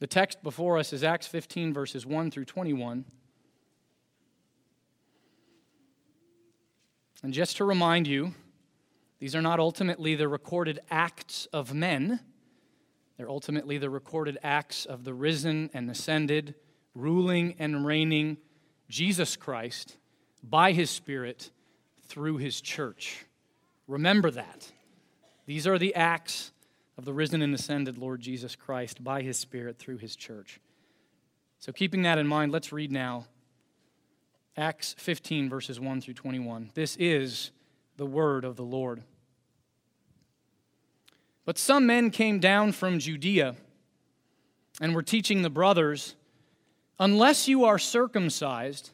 The 0.00 0.06
text 0.06 0.42
before 0.42 0.78
us 0.78 0.92
is 0.92 1.02
Acts 1.02 1.26
15, 1.26 1.72
verses 1.72 2.06
1 2.06 2.30
through 2.30 2.44
21. 2.44 3.04
And 7.24 7.34
just 7.34 7.56
to 7.56 7.64
remind 7.64 8.06
you, 8.06 8.34
these 9.18 9.34
are 9.34 9.42
not 9.42 9.58
ultimately 9.58 10.14
the 10.14 10.28
recorded 10.28 10.78
acts 10.88 11.48
of 11.52 11.74
men. 11.74 12.20
They're 13.16 13.28
ultimately 13.28 13.78
the 13.78 13.90
recorded 13.90 14.38
acts 14.44 14.84
of 14.84 15.02
the 15.02 15.14
risen 15.14 15.68
and 15.74 15.90
ascended, 15.90 16.54
ruling 16.94 17.56
and 17.58 17.84
reigning 17.84 18.36
Jesus 18.88 19.34
Christ 19.34 19.96
by 20.44 20.70
his 20.70 20.90
Spirit 20.90 21.50
through 22.06 22.36
his 22.36 22.60
church. 22.60 23.26
Remember 23.88 24.30
that. 24.30 24.70
These 25.46 25.66
are 25.66 25.78
the 25.78 25.96
acts 25.96 26.52
of 26.98 27.04
the 27.04 27.14
risen 27.14 27.40
and 27.40 27.54
ascended 27.54 27.96
Lord 27.96 28.20
Jesus 28.20 28.56
Christ 28.56 29.02
by 29.02 29.22
his 29.22 29.38
Spirit 29.38 29.78
through 29.78 29.98
his 29.98 30.16
church. 30.16 30.60
So, 31.60 31.72
keeping 31.72 32.02
that 32.02 32.18
in 32.18 32.26
mind, 32.26 32.52
let's 32.52 32.72
read 32.72 32.92
now 32.92 33.26
Acts 34.56 34.96
15, 34.98 35.48
verses 35.48 35.78
1 35.78 36.00
through 36.00 36.14
21. 36.14 36.72
This 36.74 36.96
is 36.96 37.52
the 37.96 38.06
word 38.06 38.44
of 38.44 38.56
the 38.56 38.64
Lord. 38.64 39.02
But 41.44 41.56
some 41.56 41.86
men 41.86 42.10
came 42.10 42.40
down 42.40 42.72
from 42.72 42.98
Judea 42.98 43.54
and 44.80 44.94
were 44.94 45.02
teaching 45.02 45.42
the 45.42 45.50
brothers 45.50 46.16
unless 46.98 47.48
you 47.48 47.64
are 47.64 47.78
circumcised 47.78 48.90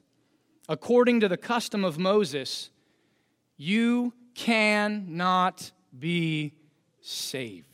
according 0.69 1.21
to 1.21 1.29
the 1.29 1.37
custom 1.37 1.85
of 1.85 1.99
Moses, 1.99 2.71
you 3.57 4.13
cannot 4.35 5.73
be 5.99 6.55
saved. 7.01 7.74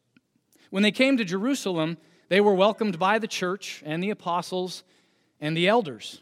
When 0.71 0.81
they 0.81 0.91
came 0.91 1.17
to 1.17 1.23
Jerusalem, 1.23 1.97
they 2.29 2.41
were 2.41 2.55
welcomed 2.55 2.97
by 2.97 3.19
the 3.19 3.27
church 3.27 3.83
and 3.85 4.01
the 4.01 4.09
apostles 4.09 4.83
and 5.39 5.55
the 5.55 5.67
elders, 5.67 6.21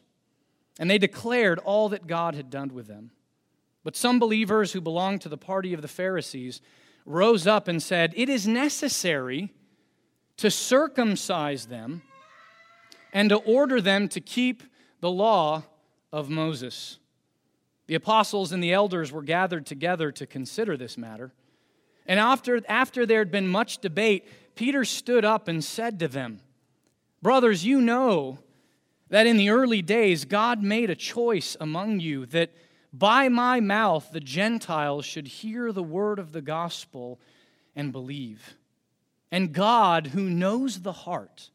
and 0.78 0.90
they 0.90 0.98
declared 0.98 1.60
all 1.60 1.88
that 1.90 2.08
God 2.08 2.36
had 2.36 2.50
done 2.50 2.74
with 2.74 2.88
them. 2.88 3.12
But 3.84 3.96
some 3.96 4.20
believers 4.20 4.74
who 4.74 4.82
belonged 4.82 5.22
to 5.22 5.30
the 5.30 5.38
party 5.38 5.74
of 5.74 5.82
the 5.82 5.88
Pharisees 5.88 6.62
rose 7.06 7.48
up 7.48 7.68
and 7.68 7.82
said, 7.82 8.14
It 8.16 8.28
is 8.28 8.48
necessary 8.48 9.54
to 10.38 10.50
circumcise 10.50 11.68
them 11.68 12.02
and 13.14 13.30
to 13.30 13.38
order 13.38 13.82
them 13.82 14.08
to 14.10 14.22
keep 14.22 14.64
the 15.00 15.12
law 15.12 15.64
of 16.12 16.30
Moses. 16.30 17.00
The 17.88 17.96
apostles 17.96 18.52
and 18.52 18.64
the 18.64 18.74
elders 18.74 19.12
were 19.12 19.24
gathered 19.24 19.66
together 19.66 20.12
to 20.12 20.26
consider 20.26 20.78
this 20.78 20.98
matter. 20.98 21.34
And 22.10 22.20
after, 22.20 22.60
after 22.68 23.06
there 23.06 23.20
had 23.20 23.30
been 23.30 23.48
much 23.48 23.78
debate, 23.78 24.28
Peter 24.56 24.84
stood 24.84 25.24
up 25.24 25.48
and 25.48 25.64
said 25.64 26.00
to 26.00 26.08
them, 26.08 26.42
Brothers, 27.22 27.64
you 27.64 27.82
know 27.82 28.40
that 29.10 29.28
in 29.28 29.38
the 29.38 29.52
early 29.52 29.84
days 29.84 30.26
God 30.26 30.64
made 30.64 30.90
a 30.90 30.96
choice 30.96 31.56
among 31.62 32.00
you 32.00 32.26
that 32.28 32.52
by 32.92 33.30
my 33.30 33.60
mouth, 33.60 34.10
the 34.12 34.20
Gentiles 34.20 35.06
should 35.06 35.28
hear 35.28 35.72
the 35.72 35.84
word 35.84 36.18
of 36.18 36.32
the 36.32 36.42
gospel 36.42 37.20
and 37.76 37.92
believe. 37.92 38.56
And 39.32 39.54
God, 39.54 40.08
who 40.08 40.32
knows 40.32 40.82
the 40.82 40.92
heart, 40.92 41.52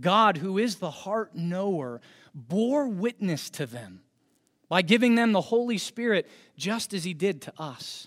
God, 0.00 0.36
who 0.36 0.56
is 0.56 0.76
the 0.76 0.92
heart 0.92 1.34
knower, 1.34 2.00
bore 2.32 2.86
witness 2.86 3.50
to 3.50 3.66
them 3.66 4.02
by 4.68 4.82
giving 4.82 5.16
them 5.16 5.32
the 5.32 5.40
Holy 5.40 5.78
Spirit 5.78 6.28
just 6.56 6.94
as 6.94 7.02
He 7.02 7.12
did 7.12 7.42
to 7.42 7.52
us. 7.58 8.06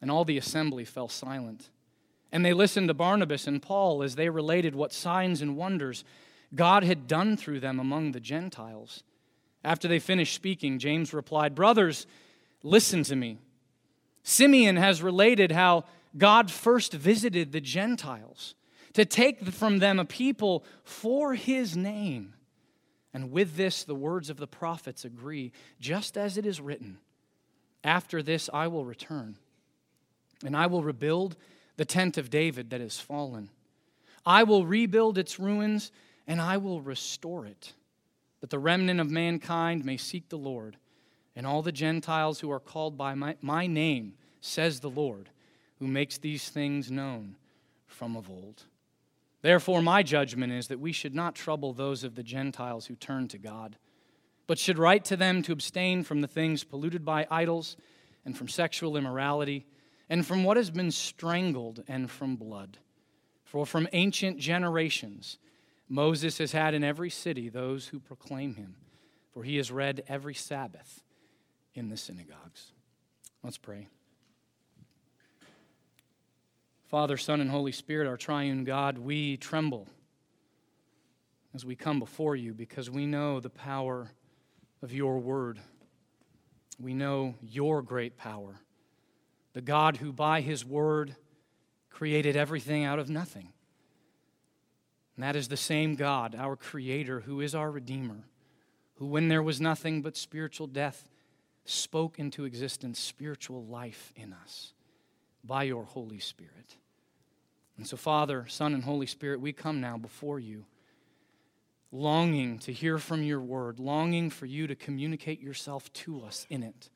And 0.00 0.10
all 0.10 0.24
the 0.24 0.38
assembly 0.38 0.84
fell 0.84 1.08
silent. 1.08 1.70
And 2.32 2.44
they 2.44 2.52
listened 2.52 2.88
to 2.88 2.94
Barnabas 2.94 3.46
and 3.46 3.60
Paul 3.60 4.02
as 4.02 4.14
they 4.14 4.28
related 4.28 4.74
what 4.74 4.92
signs 4.92 5.42
and 5.42 5.56
wonders 5.56 6.04
God 6.54 6.84
had 6.84 7.06
done 7.06 7.36
through 7.36 7.60
them 7.60 7.78
among 7.78 8.12
the 8.12 8.20
Gentiles. 8.20 9.02
After 9.64 9.88
they 9.88 9.98
finished 9.98 10.34
speaking, 10.34 10.78
James 10.78 11.12
replied, 11.12 11.54
Brothers, 11.54 12.06
listen 12.62 13.02
to 13.04 13.16
me. 13.16 13.38
Simeon 14.22 14.76
has 14.76 15.02
related 15.02 15.52
how 15.52 15.84
God 16.16 16.50
first 16.50 16.92
visited 16.92 17.52
the 17.52 17.60
Gentiles 17.60 18.54
to 18.94 19.04
take 19.04 19.44
from 19.46 19.78
them 19.78 19.98
a 19.98 20.04
people 20.04 20.64
for 20.82 21.34
his 21.34 21.76
name. 21.76 22.34
And 23.12 23.30
with 23.30 23.56
this, 23.56 23.84
the 23.84 23.94
words 23.94 24.30
of 24.30 24.36
the 24.36 24.46
prophets 24.46 25.04
agree, 25.04 25.52
just 25.80 26.16
as 26.16 26.36
it 26.36 26.46
is 26.46 26.60
written 26.60 26.98
After 27.82 28.22
this, 28.22 28.50
I 28.52 28.68
will 28.68 28.84
return, 28.84 29.36
and 30.44 30.56
I 30.56 30.66
will 30.66 30.82
rebuild 30.82 31.36
the 31.76 31.84
tent 31.84 32.18
of 32.18 32.30
David 32.30 32.70
that 32.70 32.80
is 32.80 32.98
fallen. 32.98 33.50
I 34.24 34.42
will 34.42 34.66
rebuild 34.66 35.18
its 35.18 35.38
ruins, 35.38 35.92
and 36.26 36.40
I 36.40 36.56
will 36.56 36.80
restore 36.80 37.46
it 37.46 37.72
that 38.40 38.50
the 38.50 38.58
remnant 38.58 39.00
of 39.00 39.10
mankind 39.10 39.84
may 39.84 39.96
seek 39.96 40.28
the 40.28 40.38
Lord, 40.38 40.76
and 41.36 41.46
all 41.46 41.62
the 41.62 41.72
Gentiles 41.72 42.40
who 42.40 42.50
are 42.50 42.60
called 42.60 42.96
by 42.96 43.14
my, 43.14 43.36
my 43.40 43.66
name, 43.66 44.14
says 44.40 44.80
the 44.80 44.90
Lord, 44.90 45.28
who 45.78 45.86
makes 45.86 46.18
these 46.18 46.48
things 46.48 46.90
known 46.90 47.36
from 47.86 48.16
of 48.16 48.30
old. 48.30 48.64
Therefore, 49.42 49.82
my 49.82 50.02
judgment 50.02 50.52
is 50.52 50.68
that 50.68 50.80
we 50.80 50.92
should 50.92 51.14
not 51.14 51.34
trouble 51.34 51.72
those 51.72 52.04
of 52.04 52.14
the 52.14 52.22
Gentiles 52.22 52.86
who 52.86 52.94
turn 52.94 53.28
to 53.28 53.38
God, 53.38 53.76
but 54.46 54.58
should 54.58 54.78
write 54.78 55.04
to 55.06 55.16
them 55.16 55.42
to 55.42 55.52
abstain 55.52 56.02
from 56.02 56.20
the 56.20 56.28
things 56.28 56.64
polluted 56.64 57.04
by 57.04 57.26
idols, 57.30 57.76
and 58.24 58.36
from 58.36 58.48
sexual 58.48 58.96
immorality, 58.96 59.66
and 60.10 60.26
from 60.26 60.44
what 60.44 60.58
has 60.58 60.70
been 60.70 60.90
strangled, 60.90 61.82
and 61.88 62.10
from 62.10 62.36
blood. 62.36 62.76
For 63.44 63.64
from 63.64 63.88
ancient 63.92 64.38
generations, 64.38 65.38
Moses 65.88 66.38
has 66.38 66.52
had 66.52 66.74
in 66.74 66.84
every 66.84 67.10
city 67.10 67.48
those 67.48 67.88
who 67.88 68.00
proclaim 68.00 68.56
him, 68.56 68.74
for 69.32 69.44
he 69.44 69.56
is 69.56 69.72
read 69.72 70.02
every 70.08 70.34
Sabbath 70.34 71.02
in 71.74 71.88
the 71.88 71.96
synagogues. 71.96 72.72
Let's 73.42 73.56
pray. 73.56 73.86
Father, 76.88 77.16
Son, 77.16 77.40
and 77.40 77.50
Holy 77.50 77.72
Spirit, 77.72 78.08
our 78.08 78.16
triune 78.16 78.64
God, 78.64 78.98
we 78.98 79.36
tremble 79.36 79.86
as 81.54 81.64
we 81.64 81.76
come 81.76 82.00
before 82.00 82.34
you 82.34 82.52
because 82.52 82.90
we 82.90 83.06
know 83.06 83.38
the 83.38 83.48
power 83.48 84.10
of 84.82 84.92
your 84.92 85.18
word. 85.18 85.60
We 86.80 86.94
know 86.94 87.36
your 87.42 87.80
great 87.82 88.16
power, 88.16 88.60
the 89.52 89.60
God 89.60 89.98
who 89.98 90.12
by 90.12 90.40
his 90.40 90.64
word 90.64 91.16
created 91.90 92.36
everything 92.36 92.84
out 92.84 92.98
of 92.98 93.10
nothing. 93.10 93.52
And 95.16 95.24
that 95.24 95.36
is 95.36 95.48
the 95.48 95.56
same 95.56 95.96
God, 95.96 96.34
our 96.34 96.56
Creator, 96.56 97.20
who 97.20 97.40
is 97.40 97.54
our 97.54 97.70
Redeemer, 97.70 98.24
who, 98.94 99.06
when 99.06 99.28
there 99.28 99.42
was 99.42 99.60
nothing 99.60 100.00
but 100.00 100.16
spiritual 100.16 100.66
death, 100.66 101.10
spoke 101.64 102.18
into 102.18 102.44
existence 102.44 102.98
spiritual 102.98 103.64
life 103.66 104.12
in 104.16 104.32
us 104.32 104.72
by 105.44 105.64
your 105.64 105.84
Holy 105.84 106.20
Spirit. 106.20 106.76
And 107.76 107.86
so, 107.86 107.96
Father, 107.96 108.46
Son, 108.48 108.74
and 108.74 108.84
Holy 108.84 109.06
Spirit, 109.06 109.40
we 109.40 109.52
come 109.52 109.80
now 109.80 109.96
before 109.96 110.38
you, 110.38 110.64
longing 111.92 112.58
to 112.60 112.72
hear 112.72 112.98
from 112.98 113.22
your 113.22 113.40
word, 113.40 113.78
longing 113.78 114.30
for 114.30 114.46
you 114.46 114.66
to 114.66 114.74
communicate 114.74 115.40
yourself 115.40 115.92
to 115.92 116.22
us 116.22 116.46
in 116.50 116.62
it. 116.62 116.90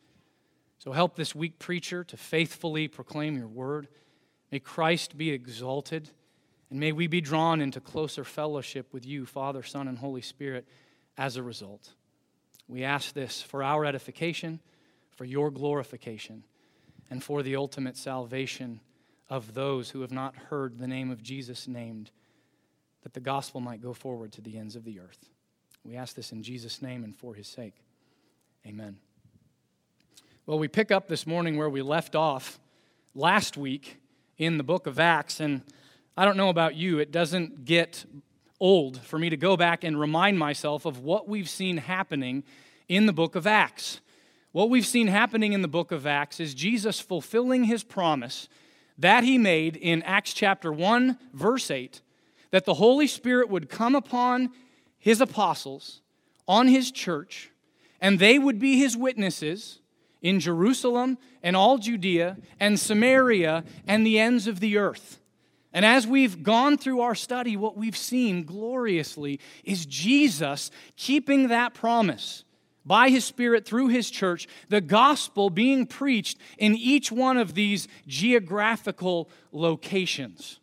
So, 0.79 0.93
help 0.93 1.17
this 1.17 1.35
weak 1.35 1.59
preacher 1.59 2.05
to 2.05 2.17
faithfully 2.17 2.89
proclaim 2.89 3.39
your 3.39 3.49
word. 3.49 3.89
May 4.51 4.59
Christ 4.61 5.17
be 5.17 5.31
exalted 5.31 6.11
And 6.71 6.81
may 6.81 6.93
we 6.93 7.07
be 7.07 7.21
drawn 7.21 7.61
into 7.61 7.81
closer 7.81 8.25
fellowship 8.25 8.93
with 8.93 9.07
you, 9.07 9.27
Father, 9.27 9.63
Son, 9.63 9.87
and 9.87 9.99
Holy 9.99 10.23
Spirit, 10.23 10.67
as 11.17 11.37
a 11.37 11.43
result. 11.43 11.93
We 12.67 12.83
ask 12.83 13.13
this 13.13 13.43
for 13.43 13.63
our 13.63 13.85
edification, 13.85 14.61
for 15.11 15.25
your 15.25 15.53
glorification, 15.53 16.45
and 17.11 17.23
for 17.23 17.45
the 17.45 17.57
ultimate 17.57 17.97
salvation 17.97 18.81
of 19.29 19.55
those 19.55 19.91
who 19.91 20.01
have 20.01 20.11
not 20.11 20.35
heard 20.35 20.79
the 20.79 20.89
name 20.89 21.11
of 21.11 21.23
Jesus 21.23 21.69
named, 21.69 22.11
that 23.03 23.13
the 23.13 23.21
gospel 23.21 23.61
might 23.61 23.81
go 23.81 23.93
forward 23.93 24.33
to 24.33 24.41
the 24.41 24.59
ends 24.59 24.75
of 24.75 24.85
the 24.85 24.99
earth. 24.99 25.29
We 25.85 25.97
ask 25.97 26.17
this 26.17 26.33
in 26.33 26.43
Jesus' 26.43 26.83
name 26.83 27.05
and 27.05 27.15
for 27.15 27.35
his 27.35 27.47
sake. 27.47 27.85
Amen. 28.67 28.97
Well, 30.47 30.59
we 30.59 30.69
pick 30.69 30.91
up 30.91 31.09
this 31.09 31.27
morning 31.27 31.57
where 31.57 31.71
we 31.71 31.81
left 31.81 32.15
off 32.15 32.61
last 33.15 33.57
week 33.57 33.97
in 34.37 34.59
the 34.59 34.63
book 34.63 34.87
of 34.87 35.01
Acts, 35.01 35.41
and 35.41 35.63
I 36.19 36.27
don't 36.27 36.37
know 36.37 36.51
about 36.51 36.75
you, 36.75 36.99
it 36.99 37.11
doesn't 37.11 37.65
get 37.65 38.05
old 38.61 39.01
for 39.01 39.19
me 39.19 39.31
to 39.31 39.39
go 39.39 39.57
back 39.57 39.85
and 39.85 39.99
remind 39.99 40.39
myself 40.39 40.85
of 40.85 40.99
what 40.99 41.27
we've 41.27 41.49
seen 41.49 41.79
happening 41.79 42.45
in 42.91 43.07
the 43.07 43.13
book 43.15 43.37
of 43.37 43.47
Acts. 43.47 44.03
What 44.53 44.69
we've 44.69 44.85
seen 44.85 45.07
happening 45.07 45.55
in 45.55 45.63
the 45.63 45.67
book 45.67 45.91
of 45.91 46.07
Acts 46.07 46.39
is 46.41 46.53
Jesus 46.53 47.01
fulfilling 47.01 47.65
his 47.65 47.83
promise 47.83 48.51
that 48.99 49.25
he 49.25 49.39
made 49.39 49.77
in 49.77 50.03
Acts 50.03 50.35
chapter 50.35 50.71
1, 50.71 51.19
verse 51.33 51.71
8, 51.71 52.03
that 52.51 52.67
the 52.67 52.75
Holy 52.75 53.07
Spirit 53.07 53.49
would 53.49 53.71
come 53.71 53.95
upon 53.95 54.51
his 54.99 55.23
apostles, 55.23 56.03
on 56.47 56.69
his 56.69 56.91
church, 56.91 57.51
and 57.99 58.19
they 58.19 58.39
would 58.39 58.59
be 58.59 58.77
his 58.77 58.95
witnesses 58.95 59.81
in 60.25 60.41
Jerusalem 60.41 61.19
and 61.43 61.55
all 61.55 61.79
Judea 61.79 62.39
and 62.59 62.81
Samaria 62.81 63.63
and 63.87 64.05
the 64.05 64.19
ends 64.19 64.49
of 64.49 64.59
the 64.59 64.79
earth. 64.79 65.21
And 65.73 65.85
as 65.85 66.07
we've 66.07 66.43
gone 66.43 66.79
through 66.79 67.03
our 67.03 67.15
study, 67.15 67.57
what 67.57 67.77
we've 67.77 67.97
seen 67.97 68.45
gloriously 68.45 69.39
is 69.65 69.87
Jesus 69.87 70.71
keeping 70.97 71.49
that 71.49 71.75
promise 71.75 72.45
by 72.87 73.11
his 73.11 73.25
Spirit 73.25 73.67
through 73.67 73.89
his 73.89 74.11
church, 74.11 74.47
the 74.69 74.81
gospel 74.81 75.51
being 75.51 75.87
preached 75.87 76.39
in 76.59 76.75
each 76.75 77.13
one 77.13 77.37
of 77.37 77.55
these 77.55 77.87
geographical 78.07 79.29
locations. 79.53 80.59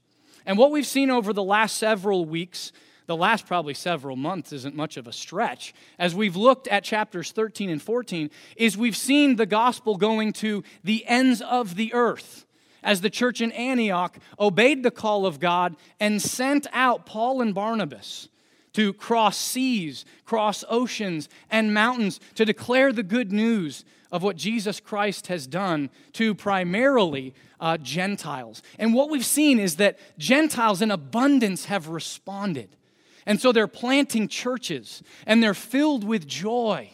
And 0.45 0.57
what 0.57 0.71
we've 0.71 0.85
seen 0.87 1.11
over 1.11 1.33
the 1.33 1.43
last 1.43 1.77
several 1.77 2.25
weeks, 2.25 2.71
the 3.11 3.17
last 3.17 3.45
probably 3.45 3.73
several 3.73 4.15
months 4.15 4.53
isn't 4.53 4.73
much 4.73 4.95
of 4.95 5.05
a 5.05 5.11
stretch, 5.11 5.73
as 5.99 6.15
we've 6.15 6.37
looked 6.37 6.69
at 6.69 6.81
chapters 6.81 7.33
13 7.33 7.69
and 7.69 7.81
14, 7.81 8.29
is 8.55 8.77
we've 8.77 8.95
seen 8.95 9.35
the 9.35 9.45
gospel 9.45 9.97
going 9.97 10.31
to 10.31 10.63
the 10.81 11.05
ends 11.07 11.41
of 11.41 11.75
the 11.75 11.93
earth 11.93 12.45
as 12.81 13.01
the 13.01 13.09
church 13.09 13.41
in 13.41 13.51
Antioch 13.51 14.17
obeyed 14.39 14.81
the 14.81 14.91
call 14.91 15.25
of 15.25 15.41
God 15.41 15.75
and 15.99 16.21
sent 16.21 16.67
out 16.71 17.05
Paul 17.05 17.41
and 17.41 17.53
Barnabas 17.53 18.29
to 18.71 18.93
cross 18.93 19.37
seas, 19.37 20.05
cross 20.23 20.63
oceans 20.69 21.27
and 21.49 21.73
mountains 21.73 22.21
to 22.35 22.45
declare 22.45 22.93
the 22.93 23.03
good 23.03 23.33
news 23.33 23.83
of 24.09 24.23
what 24.23 24.37
Jesus 24.37 24.79
Christ 24.79 25.27
has 25.27 25.47
done 25.47 25.89
to 26.13 26.33
primarily 26.33 27.33
uh, 27.59 27.75
Gentiles. 27.75 28.63
And 28.79 28.93
what 28.93 29.09
we've 29.09 29.25
seen 29.25 29.59
is 29.59 29.75
that 29.75 29.99
Gentiles 30.17 30.81
in 30.81 30.91
abundance 30.91 31.65
have 31.65 31.89
responded. 31.89 32.77
And 33.25 33.39
so 33.39 33.51
they're 33.51 33.67
planting 33.67 34.27
churches 34.27 35.03
and 35.25 35.41
they're 35.41 35.53
filled 35.53 36.03
with 36.03 36.27
joy 36.27 36.89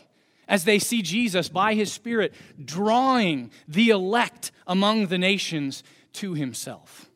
as 0.47 0.63
they 0.63 0.79
see 0.79 1.01
Jesus 1.01 1.49
by 1.49 1.73
his 1.73 1.91
Spirit 1.91 2.33
drawing 2.63 3.51
the 3.67 3.89
elect 3.89 4.51
among 4.65 5.07
the 5.07 5.17
nations 5.17 5.83
to 6.13 6.33
himself. 6.33 7.09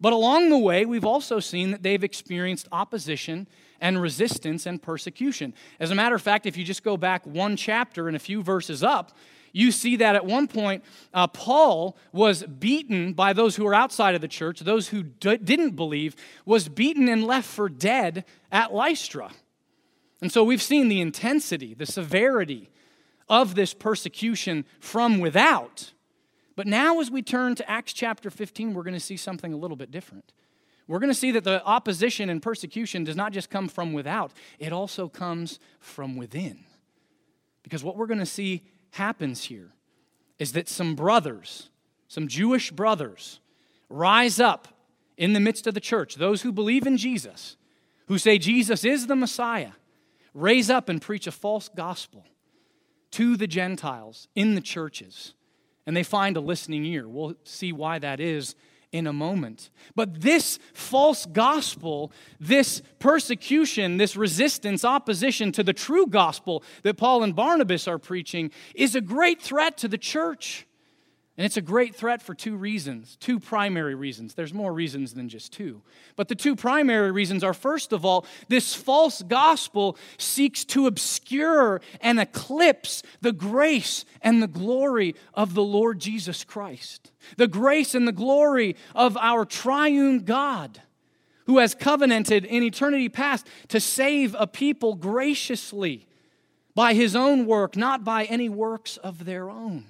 But 0.00 0.12
along 0.12 0.50
the 0.50 0.58
way, 0.58 0.84
we've 0.84 1.04
also 1.04 1.40
seen 1.40 1.70
that 1.70 1.82
they've 1.82 2.04
experienced 2.04 2.68
opposition 2.70 3.48
and 3.80 4.00
resistance 4.00 4.66
and 4.66 4.82
persecution. 4.82 5.54
As 5.80 5.90
a 5.90 5.94
matter 5.94 6.14
of 6.14 6.22
fact, 6.22 6.46
if 6.46 6.56
you 6.56 6.64
just 6.64 6.82
go 6.82 6.96
back 6.96 7.26
one 7.26 7.56
chapter 7.56 8.08
and 8.08 8.16
a 8.16 8.20
few 8.20 8.42
verses 8.42 8.82
up, 8.82 9.16
you 9.56 9.72
see 9.72 9.96
that 9.96 10.14
at 10.14 10.26
one 10.26 10.48
point, 10.48 10.84
uh, 11.14 11.26
Paul 11.26 11.96
was 12.12 12.42
beaten 12.42 13.14
by 13.14 13.32
those 13.32 13.56
who 13.56 13.64
were 13.64 13.72
outside 13.72 14.14
of 14.14 14.20
the 14.20 14.28
church, 14.28 14.60
those 14.60 14.88
who 14.88 15.02
d- 15.02 15.38
didn't 15.38 15.76
believe, 15.76 16.14
was 16.44 16.68
beaten 16.68 17.08
and 17.08 17.24
left 17.24 17.48
for 17.48 17.70
dead 17.70 18.26
at 18.52 18.74
Lystra. 18.74 19.30
And 20.20 20.30
so 20.30 20.44
we've 20.44 20.60
seen 20.60 20.88
the 20.88 21.00
intensity, 21.00 21.72
the 21.72 21.86
severity 21.86 22.68
of 23.30 23.54
this 23.54 23.72
persecution 23.72 24.66
from 24.78 25.20
without. 25.20 25.94
But 26.54 26.66
now, 26.66 27.00
as 27.00 27.10
we 27.10 27.22
turn 27.22 27.54
to 27.54 27.70
Acts 27.70 27.94
chapter 27.94 28.28
15, 28.28 28.74
we're 28.74 28.82
going 28.82 28.92
to 28.92 29.00
see 29.00 29.16
something 29.16 29.54
a 29.54 29.56
little 29.56 29.76
bit 29.76 29.90
different. 29.90 30.34
We're 30.86 30.98
going 30.98 31.10
to 31.10 31.14
see 31.14 31.32
that 31.32 31.44
the 31.44 31.64
opposition 31.64 32.28
and 32.28 32.42
persecution 32.42 33.04
does 33.04 33.16
not 33.16 33.32
just 33.32 33.48
come 33.48 33.68
from 33.68 33.94
without, 33.94 34.32
it 34.58 34.74
also 34.74 35.08
comes 35.08 35.58
from 35.80 36.14
within. 36.14 36.64
Because 37.62 37.82
what 37.82 37.96
we're 37.96 38.06
going 38.06 38.20
to 38.20 38.26
see 38.26 38.62
happens 38.96 39.44
here 39.44 39.72
is 40.38 40.52
that 40.52 40.68
some 40.68 40.94
brothers, 40.94 41.70
some 42.08 42.28
Jewish 42.28 42.70
brothers, 42.70 43.40
rise 43.88 44.40
up 44.40 44.68
in 45.16 45.32
the 45.32 45.40
midst 45.40 45.66
of 45.66 45.74
the 45.74 45.80
church, 45.80 46.16
those 46.16 46.42
who 46.42 46.52
believe 46.52 46.86
in 46.86 46.96
Jesus, 46.96 47.56
who 48.08 48.18
say 48.18 48.38
Jesus 48.38 48.84
is 48.84 49.06
the 49.06 49.16
Messiah, 49.16 49.72
raise 50.34 50.68
up 50.68 50.88
and 50.88 51.00
preach 51.00 51.26
a 51.26 51.32
false 51.32 51.68
gospel 51.68 52.24
to 53.12 53.36
the 53.36 53.46
Gentiles 53.46 54.28
in 54.34 54.54
the 54.54 54.60
churches. 54.60 55.34
And 55.86 55.96
they 55.96 56.02
find 56.02 56.36
a 56.36 56.40
listening 56.40 56.84
ear. 56.84 57.08
We'll 57.08 57.36
see 57.44 57.72
why 57.72 57.98
that 58.00 58.20
is 58.20 58.54
in 58.96 59.06
a 59.06 59.12
moment. 59.12 59.70
But 59.94 60.22
this 60.22 60.58
false 60.72 61.26
gospel, 61.26 62.12
this 62.40 62.82
persecution, 62.98 63.96
this 63.96 64.16
resistance, 64.16 64.84
opposition 64.84 65.52
to 65.52 65.62
the 65.62 65.72
true 65.72 66.06
gospel 66.06 66.62
that 66.82 66.96
Paul 66.96 67.22
and 67.22 67.34
Barnabas 67.34 67.86
are 67.86 67.98
preaching 67.98 68.50
is 68.74 68.94
a 68.94 69.00
great 69.00 69.40
threat 69.40 69.76
to 69.78 69.88
the 69.88 69.98
church. 69.98 70.66
And 71.36 71.44
it's 71.44 71.58
a 71.58 71.62
great 71.62 71.94
threat 71.94 72.22
for 72.22 72.34
two 72.34 72.56
reasons, 72.56 73.16
two 73.20 73.38
primary 73.38 73.94
reasons. 73.94 74.32
There's 74.32 74.54
more 74.54 74.72
reasons 74.72 75.12
than 75.12 75.28
just 75.28 75.52
two. 75.52 75.82
But 76.16 76.28
the 76.28 76.34
two 76.34 76.56
primary 76.56 77.10
reasons 77.10 77.44
are 77.44 77.52
first 77.52 77.92
of 77.92 78.06
all, 78.06 78.24
this 78.48 78.74
false 78.74 79.20
gospel 79.20 79.98
seeks 80.16 80.64
to 80.66 80.86
obscure 80.86 81.82
and 82.00 82.18
eclipse 82.18 83.02
the 83.20 83.32
grace 83.32 84.06
and 84.22 84.42
the 84.42 84.46
glory 84.46 85.14
of 85.34 85.52
the 85.52 85.62
Lord 85.62 85.98
Jesus 85.98 86.42
Christ, 86.42 87.12
the 87.36 87.48
grace 87.48 87.94
and 87.94 88.08
the 88.08 88.12
glory 88.12 88.74
of 88.94 89.18
our 89.18 89.44
triune 89.44 90.20
God 90.20 90.80
who 91.44 91.58
has 91.58 91.74
covenanted 91.74 92.46
in 92.46 92.62
eternity 92.62 93.10
past 93.10 93.46
to 93.68 93.78
save 93.78 94.34
a 94.38 94.46
people 94.46 94.94
graciously 94.94 96.06
by 96.74 96.94
his 96.94 97.14
own 97.14 97.44
work, 97.44 97.76
not 97.76 98.04
by 98.04 98.24
any 98.24 98.48
works 98.48 98.96
of 98.96 99.26
their 99.26 99.50
own. 99.50 99.84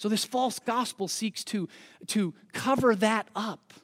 So, 0.00 0.08
this 0.08 0.24
false 0.24 0.58
gospel 0.58 1.08
seeks 1.08 1.44
to, 1.44 1.68
to 2.06 2.32
cover 2.54 2.94
that 2.94 3.28
up 3.36 3.74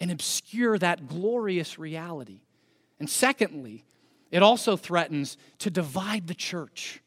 and 0.00 0.10
obscure 0.10 0.76
that 0.78 1.06
glorious 1.06 1.78
reality. 1.78 2.40
And 2.98 3.08
secondly, 3.08 3.84
it 4.32 4.42
also 4.42 4.76
threatens 4.76 5.36
to 5.60 5.70
divide 5.70 6.26
the 6.26 6.34
church, 6.34 7.00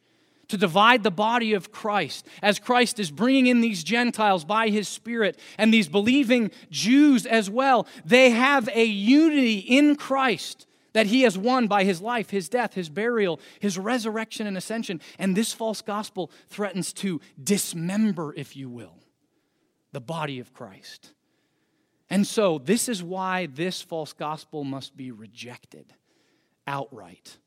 to 0.47 0.55
divide 0.55 1.03
the 1.03 1.11
body 1.11 1.55
of 1.55 1.73
Christ, 1.73 2.25
as 2.41 2.57
Christ 2.57 3.01
is 3.01 3.11
bringing 3.11 3.47
in 3.47 3.59
these 3.59 3.83
Gentiles 3.83 4.45
by 4.45 4.69
his 4.69 4.87
Spirit 4.87 5.37
and 5.57 5.73
these 5.73 5.89
believing 5.89 6.49
Jews 6.71 7.25
as 7.25 7.49
well. 7.49 7.85
They 8.05 8.29
have 8.29 8.69
a 8.73 8.85
unity 8.85 9.57
in 9.57 9.97
Christ 9.97 10.67
that 10.97 11.05
he 11.05 11.21
has 11.21 11.37
won 11.37 11.67
by 11.67 11.83
his 11.83 12.01
life, 12.01 12.31
his 12.31 12.49
death, 12.49 12.73
his 12.73 12.89
burial, 12.89 13.39
his 13.59 13.77
resurrection 13.77 14.47
and 14.47 14.57
ascension. 14.57 14.99
And 15.19 15.35
this 15.35 15.53
false 15.53 15.81
gospel 15.81 16.31
threatens 16.49 16.91
to 16.93 17.21
dismember, 17.41 18.33
if 18.35 18.55
you 18.55 18.67
will, 18.67 18.97
the 19.91 20.01
body 20.01 20.39
of 20.39 20.53
Christ. 20.53 21.13
And 22.09 22.25
so, 22.25 22.57
this 22.57 22.89
is 22.89 23.03
why 23.03 23.45
this 23.45 23.81
false 23.81 24.13
gospel 24.13 24.63
must 24.63 24.97
be 24.97 25.11
rejected 25.11 25.93
outright. 26.65 27.37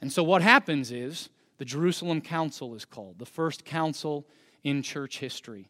And 0.00 0.12
so, 0.12 0.24
what 0.24 0.42
happens 0.42 0.90
is 0.90 1.28
the 1.58 1.64
Jerusalem 1.64 2.20
Council 2.20 2.74
is 2.74 2.84
called, 2.84 3.18
the 3.20 3.26
first 3.26 3.64
council 3.64 4.26
in 4.64 4.82
church 4.82 5.18
history. 5.18 5.68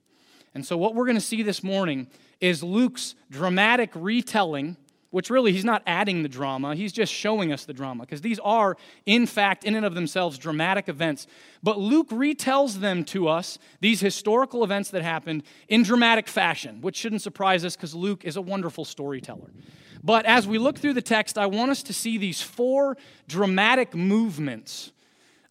And 0.54 0.64
so, 0.64 0.78
what 0.78 0.94
we're 0.94 1.04
going 1.04 1.16
to 1.16 1.20
see 1.20 1.42
this 1.42 1.62
morning 1.62 2.08
is 2.40 2.62
Luke's 2.62 3.14
dramatic 3.30 3.90
retelling 3.94 4.76
which 5.12 5.30
really 5.30 5.52
he's 5.52 5.64
not 5.64 5.82
adding 5.86 6.22
the 6.22 6.28
drama, 6.28 6.74
he's 6.74 6.92
just 6.92 7.12
showing 7.12 7.52
us 7.52 7.64
the 7.64 7.72
drama, 7.72 8.04
because 8.04 8.22
these 8.22 8.40
are, 8.40 8.76
in 9.06 9.26
fact, 9.26 9.62
in 9.62 9.74
and 9.76 9.86
of 9.86 9.94
themselves, 9.94 10.38
dramatic 10.38 10.88
events. 10.88 11.26
But 11.62 11.78
Luke 11.78 12.08
retells 12.08 12.80
them 12.80 13.04
to 13.04 13.28
us, 13.28 13.58
these 13.80 14.00
historical 14.00 14.64
events 14.64 14.90
that 14.90 15.02
happened, 15.02 15.44
in 15.68 15.82
dramatic 15.82 16.26
fashion, 16.26 16.80
which 16.80 16.96
shouldn't 16.96 17.22
surprise 17.22 17.64
us 17.64 17.76
because 17.76 17.94
Luke 17.94 18.24
is 18.24 18.36
a 18.36 18.42
wonderful 18.42 18.86
storyteller. 18.86 19.52
But 20.02 20.24
as 20.24 20.48
we 20.48 20.58
look 20.58 20.78
through 20.78 20.94
the 20.94 21.02
text, 21.02 21.36
I 21.36 21.46
want 21.46 21.70
us 21.70 21.82
to 21.84 21.92
see 21.92 22.16
these 22.16 22.40
four 22.40 22.96
dramatic 23.28 23.94
movements 23.94 24.92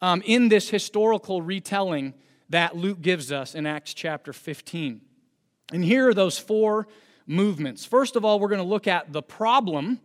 um, 0.02 0.24
in 0.26 0.50
this 0.50 0.70
historical 0.70 1.44
retelling 1.44 2.16
that 2.50 2.76
Luke 2.76 3.02
gives 3.02 3.32
us 3.32 3.54
in 3.54 3.68
Acts 3.68 3.94
chapter 3.94 4.34
15. 4.34 5.02
And 5.72 5.86
here 5.86 6.10
are 6.10 6.14
those 6.14 6.38
four 6.38 6.88
movements. 7.32 7.86
First 7.86 8.16
of 8.16 8.26
all, 8.26 8.40
we're 8.40 8.50
going 8.50 8.62
to 8.62 8.68
look 8.68 8.88
at 8.88 9.14
the 9.14 9.24
problem 9.24 10.00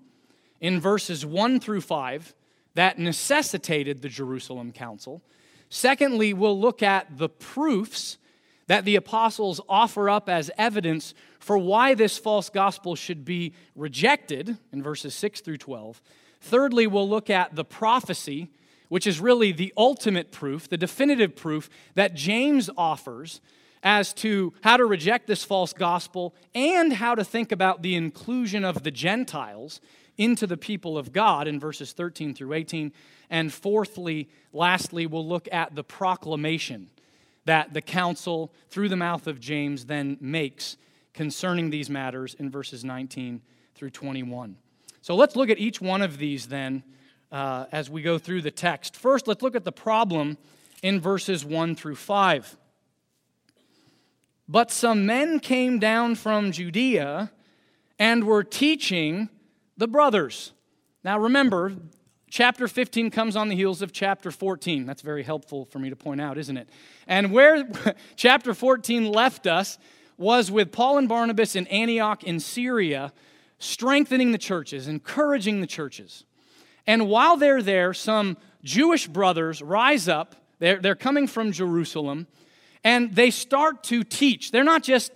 in 0.61 0.81
verses 0.81 1.27
1 1.27 1.61
through 1.61 1.83
5 1.83 2.35
that 2.75 2.99
necessitated 2.99 4.01
the 4.01 4.09
Jerusalem 4.09 4.73
Council. 4.73 5.23
Secondly, 5.69 6.33
we'll 6.33 6.59
look 6.59 6.83
at 6.83 7.19
the 7.19 7.29
proofs 7.29 8.19
that 8.69 8.85
the 8.85 8.97
apostles 8.97 9.61
offer 9.69 10.09
up 10.09 10.29
as 10.29 10.51
evidence 10.57 11.15
for 11.39 11.59
why 11.59 11.95
this 11.95 12.19
false 12.19 12.49
gospel 12.49 12.95
should 12.95 13.25
be 13.25 13.53
rejected 13.75 14.57
in 14.73 14.83
verses 14.83 15.15
6 15.15 15.41
through 15.41 15.59
12. 15.59 16.01
Thirdly, 16.41 16.87
we'll 16.87 17.09
look 17.09 17.31
at 17.31 17.55
the 17.55 17.65
prophecy, 17.65 18.51
which 18.89 19.07
is 19.07 19.21
really 19.21 19.53
the 19.53 19.73
ultimate 19.77 20.33
proof, 20.33 20.69
the 20.69 20.77
definitive 20.77 21.35
proof 21.35 21.71
that 21.95 22.15
James 22.15 22.71
offers 22.77 23.41
as 23.87 24.13
to 24.13 24.53
how 24.63 24.77
to 24.77 24.85
reject 24.85 25.29
this 25.29 25.45
false 25.45 25.73
gospel 25.73 26.35
and 26.57 26.93
how 26.93 27.15
to 27.15 27.23
think 27.23 27.53
about 27.53 27.83
the 27.83 27.95
inclusion 27.95 28.65
of 28.65 28.83
the 28.83 28.91
Gentiles 28.91 29.81
into 30.19 30.45
the 30.45 30.57
people 30.57 30.99
of 30.99 31.13
God 31.13 31.47
in 31.47 31.61
verses 31.61 31.93
13 31.93 32.35
through 32.35 32.53
18. 32.53 32.93
And 33.31 33.55
fourthly, 33.55 34.29
lastly, 34.53 35.07
we'll 35.07 35.27
look 35.27 35.49
at 35.53 35.77
the 35.77 35.85
proclamation 35.85 36.91
that 37.45 37.75
the 37.75 37.81
council, 37.81 38.53
through 38.71 38.89
the 38.89 38.97
mouth 38.97 39.29
of 39.29 39.39
James, 39.39 39.85
then 39.85 40.19
makes 40.21 40.77
concerning 41.15 41.71
these 41.71 41.89
matters 41.89 42.35
in 42.35 42.51
verses 42.51 42.85
19 42.85 43.41
through 43.77 43.91
21. 43.91 44.57
So 45.01 45.15
let's 45.15 45.37
look 45.37 45.49
at 45.49 45.59
each 45.59 45.81
one 45.81 46.03
of 46.03 46.19
these 46.19 46.49
then 46.49 46.83
uh, 47.31 47.67
as 47.71 47.89
we 47.89 48.03
go 48.03 48.19
through 48.19 48.43
the 48.43 48.51
text. 48.51 48.97
First, 48.97 49.29
let's 49.29 49.43
look 49.43 49.55
at 49.55 49.65
the 49.65 49.71
problem 49.71 50.39
in 50.83 51.01
verses 51.01 51.45
1 51.45 51.77
through 51.77 51.95
5. 51.95 52.57
But 54.49 54.71
some 54.71 55.07
men 55.07 55.41
came 55.41 55.79
down 55.79 56.15
from 56.15 56.53
Judea 56.53 57.33
and 57.99 58.25
were 58.25 58.45
teaching 58.45 59.29
the 59.77 59.89
brothers. 59.89 60.53
Now 61.03 61.19
remember, 61.19 61.73
chapter 62.31 62.69
15 62.69 63.11
comes 63.11 63.35
on 63.37 63.49
the 63.49 63.57
heels 63.57 63.83
of 63.83 63.93
chapter 63.93 64.31
14. 64.31 64.87
That's 64.87 65.03
very 65.03 65.23
helpful 65.23 65.65
for 65.65 65.79
me 65.79 65.91
to 65.91 65.97
point 65.97 66.21
out, 66.21 66.39
isn't 66.39 66.57
it? 66.57 66.69
And 67.07 67.33
where 67.33 67.69
chapter 68.17 68.55
14 68.55 69.11
left 69.11 69.47
us 69.47 69.79
was 70.17 70.51
with 70.51 70.73
Paul 70.73 70.99
and 70.99 71.09
Barnabas 71.09 71.57
in 71.57 71.67
Antioch 71.67 72.25
in 72.25 72.41
Syria, 72.41 73.13
strengthening 73.59 74.33
the 74.33 74.39
churches, 74.39 74.89
encouraging 74.89 75.61
the 75.61 75.67
churches. 75.67 76.25
And 76.87 77.09
while 77.09 77.37
they're 77.37 77.63
there, 77.63 77.93
some 77.93 78.37
Jewish 78.63 79.09
brothers 79.09 79.61
rise 79.61 80.09
up. 80.09 80.37
They're, 80.59 80.79
they're 80.79 80.95
coming 80.95 81.27
from 81.27 81.53
Jerusalem 81.53 82.29
and 82.87 83.17
they 83.17 83.33
start 83.33 83.83
to 83.83 84.05
teach. 84.05 84.53
They're 84.53 84.63
not 84.63 84.85
just 84.85 85.13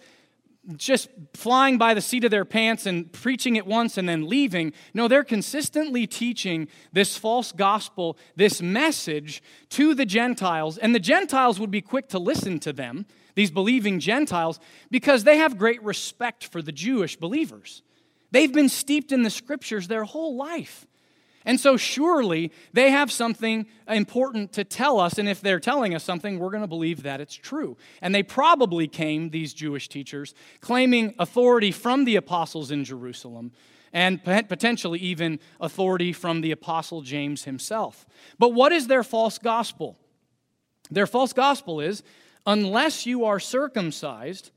just 0.76 1.08
flying 1.34 1.78
by 1.78 1.94
the 1.94 2.00
seat 2.00 2.22
of 2.24 2.30
their 2.30 2.44
pants 2.44 2.84
and 2.84 3.10
preaching 3.12 3.56
it 3.56 3.66
once 3.66 3.96
and 3.96 4.08
then 4.08 4.28
leaving. 4.28 4.72
No, 4.92 5.08
they're 5.08 5.24
consistently 5.24 6.06
teaching 6.06 6.68
this 6.92 7.16
false 7.16 7.50
gospel, 7.50 8.18
this 8.36 8.60
message 8.60 9.42
to 9.70 9.94
the 9.94 10.04
Gentiles. 10.04 10.78
And 10.78 10.94
the 10.94 11.00
Gentiles 11.00 11.58
would 11.58 11.70
be 11.70 11.80
quick 11.80 12.08
to 12.08 12.18
listen 12.18 12.60
to 12.60 12.72
them, 12.72 13.06
these 13.36 13.50
believing 13.50 14.00
Gentiles, 14.00 14.60
because 14.90 15.24
they 15.24 15.38
have 15.38 15.56
great 15.56 15.82
respect 15.82 16.44
for 16.44 16.60
the 16.60 16.72
Jewish 16.72 17.16
believers. 17.16 17.82
They've 18.30 18.52
been 18.52 18.68
steeped 18.68 19.12
in 19.12 19.22
the 19.22 19.30
scriptures 19.30 19.88
their 19.88 20.04
whole 20.04 20.36
life. 20.36 20.86
And 21.44 21.58
so, 21.58 21.76
surely 21.76 22.52
they 22.72 22.90
have 22.90 23.10
something 23.10 23.66
important 23.88 24.52
to 24.52 24.64
tell 24.64 25.00
us, 25.00 25.18
and 25.18 25.28
if 25.28 25.40
they're 25.40 25.60
telling 25.60 25.94
us 25.94 26.04
something, 26.04 26.38
we're 26.38 26.50
going 26.50 26.62
to 26.62 26.68
believe 26.68 27.02
that 27.04 27.20
it's 27.20 27.34
true. 27.34 27.76
And 28.02 28.14
they 28.14 28.22
probably 28.22 28.86
came, 28.86 29.30
these 29.30 29.54
Jewish 29.54 29.88
teachers, 29.88 30.34
claiming 30.60 31.14
authority 31.18 31.72
from 31.72 32.04
the 32.04 32.16
apostles 32.16 32.70
in 32.70 32.84
Jerusalem, 32.84 33.52
and 33.92 34.22
potentially 34.22 34.98
even 35.00 35.40
authority 35.60 36.12
from 36.12 36.42
the 36.42 36.52
apostle 36.52 37.02
James 37.02 37.44
himself. 37.44 38.06
But 38.38 38.50
what 38.50 38.72
is 38.72 38.86
their 38.86 39.02
false 39.02 39.38
gospel? 39.38 39.98
Their 40.90 41.06
false 41.06 41.32
gospel 41.32 41.80
is 41.80 42.02
unless 42.46 43.06
you 43.06 43.24
are 43.24 43.40
circumcised 43.40 44.50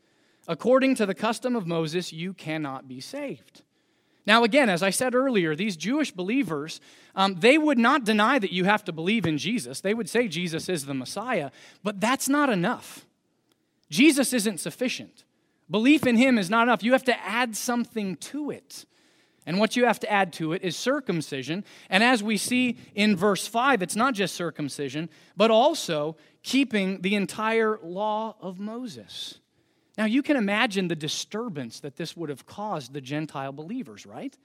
according 0.48 0.96
to 0.96 1.06
the 1.06 1.14
custom 1.16 1.56
of 1.56 1.66
Moses, 1.66 2.12
you 2.12 2.34
cannot 2.34 2.88
be 2.88 3.00
saved. 3.00 3.64
Now, 4.26 4.44
again, 4.44 4.70
as 4.70 4.82
I 4.82 4.90
said 4.90 5.14
earlier, 5.14 5.56
these 5.56 5.76
Jewish 5.76 6.12
believers, 6.12 6.80
um, 7.16 7.36
they 7.40 7.58
would 7.58 7.78
not 7.78 8.06
deny 8.06 8.40
that 8.40 8.54
you 8.54 8.64
have 8.64 8.84
to 8.86 8.94
believe 8.94 9.26
in 9.26 9.38
Jesus. 9.38 9.82
They 9.82 9.94
would 9.94 10.10
say 10.10 10.28
Jesus 10.28 10.70
is 10.70 10.86
the 10.86 10.94
Messiah, 10.94 11.52
but 11.84 12.00
that's 12.00 12.30
not 12.30 12.50
enough. 12.50 13.06
Jesus 13.90 14.32
isn't 14.32 14.60
sufficient. 14.60 15.26
Belief 15.70 16.08
in 16.08 16.18
him 16.18 16.38
is 16.38 16.50
not 16.50 16.64
enough. 16.64 16.84
You 16.84 16.94
have 16.94 17.04
to 17.06 17.26
add 17.26 17.56
something 17.56 18.16
to 18.18 18.50
it. 18.50 18.86
And 19.46 19.60
what 19.60 19.76
you 19.76 19.86
have 19.86 20.00
to 20.00 20.12
add 20.12 20.32
to 20.34 20.54
it 20.54 20.64
is 20.64 20.78
circumcision. 20.78 21.66
And 21.90 22.04
as 22.04 22.24
we 22.24 22.38
see 22.38 22.78
in 22.96 23.16
verse 23.16 23.46
5, 23.46 23.82
it's 23.82 23.96
not 23.96 24.14
just 24.14 24.36
circumcision, 24.36 25.10
but 25.36 25.52
also 25.52 26.16
keeping 26.44 27.02
the 27.02 27.16
entire 27.16 27.78
law 27.84 28.36
of 28.40 28.60
Moses. 28.60 29.40
Now, 29.98 30.06
you 30.06 30.24
can 30.24 30.38
imagine 30.38 30.88
the 30.88 30.96
disturbance 30.96 31.80
that 31.82 31.98
this 31.98 32.18
would 32.18 32.30
have 32.30 32.46
caused 32.46 32.94
the 32.94 33.02
Gentile 33.02 33.52
believers, 33.52 34.06
right? 34.06 34.36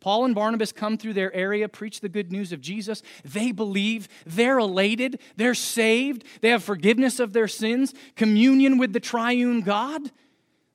Paul 0.00 0.26
and 0.26 0.34
Barnabas 0.34 0.72
come 0.72 0.98
through 0.98 1.14
their 1.14 1.32
area, 1.34 1.68
preach 1.68 2.00
the 2.00 2.08
good 2.08 2.30
news 2.30 2.52
of 2.52 2.60
Jesus. 2.60 3.02
They 3.24 3.52
believe, 3.52 4.08
they're 4.26 4.58
elated, 4.58 5.20
they're 5.36 5.54
saved, 5.54 6.24
they 6.42 6.50
have 6.50 6.62
forgiveness 6.62 7.20
of 7.20 7.32
their 7.32 7.48
sins, 7.48 7.94
communion 8.14 8.78
with 8.78 8.92
the 8.92 9.00
triune 9.00 9.62
God. 9.62 10.10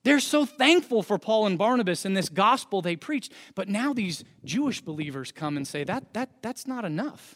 They're 0.04 0.20
so 0.20 0.46
thankful 0.46 1.04
for 1.04 1.20
Paul 1.20 1.46
and 1.46 1.58
Barnabas 1.58 2.06
and 2.06 2.16
this 2.16 2.30
gospel 2.30 2.82
they 2.82 2.96
preached. 2.96 3.32
But 3.54 3.68
now 3.68 3.94
these 3.94 4.24
Jewish 4.46 4.82
believers 4.82 5.32
come 5.32 5.58
and 5.58 5.68
say, 5.68 5.84
that, 5.84 6.14
that, 6.14 6.42
that's 6.42 6.66
not 6.66 6.86
enough. 6.86 7.36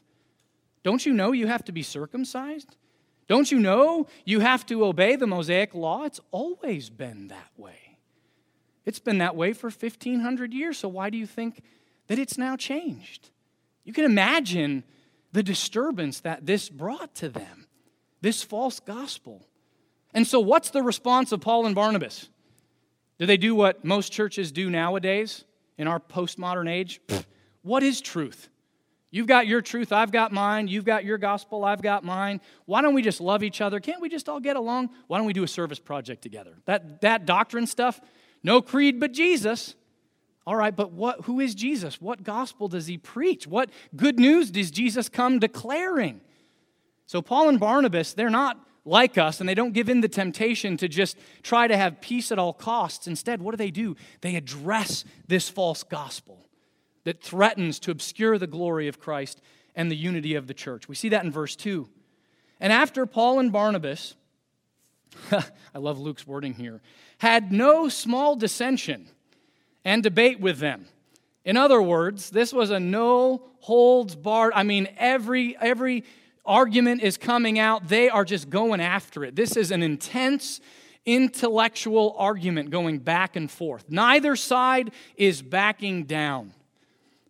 Don't 0.83 1.05
you 1.05 1.13
know 1.13 1.31
you 1.31 1.47
have 1.47 1.63
to 1.65 1.71
be 1.71 1.83
circumcised? 1.83 2.75
Don't 3.27 3.51
you 3.51 3.59
know 3.59 4.07
you 4.25 4.41
have 4.41 4.65
to 4.67 4.85
obey 4.85 5.15
the 5.15 5.27
Mosaic 5.27 5.73
law? 5.73 6.03
It's 6.03 6.19
always 6.31 6.89
been 6.89 7.29
that 7.29 7.51
way. 7.57 7.97
It's 8.85 8.99
been 8.99 9.19
that 9.19 9.35
way 9.35 9.53
for 9.53 9.69
1,500 9.69 10.53
years, 10.53 10.77
so 10.77 10.89
why 10.89 11.09
do 11.09 11.17
you 11.17 11.25
think 11.25 11.63
that 12.07 12.19
it's 12.19 12.37
now 12.37 12.55
changed? 12.55 13.29
You 13.85 13.93
can 13.93 14.05
imagine 14.05 14.83
the 15.31 15.43
disturbance 15.43 16.19
that 16.21 16.45
this 16.45 16.69
brought 16.69 17.15
to 17.15 17.29
them, 17.29 17.67
this 18.21 18.43
false 18.43 18.79
gospel. 18.79 19.45
And 20.13 20.27
so, 20.27 20.39
what's 20.39 20.69
the 20.69 20.83
response 20.83 21.31
of 21.31 21.41
Paul 21.41 21.65
and 21.65 21.73
Barnabas? 21.73 22.29
Do 23.19 23.25
they 23.25 23.37
do 23.37 23.55
what 23.55 23.83
most 23.83 24.11
churches 24.11 24.51
do 24.51 24.69
nowadays 24.69 25.45
in 25.77 25.87
our 25.87 25.99
postmodern 25.99 26.69
age? 26.69 27.01
What 27.61 27.83
is 27.83 28.01
truth? 28.01 28.49
You've 29.13 29.27
got 29.27 29.45
your 29.45 29.61
truth, 29.61 29.91
I've 29.91 30.11
got 30.11 30.31
mine. 30.31 30.67
You've 30.67 30.85
got 30.85 31.05
your 31.05 31.19
gospel, 31.19 31.63
I've 31.63 31.83
got 31.83 32.03
mine. 32.03 32.41
Why 32.65 32.81
don't 32.81 32.95
we 32.95 33.03
just 33.03 33.21
love 33.21 33.43
each 33.43 33.61
other? 33.61 33.79
Can't 33.79 34.01
we 34.01 34.09
just 34.09 34.27
all 34.27 34.39
get 34.39 34.55
along? 34.55 34.89
Why 35.05 35.19
don't 35.19 35.27
we 35.27 35.33
do 35.33 35.43
a 35.43 35.47
service 35.47 35.77
project 35.77 36.23
together? 36.23 36.55
That, 36.65 37.01
that 37.01 37.27
doctrine 37.27 37.67
stuff, 37.67 38.01
no 38.41 38.59
creed 38.59 38.99
but 38.99 39.11
Jesus. 39.11 39.75
All 40.47 40.55
right, 40.55 40.75
but 40.75 40.93
what, 40.93 41.25
who 41.25 41.39
is 41.39 41.53
Jesus? 41.53 42.01
What 42.01 42.23
gospel 42.23 42.67
does 42.67 42.87
he 42.87 42.97
preach? 42.97 43.45
What 43.45 43.69
good 43.95 44.17
news 44.17 44.49
does 44.49 44.71
Jesus 44.71 45.09
come 45.09 45.37
declaring? 45.37 46.19
So, 47.05 47.21
Paul 47.21 47.49
and 47.49 47.59
Barnabas, 47.59 48.13
they're 48.13 48.31
not 48.31 48.57
like 48.83 49.19
us, 49.19 49.39
and 49.39 49.47
they 49.47 49.53
don't 49.53 49.73
give 49.73 49.89
in 49.89 50.01
the 50.01 50.09
temptation 50.09 50.75
to 50.77 50.87
just 50.87 51.19
try 51.43 51.67
to 51.67 51.77
have 51.77 52.01
peace 52.01 52.31
at 52.31 52.39
all 52.39 52.51
costs. 52.51 53.05
Instead, 53.05 53.43
what 53.43 53.51
do 53.51 53.57
they 53.57 53.69
do? 53.69 53.95
They 54.21 54.35
address 54.35 55.05
this 55.27 55.49
false 55.49 55.83
gospel 55.83 56.42
that 57.03 57.21
threatens 57.21 57.79
to 57.79 57.91
obscure 57.91 58.37
the 58.37 58.47
glory 58.47 58.87
of 58.87 58.99
Christ 58.99 59.41
and 59.75 59.89
the 59.89 59.95
unity 59.95 60.35
of 60.35 60.47
the 60.47 60.53
church. 60.53 60.87
We 60.87 60.95
see 60.95 61.09
that 61.09 61.23
in 61.23 61.31
verse 61.31 61.55
2. 61.55 61.87
And 62.59 62.71
after 62.71 63.05
Paul 63.05 63.39
and 63.39 63.51
Barnabas, 63.51 64.15
I 65.31 65.77
love 65.77 65.99
Luke's 65.99 66.25
wording 66.25 66.53
here, 66.53 66.81
had 67.17 67.51
no 67.51 67.89
small 67.89 68.35
dissension 68.35 69.09
and 69.83 70.01
debate 70.01 70.39
with 70.39 70.59
them. 70.59 70.87
In 71.45 71.57
other 71.57 71.81
words, 71.81 72.29
this 72.29 72.53
was 72.53 72.69
a 72.69 72.79
no 72.79 73.43
holds 73.59 74.15
barred. 74.15 74.53
I 74.55 74.63
mean, 74.63 74.87
every 74.97 75.57
every 75.59 76.05
argument 76.45 77.01
is 77.01 77.17
coming 77.17 77.59
out. 77.59 77.87
They 77.87 78.09
are 78.09 78.25
just 78.25 78.49
going 78.49 78.81
after 78.81 79.23
it. 79.23 79.35
This 79.35 79.57
is 79.57 79.71
an 79.71 79.83
intense 79.83 80.61
intellectual 81.05 82.15
argument 82.17 82.69
going 82.69 82.99
back 82.99 83.35
and 83.35 83.51
forth. 83.51 83.85
Neither 83.89 84.35
side 84.35 84.91
is 85.17 85.41
backing 85.41 86.03
down. 86.03 86.53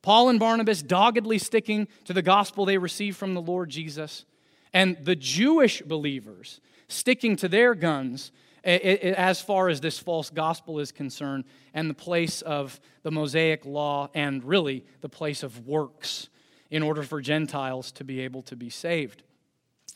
Paul 0.03 0.29
and 0.29 0.39
Barnabas 0.39 0.83
doggedly 0.83 1.39
sticking 1.39 1.87
to 2.05 2.13
the 2.13 2.21
gospel 2.21 2.65
they 2.65 2.77
received 2.77 3.17
from 3.17 3.33
the 3.33 3.41
Lord 3.41 3.69
Jesus, 3.69 4.25
and 4.73 4.97
the 5.01 5.15
Jewish 5.15 5.81
believers 5.81 6.61
sticking 6.89 7.35
to 7.37 7.47
their 7.47 7.73
guns 7.73 8.31
eh, 8.63 8.79
eh, 8.81 8.97
eh, 9.01 9.13
as 9.17 9.41
far 9.41 9.69
as 9.69 9.81
this 9.81 9.97
false 9.97 10.29
gospel 10.29 10.79
is 10.79 10.91
concerned, 10.91 11.45
and 11.73 11.89
the 11.89 11.95
place 11.95 12.41
of 12.41 12.79
the 13.01 13.11
Mosaic 13.11 13.65
law, 13.65 14.09
and 14.13 14.43
really 14.43 14.85
the 15.01 15.09
place 15.09 15.41
of 15.41 15.65
works 15.65 16.27
in 16.69 16.83
order 16.83 17.03
for 17.03 17.21
Gentiles 17.21 17.91
to 17.93 18.03
be 18.03 18.19
able 18.19 18.41
to 18.43 18.55
be 18.55 18.69
saved. 18.69 19.23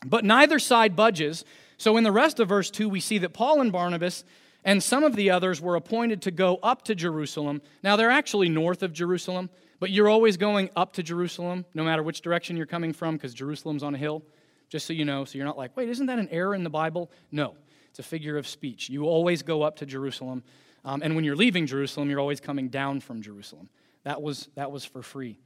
But 0.06 0.24
neither 0.24 0.58
side 0.58 0.96
budges. 0.96 1.44
So 1.76 1.96
in 1.96 2.04
the 2.04 2.12
rest 2.12 2.40
of 2.40 2.48
verse 2.48 2.70
2, 2.70 2.88
we 2.88 3.00
see 3.00 3.18
that 3.18 3.34
Paul 3.34 3.60
and 3.60 3.72
Barnabas 3.72 4.24
and 4.64 4.82
some 4.82 5.04
of 5.04 5.16
the 5.16 5.30
others 5.30 5.60
were 5.60 5.76
appointed 5.76 6.22
to 6.22 6.30
go 6.30 6.58
up 6.62 6.82
to 6.82 6.94
Jerusalem. 6.94 7.62
Now, 7.82 7.96
they're 7.96 8.10
actually 8.10 8.48
north 8.48 8.82
of 8.82 8.92
Jerusalem, 8.92 9.50
but 9.80 9.90
you're 9.90 10.08
always 10.08 10.36
going 10.36 10.70
up 10.76 10.92
to 10.94 11.02
Jerusalem, 11.02 11.64
no 11.74 11.84
matter 11.84 12.02
which 12.02 12.20
direction 12.20 12.56
you're 12.56 12.66
coming 12.66 12.92
from, 12.92 13.16
because 13.16 13.34
Jerusalem's 13.34 13.82
on 13.82 13.94
a 13.94 13.98
hill, 13.98 14.22
just 14.68 14.86
so 14.86 14.92
you 14.92 15.04
know. 15.04 15.24
So 15.24 15.38
you're 15.38 15.46
not 15.46 15.58
like, 15.58 15.76
wait, 15.76 15.88
isn't 15.88 16.06
that 16.06 16.18
an 16.18 16.28
error 16.30 16.54
in 16.54 16.64
the 16.64 16.70
Bible? 16.70 17.10
No, 17.30 17.54
it's 17.90 17.98
a 17.98 18.02
figure 18.02 18.36
of 18.36 18.46
speech. 18.46 18.90
You 18.90 19.04
always 19.04 19.42
go 19.42 19.62
up 19.62 19.76
to 19.76 19.86
Jerusalem. 19.86 20.42
Um, 20.84 21.02
and 21.02 21.14
when 21.14 21.24
you're 21.24 21.36
leaving 21.36 21.66
Jerusalem, 21.66 22.10
you're 22.10 22.20
always 22.20 22.40
coming 22.40 22.68
down 22.68 23.00
from 23.00 23.22
Jerusalem. 23.22 23.68
That 24.04 24.22
was, 24.22 24.48
that 24.54 24.70
was 24.70 24.84
for 24.84 25.02
free. 25.02 25.38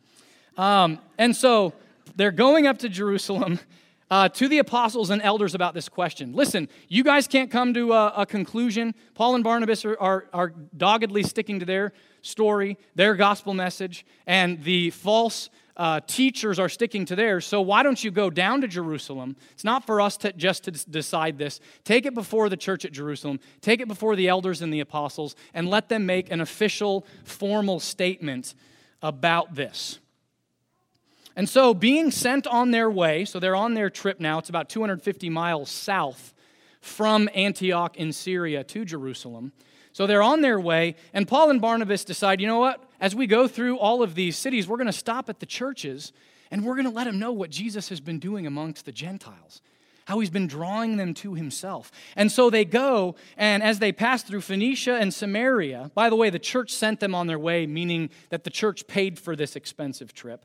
Um, 0.57 0.99
and 1.19 1.35
so 1.35 1.73
they're 2.17 2.31
going 2.31 2.67
up 2.67 2.79
to 2.79 2.89
Jerusalem 2.89 3.59
uh, 4.13 4.29
to 4.29 4.47
the 4.47 4.59
apostles 4.59 5.09
and 5.09 5.23
elders 5.23 5.55
about 5.55 5.73
this 5.73 5.89
question. 5.89 6.35
Listen, 6.35 6.69
you 6.87 7.03
guys 7.03 7.27
can't 7.27 7.51
come 7.51 7.73
to 7.73 7.95
a, 7.95 8.13
a 8.19 8.27
conclusion. 8.27 8.95
Paul 9.15 9.37
and 9.37 9.43
Barnabas 9.43 9.87
are, 9.87 9.97
are, 9.99 10.27
are 10.35 10.53
doggedly 10.77 11.23
sticking 11.23 11.61
to 11.61 11.65
their 11.65 11.95
story, 12.21 12.77
their 12.95 13.15
gospel 13.15 13.55
message, 13.55 14.05
and 14.27 14.63
the 14.65 14.91
false 14.91 15.49
uh, 15.79 16.01
teachers 16.07 16.59
are 16.59 16.69
sticking 16.69 17.07
to 17.07 17.17
theirs. 17.17 17.47
So 17.47 17.63
why 17.63 17.83
don't 17.83 18.05
you 18.05 18.11
go 18.11 18.29
down 18.29 18.61
to 18.61 18.69
Jerusalem? 18.69 19.35
It's 19.53 19.65
not 19.65 19.87
for 19.87 19.99
us 19.99 20.19
to 20.19 20.35
just 20.35 20.65
to 20.65 20.73
decide 20.73 21.39
this. 21.39 21.59
Take 21.83 22.05
it 22.05 22.13
before 22.13 22.51
the 22.51 22.57
church 22.59 22.85
at 22.85 22.93
Jerusalem. 22.93 23.41
Take 23.63 23.81
it 23.81 23.89
before 23.89 24.15
the 24.15 24.29
elders 24.29 24.61
and 24.61 24.71
the 24.71 24.81
apostles, 24.81 25.37
and 25.55 25.71
let 25.71 25.89
them 25.89 26.05
make 26.05 26.31
an 26.31 26.43
official, 26.43 27.07
formal 27.25 27.81
statement 27.81 28.55
about 29.01 29.55
this. 29.55 30.01
And 31.35 31.49
so, 31.49 31.73
being 31.73 32.11
sent 32.11 32.47
on 32.47 32.71
their 32.71 32.91
way, 32.91 33.25
so 33.25 33.41
they're 33.41 33.57
on 33.57 33.75
their 33.75 33.91
trip 33.91 34.21
now, 34.21 34.39
it's 34.39 34.49
about 34.51 34.69
250 34.69 35.31
miles 35.31 35.71
south 35.71 36.35
from 36.81 37.29
Antioch 37.35 37.97
in 37.97 38.13
Syria 38.13 38.65
to 38.65 38.85
Jerusalem. 38.85 39.53
So 39.93 40.07
they're 40.07 40.23
on 40.23 40.41
their 40.41 40.59
way, 40.59 40.97
and 41.13 41.29
Paul 41.29 41.51
and 41.51 41.61
Barnabas 41.61 42.05
decide, 42.05 42.41
you 42.41 42.47
know 42.47 42.59
what? 42.59 42.83
As 43.01 43.15
we 43.15 43.27
go 43.27 43.47
through 43.47 43.79
all 43.79 44.03
of 44.03 44.15
these 44.15 44.37
cities, 44.37 44.67
we're 44.67 44.79
going 44.79 44.87
to 44.87 44.93
stop 44.93 45.29
at 45.29 45.39
the 45.39 45.47
churches 45.47 46.13
and 46.51 46.65
we're 46.65 46.75
going 46.75 46.87
to 46.87 46.91
let 46.91 47.05
them 47.05 47.19
know 47.19 47.33
what 47.33 47.51
Jesus 47.51 47.89
has 47.89 48.01
been 48.01 48.19
doing 48.19 48.47
amongst 48.47 48.85
the 48.85 48.93
Gentiles, 48.93 49.63
how 50.05 50.21
he's 50.21 50.31
been 50.31 50.47
drawing 50.47 50.99
them 50.99 51.15
to 51.15 51.35
himself. 51.35 51.91
And 52.15 52.31
so 52.31 52.51
they 52.51 52.65
go, 52.65 53.17
and 53.37 53.63
as 53.63 53.79
they 53.79 53.91
pass 53.91 54.23
through 54.23 54.43
Phoenicia 54.43 54.97
and 54.97 55.13
Samaria, 55.13 55.91
by 55.95 56.11
the 56.11 56.17
way, 56.17 56.31
the 56.31 56.39
church 56.39 56.71
sent 56.71 57.01
them 57.01 57.15
on 57.15 57.27
their 57.27 57.39
way, 57.39 57.67
meaning 57.67 58.11
that 58.29 58.45
the 58.45 58.51
church 58.51 58.87
paid 58.87 59.19
for 59.19 59.35
this 59.35 59.57
expensive 59.57 60.13
trip. 60.13 60.45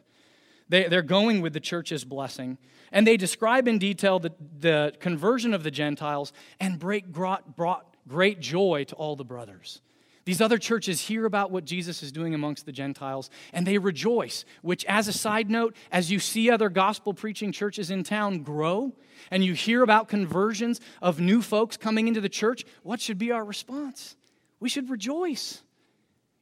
They, 0.70 0.88
they're 0.88 1.02
going 1.02 1.42
with 1.42 1.54
the 1.54 1.60
church's 1.60 2.04
blessing. 2.04 2.58
And 2.92 3.06
they 3.06 3.18
describe 3.18 3.68
in 3.68 3.80
detail 3.80 4.20
the, 4.20 4.34
the 4.60 4.94
conversion 5.00 5.54
of 5.54 5.64
the 5.64 5.72
Gentiles 5.72 6.34
and 6.60 6.80
break, 6.80 7.08
brought, 7.08 7.56
brought 7.56 7.96
great 8.08 8.40
joy 8.40 8.86
to 8.86 8.96
all 8.96 9.16
the 9.16 9.26
brothers. 9.26 9.82
These 10.28 10.42
other 10.42 10.58
churches 10.58 11.00
hear 11.00 11.26
about 11.26 11.52
what 11.52 11.64
Jesus 11.64 12.04
is 12.04 12.12
doing 12.12 12.34
amongst 12.34 12.66
the 12.66 12.74
Gentiles 12.74 13.30
and 13.54 13.66
they 13.66 13.78
rejoice, 13.78 14.44
which, 14.62 14.84
as 14.84 15.08
a 15.08 15.14
side 15.14 15.50
note, 15.50 15.74
as 15.90 16.12
you 16.12 16.20
see 16.20 16.52
other 16.52 16.68
gospel 16.68 17.14
preaching 17.14 17.54
churches 17.54 17.92
in 17.92 18.04
town 18.04 18.44
grow 18.44 18.92
and 19.32 19.46
you 19.46 19.54
hear 19.54 19.84
about 19.84 20.10
conversions 20.10 20.82
of 21.02 21.22
new 21.22 21.42
folks 21.42 21.78
coming 21.78 22.10
into 22.10 22.20
the 22.20 22.28
church, 22.28 22.66
what 22.84 23.00
should 23.00 23.18
be 23.18 23.32
our 23.32 23.46
response? 23.46 24.18
We 24.60 24.68
should 24.68 24.90
rejoice. 24.90 25.64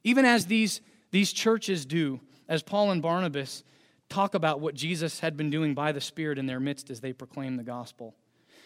Even 0.02 0.24
as 0.24 0.46
these, 0.46 0.80
these 1.12 1.32
churches 1.32 1.86
do, 1.86 2.20
as 2.48 2.64
Paul 2.64 2.90
and 2.90 3.00
Barnabas 3.00 3.62
talk 4.16 4.34
about 4.34 4.60
what 4.60 4.74
Jesus 4.74 5.20
had 5.20 5.36
been 5.36 5.50
doing 5.50 5.74
by 5.74 5.92
the 5.92 6.00
Spirit 6.00 6.38
in 6.38 6.46
their 6.46 6.58
midst 6.58 6.88
as 6.88 7.00
they 7.00 7.12
proclaimed 7.12 7.58
the 7.58 7.62
gospel. 7.62 8.14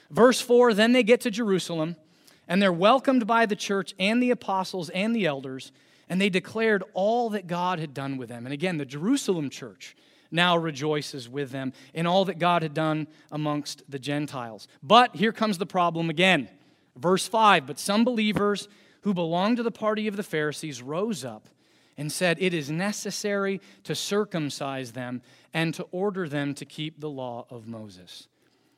Verse 0.08 0.40
4 0.40 0.74
Then 0.74 0.92
they 0.92 1.02
get 1.02 1.20
to 1.22 1.30
Jerusalem, 1.30 1.96
and 2.46 2.62
they're 2.62 2.72
welcomed 2.72 3.26
by 3.26 3.46
the 3.46 3.56
church 3.56 3.92
and 3.98 4.22
the 4.22 4.30
apostles 4.30 4.90
and 4.90 5.14
the 5.14 5.26
elders, 5.26 5.72
and 6.08 6.20
they 6.20 6.30
declared 6.30 6.84
all 6.94 7.30
that 7.30 7.48
God 7.48 7.80
had 7.80 7.92
done 7.92 8.16
with 8.16 8.28
them. 8.28 8.46
And 8.46 8.52
again, 8.52 8.78
the 8.78 8.84
Jerusalem 8.84 9.50
church 9.50 9.96
now 10.30 10.56
rejoices 10.56 11.28
with 11.28 11.50
them 11.50 11.72
in 11.94 12.06
all 12.06 12.24
that 12.26 12.38
God 12.38 12.62
had 12.62 12.72
done 12.72 13.08
amongst 13.32 13.82
the 13.88 13.98
Gentiles. 13.98 14.68
But 14.84 15.16
here 15.16 15.32
comes 15.32 15.58
the 15.58 15.66
problem 15.66 16.10
again. 16.10 16.48
Verse 16.96 17.26
5 17.26 17.66
But 17.66 17.80
some 17.80 18.04
believers 18.04 18.68
who 19.00 19.12
belonged 19.12 19.56
to 19.56 19.64
the 19.64 19.72
party 19.72 20.06
of 20.06 20.16
the 20.16 20.22
Pharisees 20.22 20.80
rose 20.80 21.24
up 21.24 21.48
and 21.96 22.10
said, 22.10 22.38
It 22.40 22.54
is 22.54 22.70
necessary 22.70 23.60
to 23.84 23.94
circumcise 23.94 24.92
them 24.92 25.22
and 25.52 25.74
to 25.74 25.84
order 25.90 26.28
them 26.28 26.54
to 26.54 26.64
keep 26.64 27.00
the 27.00 27.10
law 27.10 27.46
of 27.50 27.66
Moses. 27.66 28.28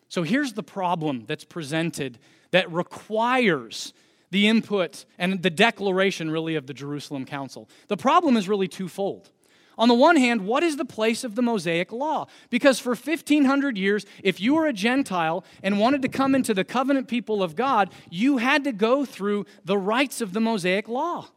So 0.09 0.23
here's 0.23 0.53
the 0.53 0.63
problem 0.63 1.25
that's 1.27 1.45
presented 1.45 2.19
that 2.51 2.71
requires 2.71 3.93
the 4.31 4.49
input 4.49 5.05
and 5.19 5.43
the 5.43 5.51
declaration, 5.51 6.31
really, 6.31 6.55
of 6.55 6.67
the 6.67 6.75
Jerusalem 6.75 7.25
Council. 7.25 7.69
The 7.89 7.97
problem 7.97 8.37
is 8.37 8.49
really 8.49 8.69
twofold. 8.69 9.31
On 9.79 9.89
the 9.89 9.95
one 9.95 10.17
hand, 10.17 10.43
what 10.43 10.63
is 10.63 10.77
the 10.77 10.85
place 10.85 11.25
of 11.25 11.35
the 11.35 11.43
Mosaic 11.43 11.93
law? 11.93 12.27
Because 12.51 12.79
for 12.79 12.91
1500 12.91 13.79
years, 13.79 14.05
if 14.23 14.41
you 14.41 14.55
were 14.55 14.67
a 14.67 14.73
Gentile 14.73 15.45
and 15.63 15.79
wanted 15.79 16.03
to 16.03 16.09
come 16.09 16.35
into 16.35 16.53
the 16.53 16.65
covenant 16.65 17.09
people 17.09 17.43
of 17.43 17.57
God, 17.57 17.91
you 18.11 18.37
had 18.37 18.65
to 18.65 18.73
go 18.73 19.05
through 19.05 19.47
the 19.65 19.79
rites 19.79 20.21
of 20.21 20.33
the 20.35 20.41
Mosaic 20.41 20.89
law 20.89 21.29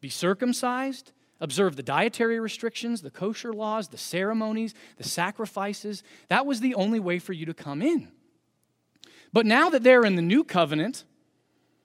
be 0.00 0.08
circumcised, 0.08 1.12
observe 1.40 1.76
the 1.76 1.82
dietary 1.82 2.40
restrictions, 2.40 3.02
the 3.02 3.10
kosher 3.10 3.52
laws, 3.52 3.88
the 3.88 3.98
ceremonies, 3.98 4.74
the 4.96 5.04
sacrifices. 5.04 6.02
That 6.28 6.46
was 6.46 6.60
the 6.60 6.74
only 6.74 7.00
way 7.00 7.18
for 7.18 7.32
you 7.32 7.46
to 7.46 7.54
come 7.54 7.82
in. 7.82 8.08
But 9.32 9.46
now 9.46 9.70
that 9.70 9.82
they're 9.82 10.04
in 10.04 10.16
the 10.16 10.22
new 10.22 10.44
covenant, 10.44 11.04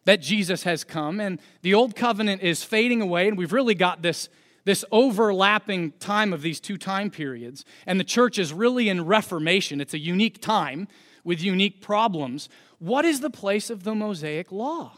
that 0.06 0.22
Jesus 0.22 0.64
has 0.64 0.84
come, 0.84 1.20
and 1.20 1.40
the 1.62 1.74
old 1.74 1.96
covenant 1.96 2.42
is 2.42 2.64
fading 2.64 3.02
away, 3.02 3.28
and 3.28 3.38
we've 3.38 3.54
really 3.54 3.76
got 3.76 4.02
this, 4.02 4.30
this 4.66 4.84
overlapping 4.92 5.92
time 5.94 6.34
of 6.34 6.42
these 6.42 6.60
two 6.60 6.78
time 6.78 7.10
periods, 7.10 7.66
and 7.86 8.00
the 8.00 8.06
church 8.06 8.38
is 8.38 8.54
really 8.54 8.90
in 8.90 9.06
reformation. 9.06 9.82
It's 9.82 9.94
a 9.94 10.00
unique 10.00 10.42
time 10.42 10.88
with 11.24 11.42
unique 11.42 11.82
problems. 11.82 12.50
What 12.80 13.06
is 13.06 13.22
the 13.22 13.30
place 13.30 13.70
of 13.70 13.84
the 13.84 13.96
Mosaic 13.96 14.52
law? 14.52 14.98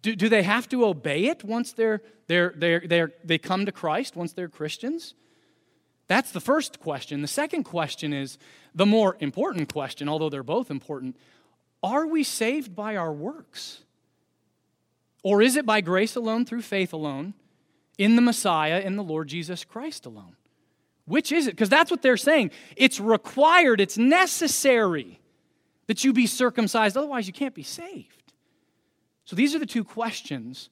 Do, 0.00 0.16
do 0.16 0.28
they 0.28 0.42
have 0.42 0.68
to 0.70 0.84
obey 0.84 1.26
it 1.26 1.44
once 1.44 1.72
they're, 1.72 2.02
they're, 2.26 2.52
they're, 2.56 2.82
they're, 2.84 3.12
they 3.22 3.38
come 3.38 3.66
to 3.66 3.72
Christ, 3.72 4.16
once 4.16 4.32
they're 4.32 4.48
Christians? 4.48 5.14
That's 6.06 6.32
the 6.32 6.40
first 6.40 6.80
question. 6.80 7.22
The 7.22 7.28
second 7.28 7.64
question 7.64 8.12
is 8.12 8.38
the 8.74 8.86
more 8.86 9.16
important 9.20 9.72
question, 9.72 10.08
although 10.08 10.28
they're 10.28 10.42
both 10.42 10.70
important. 10.70 11.16
Are 11.82 12.06
we 12.06 12.24
saved 12.24 12.74
by 12.74 12.96
our 12.96 13.12
works? 13.12 13.80
Or 15.22 15.40
is 15.40 15.56
it 15.56 15.64
by 15.64 15.80
grace 15.80 16.16
alone, 16.16 16.44
through 16.44 16.62
faith 16.62 16.92
alone, 16.92 17.34
in 17.96 18.16
the 18.16 18.22
Messiah, 18.22 18.80
in 18.80 18.96
the 18.96 19.02
Lord 19.02 19.28
Jesus 19.28 19.64
Christ 19.64 20.04
alone? 20.04 20.36
Which 21.06 21.32
is 21.32 21.46
it? 21.46 21.52
Because 21.52 21.68
that's 21.68 21.90
what 21.90 22.02
they're 22.02 22.16
saying. 22.16 22.50
It's 22.76 23.00
required, 23.00 23.80
it's 23.80 23.98
necessary 23.98 25.20
that 25.86 26.04
you 26.04 26.12
be 26.12 26.26
circumcised, 26.26 26.96
otherwise, 26.96 27.26
you 27.26 27.32
can't 27.32 27.54
be 27.54 27.62
saved. 27.62 28.23
So 29.24 29.36
these 29.36 29.54
are 29.54 29.58
the 29.58 29.66
two 29.66 29.84
questions 29.84 30.70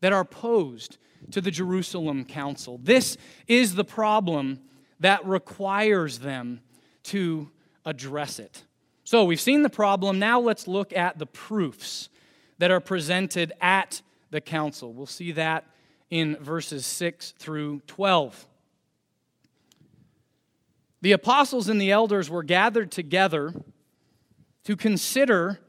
that 0.00 0.12
are 0.12 0.24
posed 0.24 0.98
to 1.30 1.40
the 1.40 1.50
Jerusalem 1.50 2.24
Council. 2.24 2.78
This 2.82 3.16
is 3.46 3.74
the 3.74 3.84
problem 3.84 4.60
that 5.00 5.24
requires 5.26 6.18
them 6.18 6.60
to 7.04 7.50
address 7.84 8.38
it. 8.38 8.64
So 9.04 9.24
we've 9.24 9.40
seen 9.40 9.62
the 9.62 9.70
problem. 9.70 10.18
Now 10.18 10.40
let's 10.40 10.66
look 10.66 10.92
at 10.94 11.18
the 11.18 11.26
proofs 11.26 12.08
that 12.58 12.70
are 12.70 12.80
presented 12.80 13.52
at 13.60 14.02
the 14.30 14.40
council. 14.40 14.92
We'll 14.92 15.06
see 15.06 15.32
that 15.32 15.66
in 16.10 16.36
verses 16.36 16.86
6 16.86 17.34
through 17.38 17.80
12. 17.86 18.46
The 21.02 21.12
apostles 21.12 21.68
and 21.68 21.80
the 21.80 21.90
elders 21.90 22.30
were 22.30 22.42
gathered 22.42 22.90
together 22.90 23.52
to 24.64 24.76
consider 24.76 25.60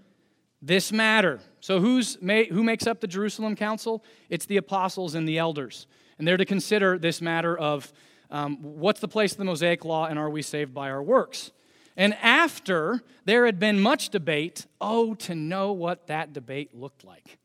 this 0.65 0.91
matter. 0.91 1.39
So, 1.59 1.79
who's 1.79 2.15
who 2.15 2.63
makes 2.63 2.87
up 2.87 2.99
the 2.99 3.07
Jerusalem 3.07 3.55
Council? 3.55 4.03
It's 4.29 4.45
the 4.45 4.57
apostles 4.57 5.15
and 5.15 5.27
the 5.27 5.37
elders. 5.37 5.87
And 6.17 6.27
they're 6.27 6.37
to 6.37 6.45
consider 6.45 6.97
this 6.97 7.21
matter 7.21 7.57
of 7.57 7.91
um, 8.31 8.57
what's 8.61 8.99
the 8.99 9.07
place 9.07 9.33
of 9.33 9.37
the 9.37 9.45
Mosaic 9.45 9.85
Law 9.85 10.05
and 10.05 10.17
are 10.17 10.29
we 10.29 10.41
saved 10.41 10.73
by 10.73 10.89
our 10.89 11.03
works? 11.03 11.51
And 11.97 12.13
after 12.15 13.03
there 13.25 13.45
had 13.45 13.59
been 13.59 13.79
much 13.79 14.09
debate, 14.09 14.65
oh, 14.81 15.13
to 15.15 15.35
know 15.35 15.71
what 15.71 16.07
that 16.07 16.33
debate 16.33 16.75
looked 16.75 17.03
like. 17.03 17.37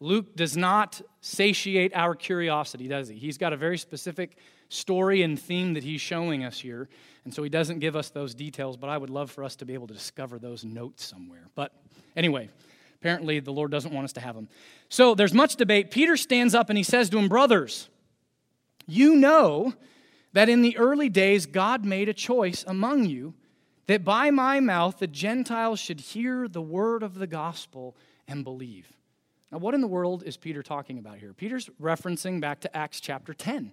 Luke 0.00 0.36
does 0.36 0.56
not 0.56 1.00
satiate 1.20 1.94
our 1.94 2.14
curiosity, 2.14 2.88
does 2.88 3.08
he? 3.08 3.16
He's 3.16 3.38
got 3.38 3.52
a 3.52 3.56
very 3.56 3.78
specific 3.78 4.36
story 4.68 5.22
and 5.22 5.38
theme 5.38 5.74
that 5.74 5.82
he's 5.82 6.00
showing 6.00 6.44
us 6.44 6.58
here. 6.58 6.88
And 7.24 7.34
so 7.34 7.42
he 7.42 7.48
doesn't 7.48 7.80
give 7.80 7.96
us 7.96 8.10
those 8.10 8.34
details, 8.34 8.76
but 8.76 8.88
I 8.88 8.98
would 8.98 9.10
love 9.10 9.30
for 9.30 9.44
us 9.44 9.56
to 9.56 9.64
be 9.64 9.74
able 9.74 9.86
to 9.88 9.94
discover 9.94 10.38
those 10.38 10.64
notes 10.64 11.04
somewhere. 11.04 11.48
But 11.54 11.72
anyway, 12.16 12.50
apparently 13.00 13.40
the 13.40 13.52
Lord 13.52 13.70
doesn't 13.70 13.92
want 13.92 14.04
us 14.04 14.12
to 14.14 14.20
have 14.20 14.34
them. 14.34 14.48
So 14.88 15.14
there's 15.14 15.34
much 15.34 15.56
debate. 15.56 15.90
Peter 15.90 16.16
stands 16.16 16.54
up 16.54 16.68
and 16.70 16.76
he 16.76 16.84
says 16.84 17.10
to 17.10 17.18
him, 17.18 17.28
Brothers, 17.28 17.88
you 18.86 19.16
know 19.16 19.74
that 20.32 20.48
in 20.48 20.62
the 20.62 20.76
early 20.76 21.08
days 21.08 21.46
God 21.46 21.84
made 21.84 22.08
a 22.08 22.14
choice 22.14 22.64
among 22.66 23.06
you 23.06 23.34
that 23.86 24.04
by 24.04 24.30
my 24.30 24.60
mouth 24.60 24.98
the 24.98 25.06
Gentiles 25.06 25.80
should 25.80 26.00
hear 26.00 26.48
the 26.48 26.62
word 26.62 27.02
of 27.02 27.14
the 27.14 27.26
gospel 27.26 27.96
and 28.28 28.44
believe. 28.44 28.92
Now, 29.52 29.58
what 29.58 29.74
in 29.74 29.80
the 29.80 29.86
world 29.86 30.24
is 30.26 30.36
Peter 30.36 30.62
talking 30.62 30.98
about 30.98 31.18
here? 31.18 31.32
Peter's 31.32 31.70
referencing 31.80 32.40
back 32.40 32.60
to 32.60 32.76
Acts 32.76 33.00
chapter 33.00 33.32
10 33.32 33.72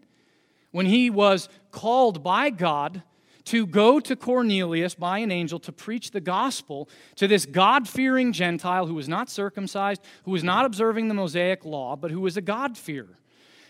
when 0.73 0.87
he 0.87 1.09
was 1.09 1.47
called 1.71 2.21
by 2.21 2.49
God 2.49 3.03
to 3.45 3.65
go 3.65 3.99
to 3.99 4.15
Cornelius 4.15 4.95
by 4.95 5.19
an 5.19 5.31
angel 5.31 5.59
to 5.59 5.71
preach 5.71 6.11
the 6.11 6.19
gospel 6.19 6.89
to 7.15 7.27
this 7.27 7.45
God 7.45 7.87
fearing 7.87 8.33
Gentile 8.33 8.87
who 8.87 8.95
was 8.95 9.07
not 9.07 9.29
circumcised, 9.29 10.01
who 10.25 10.31
was 10.31 10.43
not 10.43 10.65
observing 10.65 11.07
the 11.07 11.13
Mosaic 11.13 11.63
law, 11.63 11.95
but 11.95 12.11
who 12.11 12.21
was 12.21 12.37
a 12.37 12.41
God-fearer. 12.41 13.19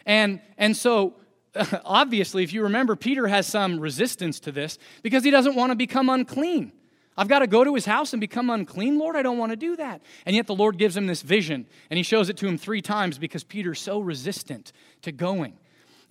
And, 0.05 0.41
and 0.57 0.77
so, 0.77 1.15
obviously, 1.85 2.43
if 2.43 2.53
you 2.53 2.63
remember, 2.63 2.95
Peter 2.95 3.27
has 3.27 3.47
some 3.47 3.79
resistance 3.79 4.39
to 4.41 4.51
this 4.51 4.77
because 5.01 5.23
he 5.23 5.31
doesn't 5.31 5.55
want 5.55 5.71
to 5.71 5.75
become 5.75 6.09
unclean. 6.09 6.71
I've 7.17 7.27
got 7.27 7.39
to 7.39 7.47
go 7.47 7.63
to 7.63 7.75
his 7.75 7.85
house 7.85 8.13
and 8.13 8.19
become 8.19 8.49
unclean, 8.49 8.97
Lord? 8.97 9.15
I 9.15 9.21
don't 9.21 9.37
want 9.37 9.51
to 9.51 9.55
do 9.55 9.75
that. 9.75 10.01
And 10.25 10.35
yet 10.35 10.47
the 10.47 10.55
Lord 10.55 10.77
gives 10.77 10.97
him 10.97 11.05
this 11.05 11.21
vision, 11.21 11.67
and 11.89 11.97
he 11.97 12.03
shows 12.03 12.29
it 12.29 12.37
to 12.37 12.47
him 12.47 12.57
three 12.57 12.81
times 12.81 13.17
because 13.17 13.43
Peter's 13.43 13.79
so 13.79 13.99
resistant 13.99 14.71
to 15.03 15.11
going. 15.11 15.57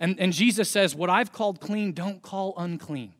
And, 0.03 0.19
and 0.19 0.33
Jesus 0.33 0.69
says, 0.69 0.93
What 0.93 1.09
I've 1.09 1.31
called 1.31 1.61
clean, 1.61 1.93
don't 1.93 2.21
call 2.21 2.53
unclean. 2.57 3.13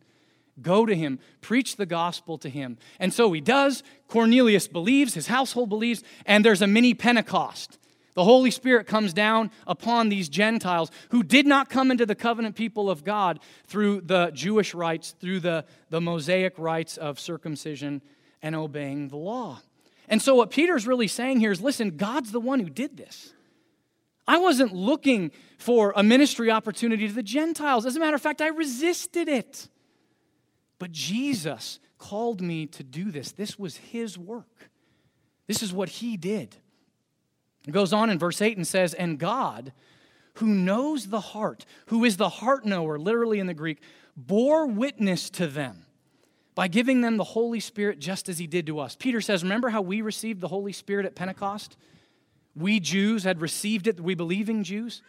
Go 0.62 0.86
to 0.86 0.94
him, 0.94 1.18
preach 1.40 1.78
the 1.78 1.86
gospel 1.86 2.38
to 2.40 2.50
him. 2.50 2.78
And 3.00 3.14
so 3.14 3.32
he 3.32 3.40
does. 3.40 3.84
Cornelius 4.10 4.68
believes, 4.68 5.14
his 5.14 5.28
household 5.28 5.70
believes, 5.70 6.04
and 6.26 6.44
there's 6.44 6.62
a 6.62 6.68
mini 6.68 6.94
Pentecost. 6.94 7.80
The 8.16 8.26
Holy 8.26 8.52
Spirit 8.52 8.86
comes 8.86 9.14
down 9.14 9.50
upon 9.66 10.10
these 10.10 10.28
Gentiles 10.28 10.92
who 11.12 11.24
did 11.24 11.48
not 11.48 11.70
come 11.70 11.90
into 11.90 12.06
the 12.06 12.16
covenant 12.16 12.58
people 12.58 12.90
of 12.90 13.06
God 13.06 13.40
through 13.66 14.02
the 14.02 14.32
Jewish 14.34 14.74
rites, 14.74 15.16
through 15.22 15.40
the, 15.40 15.64
the 15.90 16.02
Mosaic 16.02 16.54
rites 16.60 16.98
of 16.98 17.18
circumcision 17.18 18.02
and 18.42 18.58
obeying 18.58 19.08
the 19.08 19.16
law. 19.16 19.62
And 20.10 20.22
so, 20.22 20.36
what 20.36 20.52
Peter's 20.52 20.86
really 20.86 21.08
saying 21.08 21.40
here 21.40 21.54
is 21.54 21.62
listen, 21.62 21.96
God's 21.96 22.34
the 22.34 22.42
one 22.42 22.60
who 22.60 22.70
did 22.70 22.98
this. 22.98 23.34
I 24.28 24.38
wasn't 24.38 24.74
looking 24.74 25.32
for 25.58 25.94
a 25.96 26.04
ministry 26.04 26.50
opportunity 26.50 27.08
to 27.08 27.14
the 27.14 27.24
Gentiles. 27.24 27.86
As 27.86 27.96
a 27.96 28.00
matter 28.00 28.16
of 28.16 28.22
fact, 28.22 28.42
I 28.42 28.48
resisted 28.48 29.28
it. 29.28 29.68
But 30.80 30.92
Jesus 30.92 31.80
called 31.98 32.42
me 32.42 32.66
to 32.68 32.84
do 32.84 33.12
this. 33.12 33.32
This 33.32 33.58
was 33.58 33.78
his 33.78 34.18
work. 34.18 34.70
This 35.48 35.62
is 35.62 35.74
what 35.74 35.90
he 35.90 36.18
did. 36.18 36.56
It 37.68 37.72
goes 37.72 37.94
on 37.94 38.10
in 38.10 38.20
verse 38.20 38.42
8 38.42 38.58
and 38.58 38.68
says, 38.68 38.94
And 38.94 39.18
God, 39.18 39.74
who 40.36 40.48
knows 40.48 41.08
the 41.08 41.20
heart, 41.20 41.66
who 41.88 42.04
is 42.04 42.18
the 42.18 42.30
heart 42.30 42.66
knower, 42.66 42.98
literally 42.98 43.40
in 43.40 43.48
the 43.48 43.54
Greek, 43.54 43.82
bore 44.16 44.66
witness 44.66 45.30
to 45.32 45.48
them 45.48 45.86
by 46.56 46.68
giving 46.68 47.02
them 47.02 47.18
the 47.18 47.24
Holy 47.24 47.60
Spirit 47.60 48.00
just 48.00 48.30
as 48.30 48.38
he 48.38 48.48
did 48.48 48.68
to 48.68 48.80
us. 48.80 48.96
Peter 48.96 49.22
says, 49.22 49.44
Remember 49.44 49.70
how 49.70 49.82
we 49.82 50.02
received 50.02 50.42
the 50.42 50.48
Holy 50.48 50.74
Spirit 50.74 51.06
at 51.06 51.16
Pentecost? 51.16 51.78
We 52.56 52.80
Jews 52.80 53.24
had 53.24 53.42
received 53.42 53.88
it, 53.88 54.00
we 54.00 54.16
believing 54.16 54.64
Jews. 54.64 55.02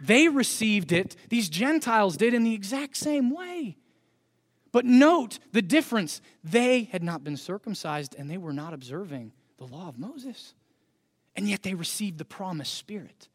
They 0.00 0.28
received 0.28 0.92
it, 0.92 1.16
these 1.28 1.48
Gentiles 1.48 2.16
did 2.16 2.34
in 2.34 2.44
the 2.44 2.54
exact 2.54 2.96
same 2.96 3.30
way. 3.30 3.76
But 4.72 4.84
note 4.84 5.38
the 5.52 5.62
difference. 5.62 6.20
They 6.42 6.84
had 6.84 7.02
not 7.02 7.22
been 7.22 7.36
circumcised 7.36 8.16
and 8.18 8.28
they 8.28 8.38
were 8.38 8.52
not 8.52 8.74
observing 8.74 9.32
the 9.56 9.66
law 9.66 9.88
of 9.88 9.98
Moses. 9.98 10.54
And 11.36 11.48
yet 11.48 11.62
they 11.62 11.74
received 11.74 12.18
the 12.18 12.24
promised 12.24 12.74
Spirit. 12.74 13.28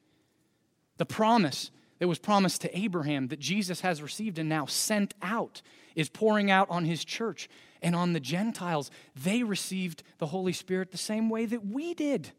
The 0.97 1.05
promise 1.05 1.71
that 1.99 2.07
was 2.07 2.19
promised 2.19 2.61
to 2.61 2.77
Abraham 2.77 3.29
that 3.29 3.39
Jesus 3.39 3.81
has 3.81 4.01
received 4.01 4.37
and 4.37 4.49
now 4.49 4.65
sent 4.65 5.13
out 5.21 5.61
is 5.95 6.09
pouring 6.09 6.51
out 6.51 6.69
on 6.69 6.85
his 6.85 7.05
church 7.05 7.49
and 7.81 7.95
on 7.95 8.13
the 8.13 8.19
Gentiles. 8.19 8.91
They 9.15 9.43
received 9.43 10.03
the 10.17 10.27
Holy 10.27 10.53
Spirit 10.53 10.91
the 10.91 10.97
same 10.97 11.29
way 11.29 11.45
that 11.45 11.65
we 11.65 11.93
did. 11.93 12.31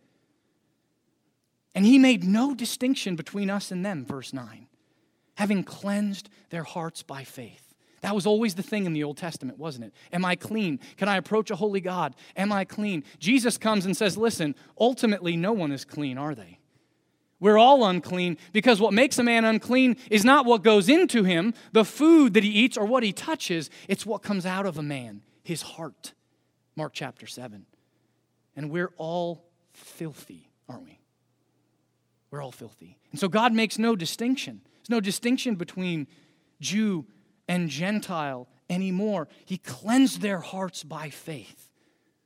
And 1.75 1.85
he 1.85 1.99
made 1.99 2.25
no 2.25 2.55
distinction 2.55 3.17
between 3.17 3.51
us 3.51 3.71
and 3.71 3.85
them, 3.85 4.05
verse 4.05 4.33
9, 4.33 4.67
having 5.37 5.63
cleansed 5.63 6.29
their 6.51 6.65
hearts 6.65 7.03
by 7.03 7.25
faith. 7.25 7.75
That 8.01 8.15
was 8.15 8.27
always 8.27 8.55
the 8.55 8.63
thing 8.63 8.87
in 8.87 8.93
the 8.93 9.05
Old 9.05 9.19
Testament, 9.19 9.59
wasn't 9.59 9.87
it? 9.87 9.95
Am 10.13 10.25
I 10.25 10.35
clean? 10.35 10.81
Can 10.97 11.09
I 11.09 11.17
approach 11.17 11.51
a 11.51 11.57
holy 11.57 11.81
God? 11.81 12.17
Am 12.37 12.51
I 12.51 12.65
clean? 12.65 13.05
Jesus 13.19 13.59
comes 13.59 13.85
and 13.85 13.97
says, 13.97 14.17
Listen, 14.17 14.55
ultimately, 14.79 15.37
no 15.37 15.53
one 15.53 15.71
is 15.71 15.85
clean, 15.85 16.17
are 16.17 16.35
they? 16.35 16.59
We're 17.41 17.59
all 17.59 17.87
unclean 17.87 18.37
because 18.53 18.81
what 18.81 18.93
makes 18.93 19.19
a 19.19 19.23
man 19.23 19.45
unclean 19.45 19.97
is 20.11 20.25
not 20.25 20.45
what 20.45 20.63
goes 20.63 20.89
into 20.89 21.25
him, 21.25 21.55
the 21.73 21.87
food 21.87 22.35
that 22.35 22.45
he 22.45 22.51
eats, 22.51 22.77
or 22.77 22.85
what 22.85 23.03
he 23.03 23.13
touches. 23.13 23.71
It's 23.89 24.05
what 24.05 24.23
comes 24.23 24.45
out 24.45 24.67
of 24.67 24.77
a 24.77 24.83
man, 24.83 25.23
his 25.43 25.63
heart. 25.63 26.13
Mark 26.77 26.93
chapter 26.95 27.27
7. 27.27 27.65
And 28.57 28.71
we're 28.71 28.93
all 28.97 29.45
filthy, 29.73 30.51
aren't 30.69 30.85
we? 30.85 31.00
We're 32.31 32.43
all 32.43 32.53
filthy. 32.53 32.99
And 33.11 33.21
so 33.21 33.29
God 33.29 33.53
makes 33.53 33.79
no 33.79 33.97
distinction. 33.97 34.61
There's 34.79 34.91
no 34.91 35.01
distinction 35.01 35.57
between 35.57 36.07
Jew 36.61 37.07
and 37.49 37.69
Gentile 37.69 38.49
anymore. 38.69 39.29
He 39.45 39.59
cleansed 39.59 40.21
their 40.21 40.39
hearts 40.39 40.85
by 40.85 41.11
faith 41.11 41.71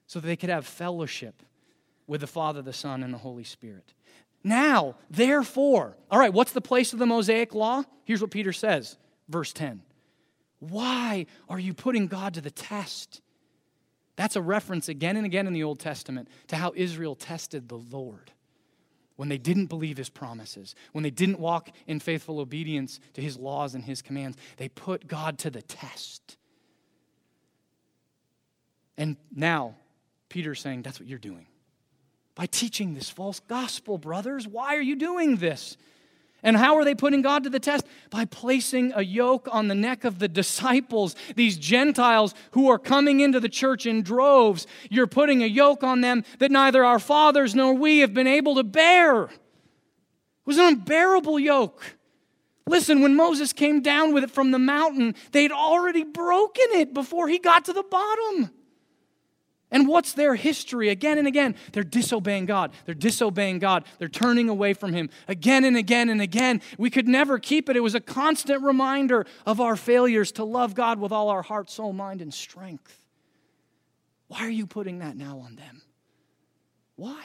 so 0.07 0.21
that 0.21 0.27
they 0.27 0.37
could 0.37 0.51
have 0.51 0.67
fellowship 0.67 1.43
with 2.07 2.21
the 2.21 2.27
Father, 2.27 2.61
the 2.61 2.73
Son, 2.73 3.03
and 3.03 3.15
the 3.15 3.19
Holy 3.19 3.45
Spirit. 3.45 3.95
Now, 4.43 4.97
therefore, 5.11 5.97
all 6.11 6.19
right, 6.19 6.33
what's 6.33 6.53
the 6.53 6.61
place 6.61 6.93
of 6.93 6.99
the 6.99 7.07
Mosaic 7.07 7.55
law? 7.55 7.83
Here's 8.05 8.21
what 8.21 8.31
Peter 8.31 8.53
says, 8.53 8.99
verse 9.29 9.55
10. 9.55 9.81
Why 10.59 11.27
are 11.49 11.59
you 11.59 11.73
putting 11.73 12.07
God 12.07 12.35
to 12.35 12.43
the 12.43 12.51
test? 12.51 13.23
That's 14.17 14.37
a 14.37 14.43
reference 14.43 14.89
again 14.91 15.17
and 15.17 15.25
again 15.25 15.47
in 15.47 15.55
the 15.55 15.65
Old 15.65 15.81
Testament 15.81 16.29
to 16.49 16.57
how 16.57 16.73
Israel 16.77 17.15
tested 17.15 17.69
the 17.69 17.79
Lord 17.79 18.33
when 19.17 19.29
they 19.29 19.39
didn't 19.39 19.67
believe 19.67 19.97
his 19.97 20.09
promises, 20.09 20.75
when 20.93 21.05
they 21.05 21.11
didn't 21.11 21.39
walk 21.39 21.71
in 21.87 22.01
faithful 22.01 22.41
obedience 22.41 23.01
to 23.15 23.21
his 23.21 23.37
laws 23.37 23.75
and 23.75 23.85
his 23.85 24.03
commands, 24.03 24.37
they 24.57 24.69
put 24.69 25.07
God 25.07 25.39
to 25.39 25.51
the 25.51 25.63
test. 25.63 26.37
And 28.97 29.17
now, 29.35 29.77
Peter's 30.29 30.61
saying, 30.61 30.83
That's 30.83 30.99
what 30.99 31.09
you're 31.09 31.19
doing. 31.19 31.47
By 32.35 32.47
teaching 32.47 32.95
this 32.95 33.11
false 33.11 33.41
gospel, 33.41 33.99
brothers, 33.99 34.49
why 34.49 34.77
are 34.77 34.83
you 34.83 34.97
doing 34.97 35.37
this? 35.37 35.77
And 36.45 36.59
how 36.59 36.77
are 36.77 36.85
they 36.85 36.95
putting 36.95 37.23
God 37.23 37.43
to 37.45 37.51
the 37.51 37.59
test? 37.59 37.87
By 38.11 38.27
placing 38.27 38.93
a 38.95 39.03
yoke 39.03 39.49
on 39.51 39.69
the 39.69 39.75
neck 39.75 40.05
of 40.05 40.19
the 40.19 40.29
disciples, 40.29 41.17
these 41.35 41.57
Gentiles 41.57 42.35
who 42.51 42.69
are 42.69 42.79
coming 42.79 43.21
into 43.21 43.41
the 43.41 43.49
church 43.49 43.87
in 43.87 44.03
droves. 44.03 44.67
You're 44.91 45.07
putting 45.07 45.43
a 45.43 45.47
yoke 45.47 45.83
on 45.83 46.03
them 46.03 46.23
that 46.39 46.51
neither 46.51 46.85
our 46.85 46.99
fathers 46.99 47.55
nor 47.55 47.73
we 47.73 48.01
have 48.01 48.13
been 48.13 48.27
able 48.27 48.57
to 48.57 48.63
bear. 48.63 49.25
It 49.25 49.31
was 50.45 50.59
an 50.59 50.67
unbearable 50.67 51.39
yoke. 51.39 51.97
Listen, 52.67 53.01
when 53.01 53.17
Moses 53.17 53.55
came 53.55 53.81
down 53.81 54.13
with 54.13 54.25
it 54.25 54.31
from 54.31 54.51
the 54.51 54.59
mountain, 54.59 55.15
they'd 55.33 55.53
already 55.53 56.05
broken 56.05 56.67
it 56.73 56.93
before 56.93 57.29
he 57.29 57.39
got 57.39 57.65
to 57.67 57.73
the 57.73 57.83
bottom. 57.83 58.51
And 59.75 59.89
what's 59.89 60.13
their 60.13 60.37
history? 60.37 60.89
Again 60.89 61.19
and 61.19 61.27
again, 61.27 61.57
they're 61.73 61.83
disobeying 61.83 62.47
God. 62.47 62.71
They're 62.87 62.95
disobeying 62.95 63.59
God. 63.59 63.85
They're 63.99 64.07
turning 64.07 64.49
away 64.49 64.73
from 64.73 64.93
Him 64.93 65.11
again 65.27 65.65
and 65.65 65.77
again 65.77 66.09
and 66.11 66.23
again. 66.23 66.63
We 66.79 66.91
could 66.91 67.09
never 67.09 67.41
keep 67.41 67.69
it. 67.69 67.77
It 67.77 67.81
was 67.81 67.97
a 67.97 68.01
constant 68.01 68.63
reminder 68.63 69.27
of 69.45 69.61
our 69.61 69.75
failures 69.75 70.31
to 70.33 70.45
love 70.45 70.77
God 70.77 71.01
with 71.01 71.11
all 71.11 71.29
our 71.29 71.43
heart, 71.43 71.71
soul, 71.71 71.93
mind, 71.93 72.23
and 72.23 72.33
strength. 72.33 73.05
Why 74.29 74.47
are 74.47 74.51
you 74.51 74.65
putting 74.65 75.01
that 75.01 75.17
now 75.17 75.41
on 75.41 75.57
them? 75.57 75.83
Why? 76.95 77.25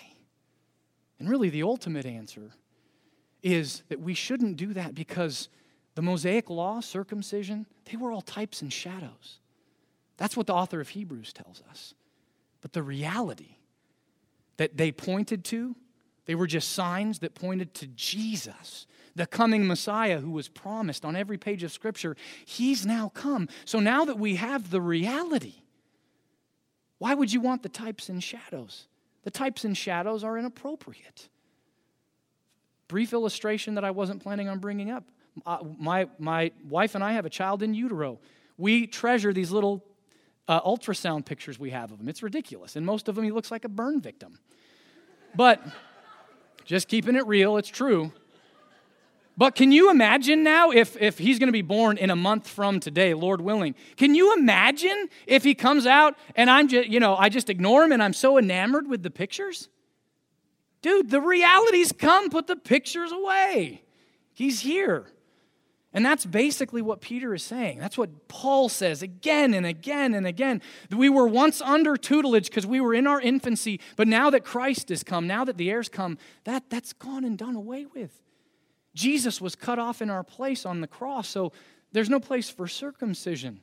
And 1.19 1.29
really, 1.29 1.49
the 1.49 1.61
ultimate 1.61 2.07
answer 2.07 2.49
is 3.43 3.83
that 3.89 3.99
we 3.99 4.15
shouldn't 4.15 4.57
do 4.57 4.73
that 4.73 4.95
because 4.95 5.49
the 5.93 6.01
Mosaic 6.01 6.49
law, 6.49 6.79
circumcision, 6.79 7.67
they 7.85 7.95
were 7.95 8.11
all 8.11 8.21
types 8.21 8.63
and 8.63 8.73
shadows. 8.73 9.37
That's 10.17 10.35
what 10.35 10.47
the 10.47 10.55
author 10.55 10.81
of 10.81 10.89
Hebrews 10.89 11.31
tells 11.31 11.61
us. 11.69 11.93
But 12.61 12.73
the 12.73 12.83
reality 12.83 13.55
that 14.57 14.77
they 14.77 14.91
pointed 14.91 15.43
to, 15.45 15.75
they 16.25 16.35
were 16.35 16.47
just 16.47 16.71
signs 16.71 17.19
that 17.19 17.33
pointed 17.33 17.73
to 17.75 17.87
Jesus, 17.87 18.85
the 19.15 19.25
coming 19.25 19.65
Messiah 19.65 20.19
who 20.19 20.31
was 20.31 20.47
promised 20.47 21.05
on 21.05 21.15
every 21.15 21.37
page 21.37 21.63
of 21.63 21.71
Scripture. 21.71 22.15
He's 22.45 22.85
now 22.85 23.09
come. 23.09 23.47
So 23.65 23.79
now 23.79 24.05
that 24.05 24.19
we 24.19 24.35
have 24.35 24.69
the 24.69 24.81
reality, 24.81 25.55
why 26.97 27.13
would 27.13 27.33
you 27.33 27.41
want 27.41 27.63
the 27.63 27.69
types 27.69 28.09
and 28.09 28.23
shadows? 28.23 28.87
The 29.23 29.31
types 29.31 29.63
and 29.63 29.75
shadows 29.75 30.23
are 30.23 30.37
inappropriate. 30.37 31.29
Brief 32.87 33.13
illustration 33.13 33.75
that 33.75 33.83
I 33.83 33.91
wasn't 33.91 34.21
planning 34.21 34.49
on 34.49 34.59
bringing 34.59 34.91
up. 34.91 35.05
Uh, 35.45 35.59
my, 35.77 36.09
my 36.17 36.51
wife 36.67 36.95
and 36.95 37.03
I 37.03 37.13
have 37.13 37.25
a 37.25 37.29
child 37.29 37.63
in 37.63 37.73
utero. 37.73 38.19
We 38.57 38.87
treasure 38.87 39.31
these 39.31 39.51
little 39.51 39.85
uh, 40.49 40.59
ultrasound 40.61 41.25
pictures 41.25 41.59
we 41.59 41.69
have 41.69 41.91
of 41.91 42.01
him. 42.01 42.09
It's 42.09 42.23
ridiculous. 42.23 42.75
And 42.75 42.83
most 42.85 43.07
of 43.07 43.15
them, 43.15 43.23
he 43.23 43.31
looks 43.31 43.51
like 43.51 43.65
a 43.65 43.69
burn 43.69 44.01
victim. 44.01 44.39
But 45.35 45.61
just 46.65 46.87
keeping 46.87 47.15
it 47.15 47.25
real, 47.27 47.55
it's 47.57 47.69
true. 47.69 48.11
But 49.37 49.55
can 49.55 49.71
you 49.71 49.91
imagine 49.91 50.43
now 50.43 50.71
if, 50.71 50.97
if 50.99 51.19
he's 51.19 51.37
going 51.39 51.47
to 51.47 51.53
be 51.53 51.61
born 51.61 51.97
in 51.97 52.09
a 52.09 52.15
month 52.15 52.47
from 52.47 52.79
today, 52.79 53.13
Lord 53.13 53.41
willing? 53.41 53.75
Can 53.95 54.15
you 54.15 54.35
imagine 54.35 55.07
if 55.27 55.43
he 55.43 55.53
comes 55.53 55.85
out 55.85 56.17
and 56.35 56.49
I'm 56.49 56.67
just, 56.67 56.89
you 56.89 56.99
know, 56.99 57.15
I 57.15 57.29
just 57.29 57.49
ignore 57.49 57.83
him 57.83 57.91
and 57.91 58.01
I'm 58.01 58.11
so 58.11 58.39
enamored 58.39 58.87
with 58.89 59.03
the 59.03 59.11
pictures? 59.11 59.69
Dude, 60.81 61.11
the 61.11 61.21
reality's 61.21 61.91
come. 61.91 62.29
Put 62.31 62.47
the 62.47 62.55
pictures 62.55 63.11
away. 63.11 63.83
He's 64.33 64.61
here. 64.61 65.05
And 65.91 66.05
that's 66.05 66.25
basically 66.25 66.83
what 66.83 67.01
Peter 67.01 67.33
is 67.33 67.41
saying. 67.41 67.79
That's 67.79 67.97
what 67.97 68.27
Paul 68.27 68.69
says 68.69 69.01
again 69.01 69.55
and 69.55 69.65
again 69.65 70.13
and 70.13 70.27
again. 70.27 70.61
We 70.91 71.09
were 71.09 71.27
once 71.27 71.61
under 71.61 71.97
tutelage 71.97 72.45
because 72.49 72.67
we 72.67 72.79
were 72.79 72.93
in 72.93 73.07
our 73.07 73.19
infancy, 73.19 73.79
but 73.95 74.07
now 74.07 74.29
that 74.29 74.43
Christ 74.43 74.89
has 74.89 75.03
come, 75.03 75.25
now 75.25 75.43
that 75.45 75.57
the 75.57 75.71
heir's 75.71 75.89
come, 75.89 76.19
that, 76.43 76.69
that's 76.69 76.93
gone 76.93 77.23
and 77.23 77.37
done 77.37 77.55
away 77.55 77.85
with. 77.85 78.21
Jesus 78.93 79.41
was 79.41 79.55
cut 79.55 79.79
off 79.79 80.01
in 80.01 80.11
our 80.11 80.23
place 80.23 80.65
on 80.65 80.81
the 80.81 80.87
cross, 80.87 81.27
so 81.27 81.53
there's 81.91 82.09
no 82.09 82.19
place 82.19 82.49
for 82.49 82.67
circumcision. 82.67 83.59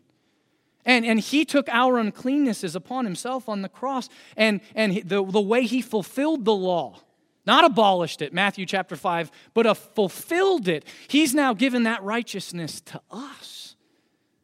And, 0.85 1.05
and 1.05 1.21
he 1.21 1.45
took 1.45 1.69
our 1.69 1.95
uncleannesses 1.95 2.75
upon 2.75 3.05
himself 3.05 3.49
on 3.49 3.63
the 3.63 3.69
cross, 3.69 4.09
and, 4.37 4.61
and 4.75 4.97
the, 5.05 5.25
the 5.25 5.41
way 5.41 5.65
he 5.65 5.81
fulfilled 5.81 6.45
the 6.45 6.55
law 6.55 7.01
not 7.47 7.65
abolished 7.65 8.23
it, 8.23 8.33
Matthew 8.33 8.67
chapter 8.67 8.97
5, 8.97 9.31
but 9.55 9.73
fulfilled 9.77 10.69
it. 10.69 10.85
He's 11.09 11.35
now 11.35 11.55
given 11.55 11.85
that 11.85 12.03
righteousness 12.03 12.81
to 12.83 13.01
us. 13.11 13.77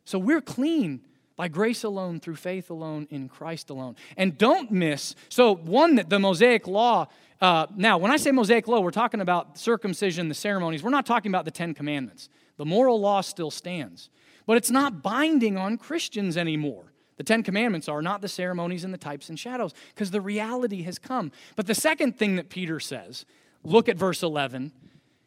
So 0.04 0.18
we're 0.18 0.40
clean 0.40 1.00
by 1.36 1.48
grace 1.48 1.82
alone, 1.82 2.20
through 2.20 2.36
faith 2.36 2.70
alone, 2.70 3.08
in 3.10 3.28
Christ 3.28 3.70
alone. 3.70 3.96
And 4.16 4.36
don't 4.36 4.70
miss, 4.70 5.14
so 5.28 5.54
one, 5.54 5.96
that 5.96 6.10
the 6.10 6.18
Mosaic 6.18 6.66
law, 6.66 7.08
uh, 7.40 7.66
now 7.74 7.98
when 7.98 8.12
I 8.12 8.16
say 8.16 8.30
Mosaic 8.30 8.68
law, 8.68 8.80
we're 8.80 8.90
talking 8.90 9.20
about 9.20 9.58
circumcision, 9.58 10.28
the 10.28 10.34
ceremonies. 10.34 10.82
We're 10.82 10.90
not 10.90 11.06
talking 11.06 11.30
about 11.32 11.44
the 11.44 11.50
Ten 11.50 11.74
Commandments. 11.74 12.28
The 12.58 12.66
moral 12.66 13.00
law 13.00 13.22
still 13.22 13.50
stands, 13.50 14.10
but 14.46 14.56
it's 14.56 14.70
not 14.70 15.02
binding 15.02 15.56
on 15.56 15.78
Christians 15.78 16.36
anymore. 16.36 16.91
The 17.16 17.24
Ten 17.24 17.42
Commandments 17.42 17.88
are 17.88 18.02
not 18.02 18.20
the 18.20 18.28
ceremonies 18.28 18.84
and 18.84 18.92
the 18.92 18.98
types 18.98 19.28
and 19.28 19.38
shadows, 19.38 19.74
because 19.94 20.10
the 20.10 20.20
reality 20.20 20.82
has 20.82 20.98
come. 20.98 21.32
But 21.56 21.66
the 21.66 21.74
second 21.74 22.18
thing 22.18 22.36
that 22.36 22.48
Peter 22.48 22.80
says, 22.80 23.24
look 23.62 23.88
at 23.88 23.96
verse 23.96 24.22
11, 24.22 24.72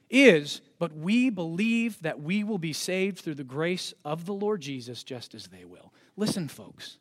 is, 0.10 0.62
But 0.80 0.95
we 0.95 1.30
believe 1.30 2.02
that 2.02 2.21
we 2.21 2.43
will 2.43 2.58
be 2.58 2.74
saved 2.74 3.19
through 3.19 3.36
the 3.36 3.43
grace 3.43 3.93
of 4.04 4.26
the 4.26 4.34
Lord 4.34 4.62
Jesus, 4.62 5.04
just 5.04 5.34
as 5.36 5.48
they 5.48 5.65
will. 5.65 5.93
Listen, 6.17 6.48
folks, 6.48 6.98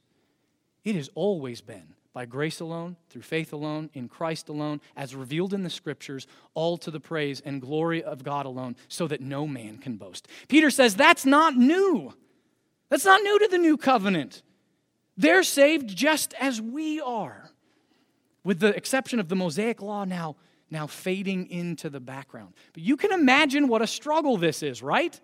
it 0.84 0.94
has 0.94 1.10
always 1.14 1.60
been 1.60 1.94
by 2.12 2.24
grace 2.24 2.60
alone, 2.60 2.96
through 3.10 3.22
faith 3.22 3.52
alone, 3.52 3.90
in 3.92 4.08
Christ 4.08 4.48
alone, 4.48 4.80
as 4.96 5.16
revealed 5.16 5.52
in 5.52 5.64
the 5.64 5.70
scriptures, 5.70 6.28
all 6.54 6.78
to 6.78 6.90
the 6.92 7.00
praise 7.00 7.40
and 7.40 7.60
glory 7.60 8.04
of 8.04 8.22
God 8.22 8.46
alone, 8.46 8.76
so 8.88 9.08
that 9.08 9.20
no 9.20 9.48
man 9.48 9.78
can 9.78 9.96
boast. 9.96 10.28
Peter 10.46 10.70
says 10.70 10.94
that's 10.94 11.26
not 11.26 11.56
new. 11.56 12.14
That's 12.88 13.04
not 13.04 13.22
new 13.22 13.38
to 13.40 13.48
the 13.48 13.58
new 13.58 13.76
covenant. 13.76 14.43
They're 15.16 15.42
saved 15.42 15.88
just 15.88 16.34
as 16.34 16.60
we 16.60 17.00
are, 17.00 17.50
with 18.42 18.60
the 18.60 18.74
exception 18.76 19.20
of 19.20 19.28
the 19.28 19.36
Mosaic 19.36 19.80
law 19.80 20.04
now, 20.04 20.36
now 20.70 20.86
fading 20.86 21.48
into 21.50 21.88
the 21.88 22.00
background. 22.00 22.54
But 22.72 22.82
you 22.82 22.96
can 22.96 23.12
imagine 23.12 23.68
what 23.68 23.82
a 23.82 23.86
struggle 23.86 24.36
this 24.36 24.62
is, 24.62 24.82
right? 24.82 25.18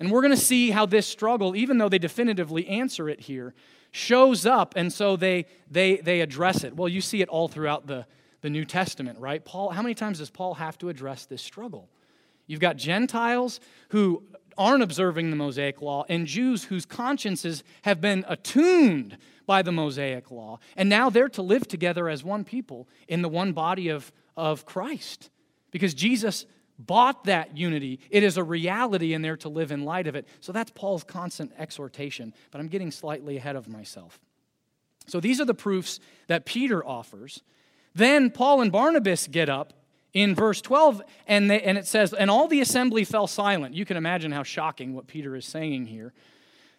And 0.00 0.10
we're 0.10 0.22
going 0.22 0.34
to 0.34 0.36
see 0.36 0.70
how 0.70 0.86
this 0.86 1.06
struggle, 1.06 1.54
even 1.54 1.78
though 1.78 1.88
they 1.88 1.98
definitively 1.98 2.66
answer 2.66 3.08
it 3.08 3.20
here, 3.20 3.54
shows 3.92 4.46
up, 4.46 4.74
and 4.76 4.92
so 4.92 5.16
they, 5.16 5.46
they, 5.70 5.98
they 5.98 6.20
address 6.20 6.64
it. 6.64 6.74
Well, 6.74 6.88
you 6.88 7.00
see 7.00 7.20
it 7.20 7.28
all 7.28 7.46
throughout 7.46 7.86
the, 7.86 8.06
the 8.40 8.50
New 8.50 8.64
Testament, 8.64 9.18
right? 9.20 9.44
Paul, 9.44 9.70
how 9.70 9.82
many 9.82 9.94
times 9.94 10.18
does 10.18 10.30
Paul 10.30 10.54
have 10.54 10.76
to 10.78 10.88
address 10.88 11.26
this 11.26 11.42
struggle? 11.42 11.88
You've 12.46 12.60
got 12.60 12.76
Gentiles 12.76 13.60
who 13.90 14.24
aren't 14.56 14.82
observing 14.82 15.30
the 15.30 15.36
Mosaic 15.36 15.80
law 15.82 16.04
and 16.08 16.26
Jews 16.26 16.64
whose 16.64 16.86
consciences 16.86 17.62
have 17.82 18.00
been 18.00 18.24
attuned 18.28 19.18
by 19.46 19.62
the 19.62 19.72
Mosaic 19.72 20.30
law. 20.30 20.58
And 20.76 20.88
now 20.88 21.10
they're 21.10 21.28
to 21.30 21.42
live 21.42 21.66
together 21.66 22.08
as 22.08 22.24
one 22.24 22.44
people 22.44 22.88
in 23.08 23.22
the 23.22 23.28
one 23.28 23.52
body 23.52 23.88
of, 23.88 24.12
of 24.36 24.64
Christ 24.64 25.30
because 25.70 25.94
Jesus 25.94 26.46
bought 26.78 27.24
that 27.24 27.56
unity. 27.56 28.00
It 28.10 28.22
is 28.22 28.36
a 28.36 28.44
reality 28.44 29.14
and 29.14 29.24
they're 29.24 29.36
to 29.38 29.48
live 29.48 29.72
in 29.72 29.84
light 29.84 30.06
of 30.06 30.16
it. 30.16 30.26
So 30.40 30.52
that's 30.52 30.70
Paul's 30.70 31.04
constant 31.04 31.52
exhortation, 31.58 32.34
but 32.50 32.60
I'm 32.60 32.68
getting 32.68 32.90
slightly 32.90 33.36
ahead 33.36 33.56
of 33.56 33.68
myself. 33.68 34.18
So 35.06 35.20
these 35.20 35.40
are 35.40 35.44
the 35.44 35.54
proofs 35.54 36.00
that 36.28 36.44
Peter 36.44 36.86
offers. 36.86 37.42
Then 37.94 38.30
Paul 38.30 38.62
and 38.62 38.72
Barnabas 38.72 39.26
get 39.26 39.48
up 39.48 39.72
in 40.12 40.34
verse 40.34 40.60
12, 40.60 41.02
and, 41.26 41.50
they, 41.50 41.62
and 41.62 41.78
it 41.78 41.86
says, 41.86 42.12
And 42.12 42.30
all 42.30 42.48
the 42.48 42.60
assembly 42.60 43.04
fell 43.04 43.26
silent. 43.26 43.74
You 43.74 43.84
can 43.84 43.96
imagine 43.96 44.32
how 44.32 44.42
shocking 44.42 44.94
what 44.94 45.06
Peter 45.06 45.34
is 45.34 45.46
saying 45.46 45.86
here. 45.86 46.12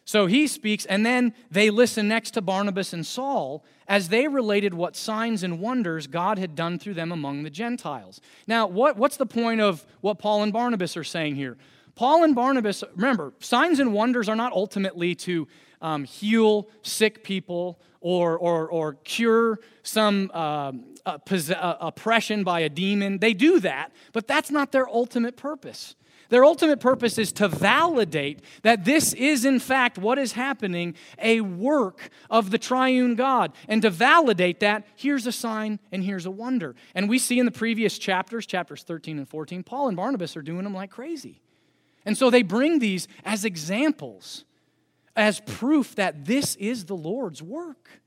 So 0.05 0.25
he 0.25 0.47
speaks, 0.47 0.85
and 0.85 1.05
then 1.05 1.33
they 1.49 1.69
listen 1.69 2.07
next 2.07 2.31
to 2.31 2.41
Barnabas 2.41 2.91
and 2.91 3.05
Saul 3.05 3.63
as 3.87 4.09
they 4.09 4.27
related 4.27 4.73
what 4.73 4.95
signs 4.95 5.43
and 5.43 5.59
wonders 5.59 6.07
God 6.07 6.37
had 6.37 6.55
done 6.55 6.77
through 6.77 6.95
them 6.95 7.11
among 7.11 7.43
the 7.43 7.49
Gentiles. 7.49 8.19
Now, 8.45 8.67
what, 8.67 8.97
what's 8.97 9.17
the 9.17 9.25
point 9.25 9.61
of 9.61 9.85
what 10.01 10.19
Paul 10.19 10.43
and 10.43 10.51
Barnabas 10.51 10.97
are 10.97 11.05
saying 11.05 11.35
here? 11.35 11.57
Paul 11.95 12.23
and 12.23 12.35
Barnabas, 12.35 12.83
remember, 12.95 13.33
signs 13.39 13.79
and 13.79 13.93
wonders 13.93 14.27
are 14.27 14.35
not 14.35 14.51
ultimately 14.51 15.15
to 15.15 15.47
um, 15.81 16.03
heal 16.03 16.67
sick 16.81 17.23
people 17.23 17.79
or, 18.01 18.37
or, 18.37 18.67
or 18.67 18.93
cure 19.05 19.59
some 19.83 20.31
oppression 21.05 22.43
by 22.43 22.61
a 22.61 22.69
demon. 22.69 23.19
They 23.19 23.33
do 23.33 23.59
that, 23.59 23.91
but 24.11 24.27
that's 24.27 24.51
not 24.51 24.71
their 24.71 24.87
ultimate 24.87 25.37
purpose. 25.37 25.95
Their 26.29 26.45
ultimate 26.45 26.79
purpose 26.79 27.19
is 27.19 27.31
to 27.33 27.47
validate 27.47 28.41
that 28.63 28.85
this 28.85 29.13
is, 29.13 29.45
in 29.45 29.59
fact, 29.59 29.99
what 29.99 30.17
is 30.17 30.31
happening, 30.31 30.95
a 31.19 31.41
work 31.41 32.09
of 32.29 32.49
the 32.49 32.57
triune 32.57 33.13
God. 33.13 33.53
And 33.67 33.81
to 33.83 33.91
validate 33.91 34.59
that, 34.61 34.87
here's 34.95 35.27
a 35.27 35.31
sign 35.31 35.79
and 35.91 36.03
here's 36.03 36.25
a 36.25 36.31
wonder. 36.31 36.75
And 36.95 37.07
we 37.07 37.19
see 37.19 37.37
in 37.37 37.45
the 37.45 37.51
previous 37.51 37.99
chapters, 37.99 38.47
chapters 38.47 38.81
13 38.81 39.19
and 39.19 39.29
14, 39.29 39.63
Paul 39.63 39.89
and 39.89 39.97
Barnabas 39.97 40.35
are 40.35 40.41
doing 40.41 40.63
them 40.63 40.73
like 40.73 40.89
crazy. 40.89 41.39
And 42.05 42.17
so 42.17 42.29
they 42.29 42.41
bring 42.41 42.79
these 42.79 43.07
as 43.23 43.45
examples, 43.45 44.43
as 45.15 45.39
proof 45.41 45.93
that 45.95 46.25
this 46.25 46.55
is 46.55 46.85
the 46.85 46.95
Lord's 46.95 47.43
work. 47.43 48.01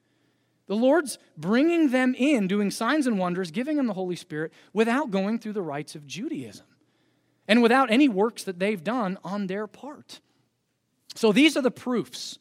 The 0.66 0.76
Lord's 0.76 1.18
bringing 1.36 1.90
them 1.90 2.14
in, 2.16 2.48
doing 2.48 2.70
signs 2.70 3.06
and 3.06 3.18
wonders, 3.18 3.50
giving 3.50 3.76
them 3.76 3.86
the 3.86 3.94
Holy 3.94 4.16
Spirit 4.16 4.52
without 4.72 5.10
going 5.10 5.38
through 5.38 5.52
the 5.52 5.62
rites 5.62 5.94
of 5.94 6.06
Judaism 6.06 6.66
and 7.46 7.62
without 7.62 7.90
any 7.90 8.08
works 8.08 8.42
that 8.44 8.58
they've 8.58 8.82
done 8.82 9.18
on 9.22 9.46
their 9.46 9.66
part. 9.66 10.20
So 11.14 11.32
these 11.32 11.56
are 11.56 11.62
the 11.62 11.70
proofs 11.70 12.38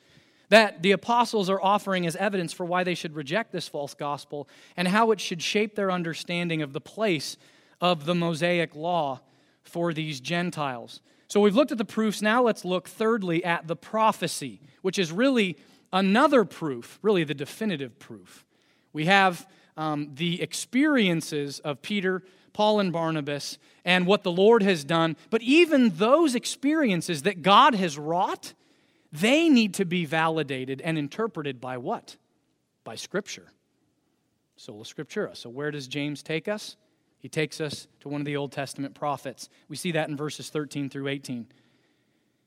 that 0.49 0.81
the 0.81 0.91
apostles 0.91 1.49
are 1.49 1.61
offering 1.61 2.05
as 2.05 2.15
evidence 2.15 2.53
for 2.53 2.65
why 2.65 2.83
they 2.83 2.95
should 2.95 3.15
reject 3.15 3.51
this 3.51 3.67
false 3.67 3.93
gospel 3.93 4.47
and 4.75 4.87
how 4.87 5.11
it 5.11 5.19
should 5.19 5.41
shape 5.41 5.75
their 5.75 5.91
understanding 5.91 6.61
of 6.61 6.73
the 6.73 6.81
place 6.81 7.37
of 7.81 8.05
the 8.05 8.15
Mosaic 8.15 8.75
law 8.75 9.21
for 9.63 9.93
these 9.93 10.19
Gentiles. 10.19 11.01
So 11.27 11.39
we've 11.39 11.55
looked 11.55 11.71
at 11.71 11.77
the 11.77 11.85
proofs. 11.85 12.21
Now 12.21 12.43
let's 12.43 12.63
look 12.63 12.87
thirdly 12.87 13.43
at 13.43 13.67
the 13.67 13.75
prophecy, 13.75 14.61
which 14.81 14.99
is 14.99 15.11
really 15.11 15.57
another 15.91 16.45
proof, 16.45 16.99
really 17.01 17.23
the 17.23 17.33
definitive 17.33 17.99
proof. 17.99 18.45
We 18.93 19.05
have 19.05 19.47
um, 19.77 20.11
the 20.15 20.41
experiences 20.41 21.59
of 21.59 21.81
Peter, 21.81 22.23
Paul, 22.53 22.79
and 22.79 22.93
Barnabas 22.93 23.57
and 23.83 24.07
what 24.07 24.23
the 24.23 24.31
Lord 24.31 24.63
has 24.63 24.83
done. 24.83 25.17
But 25.29 25.41
even 25.41 25.89
those 25.97 26.35
experiences 26.35 27.23
that 27.23 27.41
God 27.41 27.75
has 27.75 27.97
wrought, 27.97 28.53
they 29.11 29.49
need 29.49 29.73
to 29.75 29.85
be 29.85 30.05
validated 30.05 30.81
and 30.81 30.97
interpreted 30.97 31.59
by 31.59 31.77
what? 31.77 32.15
By 32.83 32.95
Scripture. 32.95 33.51
Sola 34.57 34.83
Scriptura. 34.85 35.35
So, 35.35 35.49
where 35.49 35.71
does 35.71 35.87
James 35.87 36.23
take 36.23 36.47
us? 36.47 36.77
He 37.19 37.29
takes 37.29 37.59
us 37.59 37.87
to 38.01 38.09
one 38.09 38.21
of 38.21 38.25
the 38.25 38.37
Old 38.37 38.51
Testament 38.51 38.93
prophets. 38.93 39.49
We 39.67 39.75
see 39.75 39.91
that 39.93 40.09
in 40.09 40.15
verses 40.15 40.49
13 40.49 40.89
through 40.89 41.07
18. 41.07 41.47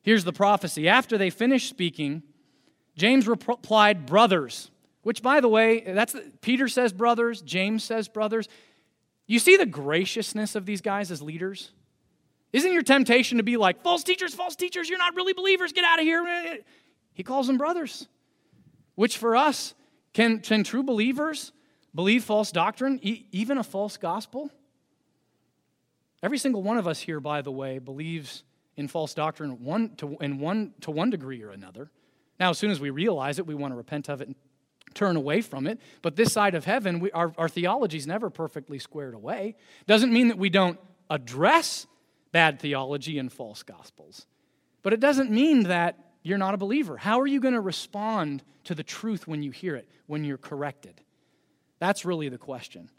Here's 0.03 0.25
the 0.25 0.33
prophecy. 0.33 0.89
After 0.89 1.19
they 1.19 1.31
finished 1.31 1.69
speaking, 1.69 2.23
James 2.99 3.29
replied, 3.29 4.07
Brothers, 4.07 4.71
which, 5.03 5.23
by 5.23 5.41
the 5.41 5.49
way, 5.49 5.81
that's 5.81 6.17
Peter 6.43 6.69
says 6.69 6.93
brothers, 6.93 7.41
James 7.41 7.85
says 7.85 8.09
brothers. 8.09 8.49
You 9.27 9.39
see 9.39 9.57
the 9.57 9.67
graciousness 9.67 10.55
of 10.55 10.67
these 10.67 10.81
guys 10.81 11.11
as 11.11 11.23
leaders? 11.23 11.71
Isn't 12.53 12.73
your 12.73 12.83
temptation 12.83 13.39
to 13.39 13.45
be 13.45 13.57
like, 13.57 13.83
false 13.83 14.03
teachers, 14.03 14.35
false 14.35 14.57
teachers, 14.57 14.89
you're 14.89 14.99
not 14.99 15.15
really 15.15 15.33
believers, 15.33 15.73
get 15.73 15.85
out 15.85 15.99
of 15.99 16.05
here? 16.05 16.59
He 17.13 17.23
calls 17.23 17.47
them 17.47 17.57
brothers, 17.57 18.09
which 18.97 19.17
for 19.17 19.37
us, 19.37 19.75
can, 20.13 20.41
can 20.41 20.65
true 20.65 20.83
believers 20.83 21.53
believe 21.95 22.25
false 22.25 22.51
doctrine, 22.51 22.99
e- 23.03 23.27
even 23.31 23.59
a 23.59 23.63
false 23.63 23.97
gospel? 23.97 24.51
Every 26.23 26.39
single 26.39 26.63
one 26.63 26.79
of 26.79 26.89
us 26.89 26.99
here, 26.99 27.21
by 27.21 27.43
the 27.43 27.53
way, 27.53 27.79
believes 27.79 28.43
in 28.77 28.89
false 28.89 29.15
doctrine 29.15 29.63
one 29.63 29.95
to, 29.97 30.17
in 30.21 30.39
one, 30.39 30.73
to 30.81 30.91
one 30.91 31.11
degree 31.11 31.43
or 31.43 31.51
another. 31.51 31.91
Now, 32.39 32.51
as 32.51 32.59
soon 32.59 32.71
as 32.71 32.81
we 32.81 32.91
realize 32.91 33.39
it, 33.39 33.47
we 33.47 33.55
want 33.55 33.73
to 33.73 33.77
repent 33.77 34.09
of 34.09 34.21
it 34.21 34.29
and 34.29 34.37
turn 34.95 35.17
away 35.17 35.41
from 35.41 35.67
it. 35.67 35.81
But 36.03 36.17
this 36.17 36.33
side 36.33 36.55
of 36.55 36.65
heaven, 36.65 37.01
we, 37.01 37.11
our, 37.13 37.33
our 37.37 37.49
theology 37.49 37.99
is 37.99 38.07
never 38.07 38.31
perfectly 38.31 38.79
squared 38.79 39.15
away. 39.15 39.57
Doesn't 39.87 40.13
mean 40.13 40.29
that 40.29 40.39
we 40.39 40.51
don't 40.51 40.79
address 41.11 41.87
bad 42.33 42.61
theology 42.61 43.19
and 43.19 43.33
false 43.33 43.63
gospels. 43.63 44.27
But 44.83 44.93
it 44.93 45.01
doesn't 45.01 45.31
mean 45.31 45.65
that 45.65 45.99
you're 46.23 46.39
not 46.39 46.55
a 46.55 46.59
believer. 46.59 46.97
How 46.97 47.21
are 47.21 47.27
you 47.27 47.41
going 47.41 47.55
to 47.55 47.61
respond 47.61 48.43
to 48.65 48.75
the 48.75 48.83
truth 48.83 49.27
when 49.27 49.43
you 49.43 49.51
hear 49.51 49.77
it, 49.77 49.89
when 50.07 50.25
you're 50.25 50.39
corrected? 50.39 51.01
That's 51.79 52.05
really 52.05 52.29
the 52.29 52.39
question. 52.39 52.91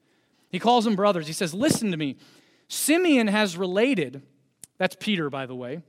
He 0.49 0.59
calls 0.59 0.85
them 0.85 0.95
brothers. 0.95 1.27
He 1.27 1.33
says, 1.33 1.53
Listen 1.53 1.91
to 1.91 1.97
me. 1.97 2.17
Simeon 2.67 3.27
has 3.27 3.57
related, 3.57 4.21
that's 4.77 4.95
Peter, 4.99 5.29
by 5.29 5.45
the 5.45 5.55
way, 5.55 5.81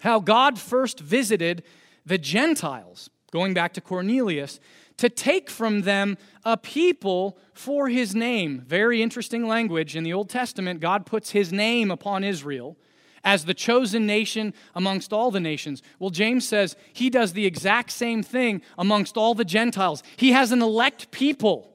how 0.00 0.20
God 0.20 0.58
first 0.58 1.00
visited 1.00 1.64
the 2.08 2.18
Gentiles, 2.18 3.10
going 3.30 3.54
back 3.54 3.74
to 3.74 3.80
Cornelius, 3.80 4.58
to 4.96 5.08
take 5.08 5.48
from 5.48 5.82
them 5.82 6.18
a 6.44 6.56
people 6.56 7.38
for 7.52 7.88
his 7.88 8.14
name. 8.14 8.60
Very 8.66 9.00
interesting 9.00 9.46
language. 9.46 9.94
In 9.94 10.02
the 10.02 10.12
Old 10.12 10.28
Testament, 10.28 10.80
God 10.80 11.06
puts 11.06 11.30
his 11.30 11.52
name 11.52 11.90
upon 11.90 12.24
Israel 12.24 12.76
as 13.22 13.44
the 13.44 13.54
chosen 13.54 14.06
nation 14.06 14.54
amongst 14.74 15.12
all 15.12 15.30
the 15.30 15.40
nations. 15.40 15.82
Well, 15.98 16.10
James 16.10 16.46
says 16.46 16.76
he 16.92 17.10
does 17.10 17.32
the 17.32 17.46
exact 17.46 17.90
same 17.90 18.22
thing 18.22 18.62
amongst 18.76 19.16
all 19.16 19.34
the 19.34 19.44
Gentiles. 19.44 20.02
He 20.16 20.32
has 20.32 20.50
an 20.50 20.62
elect 20.62 21.10
people 21.10 21.74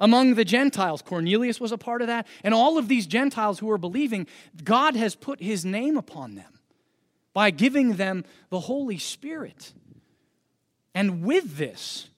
among 0.00 0.34
the 0.34 0.44
Gentiles. 0.44 1.02
Cornelius 1.02 1.60
was 1.60 1.72
a 1.72 1.78
part 1.78 2.02
of 2.02 2.08
that. 2.08 2.26
And 2.42 2.52
all 2.52 2.76
of 2.76 2.88
these 2.88 3.06
Gentiles 3.06 3.58
who 3.58 3.70
are 3.70 3.78
believing, 3.78 4.26
God 4.64 4.96
has 4.96 5.14
put 5.14 5.40
his 5.40 5.64
name 5.64 5.96
upon 5.96 6.34
them 6.34 6.59
by 7.32 7.50
giving 7.50 7.96
them 7.96 8.24
the 8.50 8.60
Holy 8.60 8.98
Spirit. 8.98 9.72
And 10.94 11.22
with 11.22 11.56
this, 11.56 12.08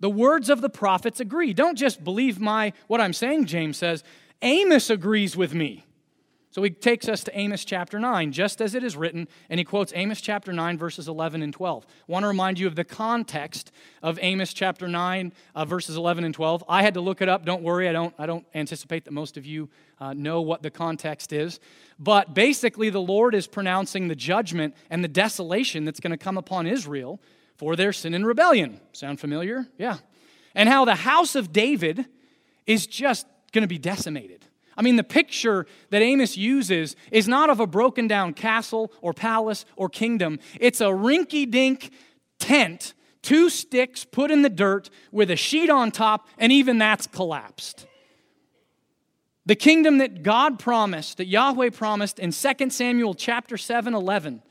the 0.00 0.10
words 0.10 0.50
of 0.50 0.60
the 0.60 0.68
prophets 0.68 1.20
agree. 1.20 1.52
Don't 1.52 1.76
just 1.78 2.02
believe 2.02 2.40
my 2.40 2.72
what 2.86 3.00
I'm 3.00 3.12
saying, 3.12 3.46
James 3.46 3.76
says. 3.76 4.02
Amos 4.42 4.90
agrees 4.90 5.36
with 5.36 5.54
me. 5.54 5.84
So 6.52 6.62
he 6.62 6.68
takes 6.68 7.08
us 7.08 7.24
to 7.24 7.36
Amos 7.36 7.64
chapter 7.64 7.98
9, 7.98 8.30
just 8.30 8.60
as 8.60 8.74
it 8.74 8.84
is 8.84 8.94
written, 8.94 9.26
and 9.48 9.58
he 9.58 9.64
quotes 9.64 9.90
Amos 9.96 10.20
chapter 10.20 10.52
9, 10.52 10.76
verses 10.76 11.08
11 11.08 11.40
and 11.40 11.50
12. 11.50 11.86
I 11.86 12.12
want 12.12 12.24
to 12.24 12.28
remind 12.28 12.58
you 12.58 12.66
of 12.66 12.76
the 12.76 12.84
context 12.84 13.72
of 14.02 14.18
Amos 14.20 14.52
chapter 14.52 14.86
9, 14.86 15.32
uh, 15.54 15.64
verses 15.64 15.96
11 15.96 16.24
and 16.24 16.34
12. 16.34 16.62
I 16.68 16.82
had 16.82 16.92
to 16.92 17.00
look 17.00 17.22
it 17.22 17.28
up. 17.30 17.46
Don't 17.46 17.62
worry, 17.62 17.88
I 17.88 17.92
don't, 17.92 18.14
I 18.18 18.26
don't 18.26 18.44
anticipate 18.54 19.06
that 19.06 19.12
most 19.12 19.38
of 19.38 19.46
you 19.46 19.70
uh, 19.98 20.12
know 20.12 20.42
what 20.42 20.62
the 20.62 20.70
context 20.70 21.32
is. 21.32 21.58
But 21.98 22.34
basically, 22.34 22.90
the 22.90 23.00
Lord 23.00 23.34
is 23.34 23.46
pronouncing 23.46 24.08
the 24.08 24.14
judgment 24.14 24.74
and 24.90 25.02
the 25.02 25.08
desolation 25.08 25.86
that's 25.86 26.00
going 26.00 26.10
to 26.10 26.18
come 26.18 26.36
upon 26.36 26.66
Israel 26.66 27.18
for 27.56 27.76
their 27.76 27.94
sin 27.94 28.12
and 28.12 28.26
rebellion. 28.26 28.78
Sound 28.92 29.20
familiar? 29.20 29.68
Yeah. 29.78 29.96
And 30.54 30.68
how 30.68 30.84
the 30.84 30.96
house 30.96 31.34
of 31.34 31.50
David 31.50 32.04
is 32.66 32.86
just 32.86 33.26
going 33.52 33.62
to 33.62 33.68
be 33.68 33.78
decimated. 33.78 34.44
I 34.76 34.82
mean, 34.82 34.96
the 34.96 35.04
picture 35.04 35.66
that 35.90 36.02
Amos 36.02 36.36
uses 36.36 36.96
is 37.10 37.28
not 37.28 37.50
of 37.50 37.60
a 37.60 37.66
broken 37.66 38.08
down 38.08 38.34
castle 38.34 38.92
or 39.00 39.12
palace 39.12 39.64
or 39.76 39.88
kingdom. 39.88 40.38
It's 40.60 40.80
a 40.80 40.86
rinky 40.86 41.50
dink 41.50 41.92
tent, 42.38 42.94
two 43.20 43.50
sticks 43.50 44.04
put 44.04 44.30
in 44.30 44.42
the 44.42 44.50
dirt 44.50 44.88
with 45.10 45.30
a 45.30 45.36
sheet 45.36 45.70
on 45.70 45.90
top, 45.90 46.26
and 46.38 46.50
even 46.50 46.78
that's 46.78 47.06
collapsed. 47.06 47.86
The 49.44 49.56
kingdom 49.56 49.98
that 49.98 50.22
God 50.22 50.58
promised, 50.58 51.16
that 51.16 51.26
Yahweh 51.26 51.70
promised 51.70 52.18
in 52.18 52.30
2 52.30 52.70
Samuel 52.70 53.14
chapter 53.14 53.56
7 53.56 53.94
11 53.94 54.42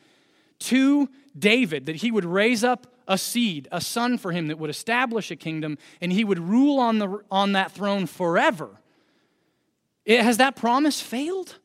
to 0.60 1.10
David, 1.38 1.86
that 1.86 1.98
he 1.98 2.12
would 2.12 2.26
raise 2.26 2.64
up 2.64 2.88
a 3.08 3.18
seed, 3.18 3.68
a 3.72 3.82
son 3.82 4.18
for 4.18 4.32
him 4.32 4.48
that 4.48 4.60
would 4.60 4.70
establish 4.70 5.32
a 5.32 5.36
kingdom, 5.36 5.78
and 6.02 6.12
he 6.12 6.24
would 6.24 6.40
rule 6.40 6.80
on, 6.80 7.00
the, 7.00 7.22
on 7.32 7.54
that 7.54 7.72
throne 7.72 8.06
forever 8.06 8.81
it, 10.06 10.22
has 10.22 10.38
that 10.38 10.56
promise 10.56 11.02
failed? 11.02 11.60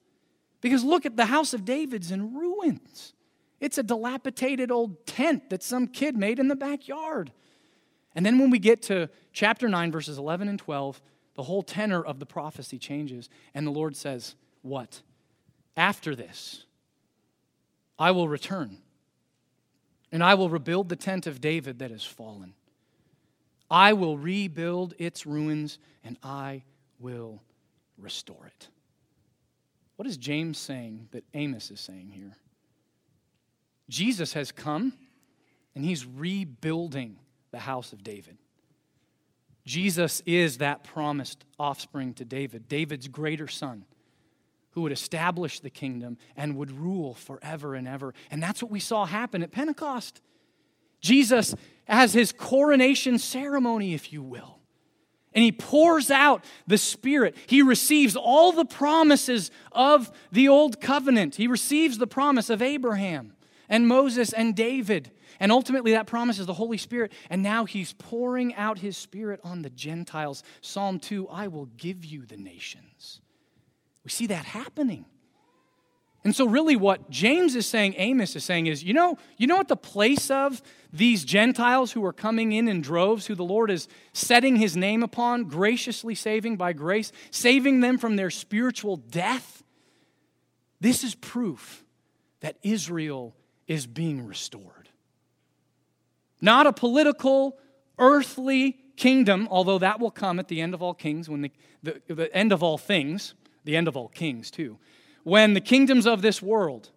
Because 0.61 0.85
look 0.85 1.07
at 1.07 1.16
the 1.16 1.27
house 1.27 1.55
of 1.55 1.64
David's 1.64 2.11
in 2.11 2.35
ruins. 2.35 3.12
It's 3.61 3.79
a 3.79 3.83
dilapidated 3.83 4.70
old 4.70 5.07
tent 5.07 5.51
that 5.51 5.62
some 5.62 5.87
kid 5.87 6.16
made 6.16 6.38
in 6.38 6.49
the 6.49 6.57
backyard. 6.57 7.33
And 8.14 8.25
then 8.25 8.38
when 8.38 8.51
we 8.51 8.59
get 8.59 8.83
to 8.83 9.09
chapter 9.33 9.68
9, 9.68 9.92
verses 9.92 10.18
11 10.18 10.49
and 10.49 10.59
12, 10.59 11.01
the 11.35 11.42
whole 11.42 11.62
tenor 11.62 12.03
of 12.03 12.18
the 12.18 12.27
prophecy 12.27 12.79
changes. 12.79 13.29
And 13.55 13.66
the 13.66 13.70
Lord 13.70 13.96
says, 13.96 14.35
What? 14.62 15.03
After 15.77 16.14
this, 16.14 16.64
I 17.99 18.11
will 18.11 18.29
return, 18.29 18.79
and 20.11 20.25
I 20.25 20.35
will 20.35 20.49
rebuild 20.49 20.88
the 20.88 20.96
tent 20.96 21.27
of 21.27 21.40
David 21.40 21.79
that 21.79 21.90
has 21.90 22.05
fallen. 22.05 22.55
I 23.70 23.92
will 23.92 24.16
rebuild 24.16 24.94
its 24.99 25.27
ruins, 25.27 25.79
and 26.03 26.16
I 26.22 26.62
will 26.99 27.42
restore 27.98 28.46
it. 28.46 28.68
What 29.96 30.06
is 30.06 30.16
James 30.16 30.59
saying 30.59 31.09
that 31.12 31.24
Amos 31.35 31.70
is 31.70 31.80
saying 31.80 32.11
here? 32.11 32.37
Jesus 33.88 34.32
has 34.35 34.52
come 34.52 34.92
and 35.74 35.85
he's 35.85 36.04
rebuilding 36.04 37.16
the 37.50 37.59
house 37.59 37.92
of 37.92 38.02
David. 38.02 38.37
Jesus 39.64 40.22
is 40.26 40.59
that 40.59 40.85
promised 40.85 41.44
offspring 41.59 42.14
to 42.14 42.24
David, 42.24 42.68
David's 42.68 43.09
greater 43.09 43.48
son, 43.48 43.85
who 44.70 44.82
would 44.82 44.92
establish 44.92 45.61
the 45.61 45.70
kingdom 45.70 46.18
and 46.37 46.56
would 46.56 46.70
rule 46.70 47.14
forever 47.14 47.74
and 47.74 47.88
ever. 47.88 48.14
And 48.30 48.42
that's 48.42 48.62
what 48.62 48.70
we 48.70 48.80
saw 48.80 49.06
happen 49.06 49.42
at 49.42 49.50
Pentecost. 49.50 50.20
Jesus 51.00 51.54
has 51.87 52.12
his 52.12 52.32
coronation 52.32 53.18
ceremony, 53.18 53.94
if 53.94 54.12
you 54.12 54.22
will 54.22 54.56
and 55.37 55.44
he 55.44 55.53
pours 55.53 56.11
out 56.11 56.42
the 56.66 56.79
Spirit. 56.79 57.37
He 57.46 57.61
receives 57.61 58.16
all 58.16 58.53
the 58.53 58.64
promises 58.64 59.51
of 59.70 60.11
the 60.33 60.49
old 60.49 60.81
covenant. 60.81 61.37
He 61.37 61.46
receives 61.46 61.99
the 61.99 62.07
promise 62.07 62.49
of 62.49 62.62
Abraham 62.62 63.35
and 63.68 63.87
Moses 63.87 64.33
and 64.33 64.57
David. 64.57 65.11
And 65.38 65.53
ultimately, 65.53 65.92
that 65.92 66.07
promise 66.07 66.38
is 66.38 66.46
the 66.46 66.55
Holy 66.55 66.79
Spirit. 66.79 67.12
And 67.29 67.42
now 67.42 67.66
he's 67.66 67.92
pouring 67.92 68.55
out 68.55 68.79
his 68.79 68.96
Spirit 68.96 69.38
on 69.44 69.61
the 69.61 69.68
Gentiles. 69.68 70.42
Psalm 70.62 70.99
2 70.99 71.29
I 71.29 71.49
will 71.49 71.66
give 71.77 72.03
you 72.07 72.25
the 72.25 72.38
nations. 72.38 73.20
We 74.05 74.11
see 74.11 74.29
that 74.29 74.46
happening. 74.46 75.05
And 76.26 76.34
so, 76.34 76.44
really, 76.44 76.74
what 76.74 77.08
James 77.08 77.54
is 77.54 77.66
saying, 77.66 77.94
Amos 77.98 78.34
is 78.34 78.42
saying, 78.42 78.66
is 78.66 78.82
you 78.82 78.92
know, 78.92 79.16
you 79.36 79.46
know 79.46 79.54
what 79.54 79.68
the 79.68 79.76
place 79.76 80.28
of 80.28 80.60
these 80.92 81.24
Gentiles 81.24 81.92
who 81.92 82.04
are 82.04 82.12
coming 82.12 82.50
in 82.50 82.66
in 82.66 82.80
droves, 82.80 83.26
who 83.26 83.36
the 83.36 83.44
Lord 83.44 83.70
is 83.70 83.86
setting 84.12 84.56
his 84.56 84.76
name 84.76 85.04
upon, 85.04 85.44
graciously 85.44 86.16
saving 86.16 86.56
by 86.56 86.72
grace, 86.72 87.12
saving 87.30 87.78
them 87.78 87.96
from 87.96 88.16
their 88.16 88.30
spiritual 88.30 88.96
death? 88.96 89.62
This 90.80 91.04
is 91.04 91.14
proof 91.14 91.84
that 92.40 92.56
Israel 92.60 93.36
is 93.68 93.86
being 93.86 94.26
restored. 94.26 94.88
Not 96.40 96.66
a 96.66 96.72
political, 96.72 97.56
earthly 98.00 98.78
kingdom, 98.96 99.46
although 99.48 99.78
that 99.78 100.00
will 100.00 100.10
come 100.10 100.40
at 100.40 100.48
the 100.48 100.60
end 100.60 100.74
of 100.74 100.82
all 100.82 100.92
kings, 100.92 101.28
when 101.28 101.42
the, 101.42 101.52
the, 101.84 102.02
the 102.08 102.36
end 102.36 102.50
of 102.50 102.64
all 102.64 102.78
things, 102.78 103.34
the 103.62 103.76
end 103.76 103.86
of 103.86 103.96
all 103.96 104.08
kings, 104.08 104.50
too 104.50 104.76
when 105.26 105.54
the 105.54 105.60
kingdoms 105.60 106.06
of 106.06 106.22
this 106.22 106.40
world 106.40 106.88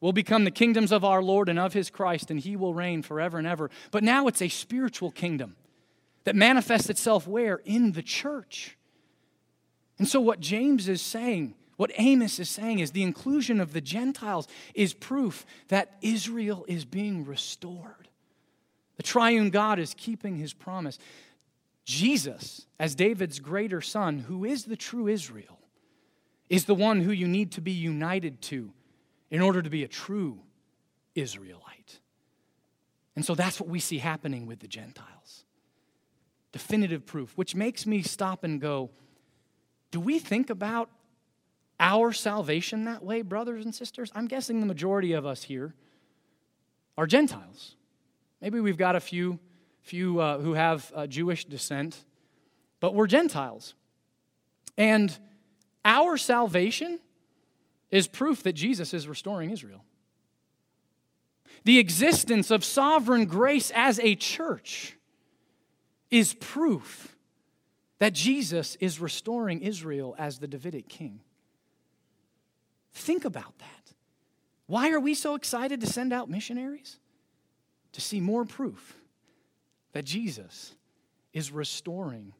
will 0.00 0.12
become 0.12 0.42
the 0.42 0.50
kingdoms 0.50 0.90
of 0.90 1.04
our 1.04 1.22
Lord 1.22 1.48
and 1.48 1.60
of 1.60 1.74
his 1.74 1.90
Christ, 1.90 2.28
and 2.28 2.40
he 2.40 2.56
will 2.56 2.74
reign 2.74 3.02
forever 3.02 3.38
and 3.38 3.46
ever. 3.46 3.70
But 3.92 4.02
now 4.02 4.26
it's 4.26 4.42
a 4.42 4.48
spiritual 4.48 5.12
kingdom 5.12 5.54
that 6.24 6.34
manifests 6.34 6.90
itself 6.90 7.28
where? 7.28 7.60
In 7.64 7.92
the 7.92 8.02
church. 8.02 8.76
And 9.96 10.08
so, 10.08 10.20
what 10.20 10.40
James 10.40 10.88
is 10.88 11.00
saying, 11.00 11.54
what 11.76 11.92
Amos 11.98 12.40
is 12.40 12.50
saying, 12.50 12.80
is 12.80 12.90
the 12.90 13.04
inclusion 13.04 13.60
of 13.60 13.72
the 13.72 13.80
Gentiles 13.80 14.48
is 14.74 14.92
proof 14.92 15.46
that 15.68 15.98
Israel 16.02 16.64
is 16.66 16.84
being 16.84 17.24
restored. 17.24 18.08
The 18.96 19.04
triune 19.04 19.50
God 19.50 19.78
is 19.78 19.94
keeping 19.94 20.34
his 20.34 20.52
promise. 20.52 20.98
Jesus, 21.84 22.66
as 22.80 22.96
David's 22.96 23.38
greater 23.38 23.80
son, 23.80 24.18
who 24.18 24.44
is 24.44 24.64
the 24.64 24.74
true 24.74 25.06
Israel, 25.06 25.57
is 26.48 26.64
the 26.64 26.74
one 26.74 27.00
who 27.00 27.12
you 27.12 27.28
need 27.28 27.52
to 27.52 27.60
be 27.60 27.72
united 27.72 28.40
to 28.42 28.72
in 29.30 29.40
order 29.40 29.62
to 29.62 29.70
be 29.70 29.84
a 29.84 29.88
true 29.88 30.40
Israelite. 31.14 32.00
And 33.14 33.24
so 33.24 33.34
that's 33.34 33.60
what 33.60 33.68
we 33.68 33.80
see 33.80 33.98
happening 33.98 34.46
with 34.46 34.60
the 34.60 34.68
Gentiles. 34.68 35.44
Definitive 36.52 37.04
proof, 37.04 37.36
which 37.36 37.54
makes 37.54 37.86
me 37.86 38.02
stop 38.02 38.44
and 38.44 38.60
go, 38.60 38.90
do 39.90 40.00
we 40.00 40.18
think 40.18 40.50
about 40.50 40.90
our 41.80 42.12
salvation 42.12 42.84
that 42.84 43.02
way, 43.02 43.22
brothers 43.22 43.64
and 43.64 43.74
sisters? 43.74 44.10
I'm 44.14 44.26
guessing 44.26 44.60
the 44.60 44.66
majority 44.66 45.12
of 45.12 45.26
us 45.26 45.42
here 45.42 45.74
are 46.96 47.06
Gentiles. 47.06 47.76
Maybe 48.40 48.60
we've 48.60 48.76
got 48.76 48.96
a 48.96 49.00
few, 49.00 49.38
few 49.82 50.20
uh, 50.20 50.38
who 50.38 50.54
have 50.54 50.92
uh, 50.94 51.06
Jewish 51.06 51.44
descent, 51.44 52.04
but 52.80 52.94
we're 52.94 53.06
Gentiles. 53.06 53.74
And 54.76 55.16
our 55.88 56.18
salvation 56.18 57.00
is 57.90 58.06
proof 58.06 58.42
that 58.42 58.52
Jesus 58.52 58.92
is 58.92 59.08
restoring 59.08 59.50
Israel. 59.50 59.82
The 61.64 61.78
existence 61.78 62.50
of 62.50 62.62
sovereign 62.62 63.24
grace 63.24 63.72
as 63.74 63.98
a 64.00 64.14
church 64.14 64.96
is 66.10 66.34
proof 66.34 67.16
that 67.98 68.12
Jesus 68.12 68.76
is 68.76 69.00
restoring 69.00 69.62
Israel 69.62 70.14
as 70.18 70.38
the 70.38 70.46
Davidic 70.46 70.88
king. 70.88 71.20
Think 72.92 73.24
about 73.24 73.58
that. 73.58 73.94
Why 74.66 74.90
are 74.90 75.00
we 75.00 75.14
so 75.14 75.34
excited 75.34 75.80
to 75.80 75.86
send 75.86 76.12
out 76.12 76.28
missionaries? 76.28 76.98
To 77.92 78.02
see 78.02 78.20
more 78.20 78.44
proof 78.44 78.94
that 79.92 80.04
Jesus 80.04 80.74
is 81.32 81.50
restoring 81.50 82.34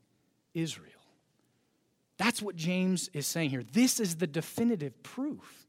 Israel. 0.53 0.98
That's 2.19 2.43
what 2.43 2.57
James 2.57 3.09
is 3.15 3.27
saying 3.27 3.51
here. 3.51 3.63
This 3.63 4.01
is 4.01 4.17
the 4.17 4.27
definitive 4.27 5.03
proof. 5.03 5.67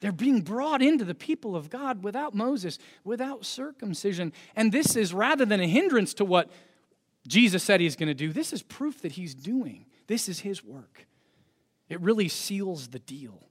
They're 0.00 0.12
being 0.12 0.40
brought 0.40 0.82
into 0.82 1.04
the 1.04 1.14
people 1.14 1.54
of 1.54 1.70
God 1.70 2.02
without 2.02 2.34
Moses, 2.34 2.78
without 3.04 3.44
circumcision. 3.44 4.32
And 4.56 4.72
this 4.72 4.96
is 4.96 5.12
rather 5.12 5.44
than 5.44 5.60
a 5.60 5.66
hindrance 5.66 6.14
to 6.14 6.24
what 6.24 6.50
Jesus 7.26 7.62
said 7.62 7.80
he's 7.80 7.96
going 7.96 8.08
to 8.08 8.14
do, 8.14 8.32
this 8.32 8.52
is 8.52 8.62
proof 8.62 9.02
that 9.02 9.12
he's 9.12 9.34
doing. 9.34 9.86
This 10.08 10.28
is 10.28 10.40
his 10.40 10.64
work. 10.64 11.06
It 11.88 12.00
really 12.00 12.28
seals 12.28 12.88
the 12.88 12.98
deal. 12.98 13.48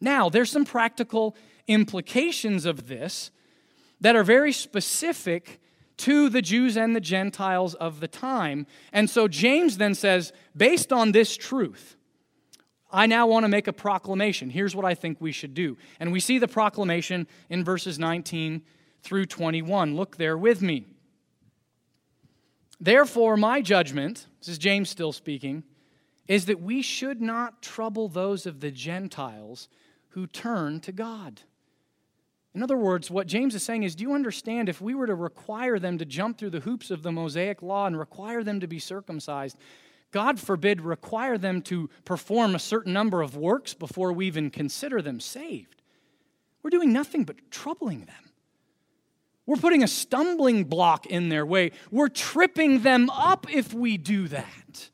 Now, 0.00 0.28
there's 0.28 0.50
some 0.50 0.66
practical 0.66 1.36
implications 1.66 2.66
of 2.66 2.86
this 2.86 3.30
that 4.00 4.14
are 4.14 4.24
very 4.24 4.52
specific 4.52 5.58
to 5.98 6.28
the 6.28 6.42
Jews 6.42 6.76
and 6.76 6.94
the 6.94 7.00
Gentiles 7.00 7.74
of 7.74 8.00
the 8.00 8.08
time. 8.08 8.66
And 8.92 9.08
so 9.08 9.28
James 9.28 9.78
then 9.78 9.94
says, 9.94 10.32
based 10.56 10.92
on 10.92 11.12
this 11.12 11.36
truth, 11.36 11.96
I 12.90 13.06
now 13.06 13.26
want 13.26 13.44
to 13.44 13.48
make 13.48 13.66
a 13.66 13.72
proclamation. 13.72 14.50
Here's 14.50 14.76
what 14.76 14.84
I 14.84 14.94
think 14.94 15.20
we 15.20 15.32
should 15.32 15.54
do. 15.54 15.76
And 15.98 16.12
we 16.12 16.20
see 16.20 16.38
the 16.38 16.48
proclamation 16.48 17.26
in 17.50 17.64
verses 17.64 17.98
19 17.98 18.62
through 19.02 19.26
21. 19.26 19.96
Look 19.96 20.16
there 20.16 20.38
with 20.38 20.62
me. 20.62 20.86
Therefore, 22.80 23.36
my 23.36 23.62
judgment, 23.62 24.26
this 24.38 24.48
is 24.48 24.58
James 24.58 24.90
still 24.90 25.12
speaking, 25.12 25.64
is 26.28 26.46
that 26.46 26.60
we 26.60 26.82
should 26.82 27.20
not 27.20 27.62
trouble 27.62 28.08
those 28.08 28.46
of 28.46 28.60
the 28.60 28.70
Gentiles 28.70 29.68
who 30.08 30.26
turn 30.26 30.80
to 30.80 30.92
God. 30.92 31.42
In 32.56 32.62
other 32.62 32.78
words, 32.78 33.10
what 33.10 33.26
James 33.26 33.54
is 33.54 33.62
saying 33.62 33.82
is 33.82 33.94
do 33.94 34.02
you 34.02 34.14
understand 34.14 34.70
if 34.70 34.80
we 34.80 34.94
were 34.94 35.06
to 35.06 35.14
require 35.14 35.78
them 35.78 35.98
to 35.98 36.06
jump 36.06 36.38
through 36.38 36.50
the 36.50 36.60
hoops 36.60 36.90
of 36.90 37.02
the 37.02 37.12
Mosaic 37.12 37.60
law 37.60 37.86
and 37.86 37.98
require 37.98 38.42
them 38.42 38.60
to 38.60 38.66
be 38.66 38.78
circumcised, 38.78 39.58
God 40.10 40.40
forbid, 40.40 40.80
require 40.80 41.36
them 41.36 41.60
to 41.62 41.90
perform 42.06 42.54
a 42.54 42.58
certain 42.58 42.94
number 42.94 43.20
of 43.20 43.36
works 43.36 43.74
before 43.74 44.10
we 44.10 44.26
even 44.26 44.48
consider 44.48 45.02
them 45.02 45.20
saved? 45.20 45.82
We're 46.62 46.70
doing 46.70 46.94
nothing 46.94 47.24
but 47.24 47.36
troubling 47.50 48.06
them. 48.06 48.30
We're 49.44 49.56
putting 49.56 49.82
a 49.82 49.88
stumbling 49.88 50.64
block 50.64 51.04
in 51.04 51.28
their 51.28 51.44
way. 51.44 51.72
We're 51.90 52.08
tripping 52.08 52.80
them 52.80 53.10
up 53.10 53.52
if 53.52 53.74
we 53.74 53.98
do 53.98 54.28
that. 54.28 54.88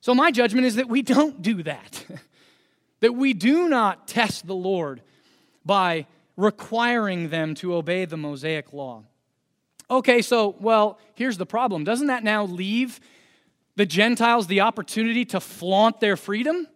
So, 0.00 0.12
my 0.12 0.32
judgment 0.32 0.66
is 0.66 0.74
that 0.74 0.88
we 0.88 1.02
don't 1.02 1.40
do 1.40 1.62
that, 1.62 2.04
that 2.98 3.14
we 3.14 3.32
do 3.32 3.68
not 3.68 4.08
test 4.08 4.48
the 4.48 4.56
Lord 4.56 5.02
by 5.64 6.06
requiring 6.42 7.28
them 7.28 7.54
to 7.54 7.74
obey 7.74 8.04
the 8.04 8.16
Mosaic 8.16 8.72
law. 8.72 9.04
Okay, 9.88 10.22
so, 10.22 10.56
well, 10.58 10.98
here's 11.14 11.38
the 11.38 11.46
problem. 11.46 11.84
Doesn't 11.84 12.08
that 12.08 12.24
now 12.24 12.44
leave 12.44 12.98
the 13.76 13.86
Gentiles 13.86 14.48
the 14.48 14.60
opportunity 14.60 15.24
to 15.26 15.40
flaunt 15.40 16.00
their 16.00 16.16
freedom? 16.16 16.66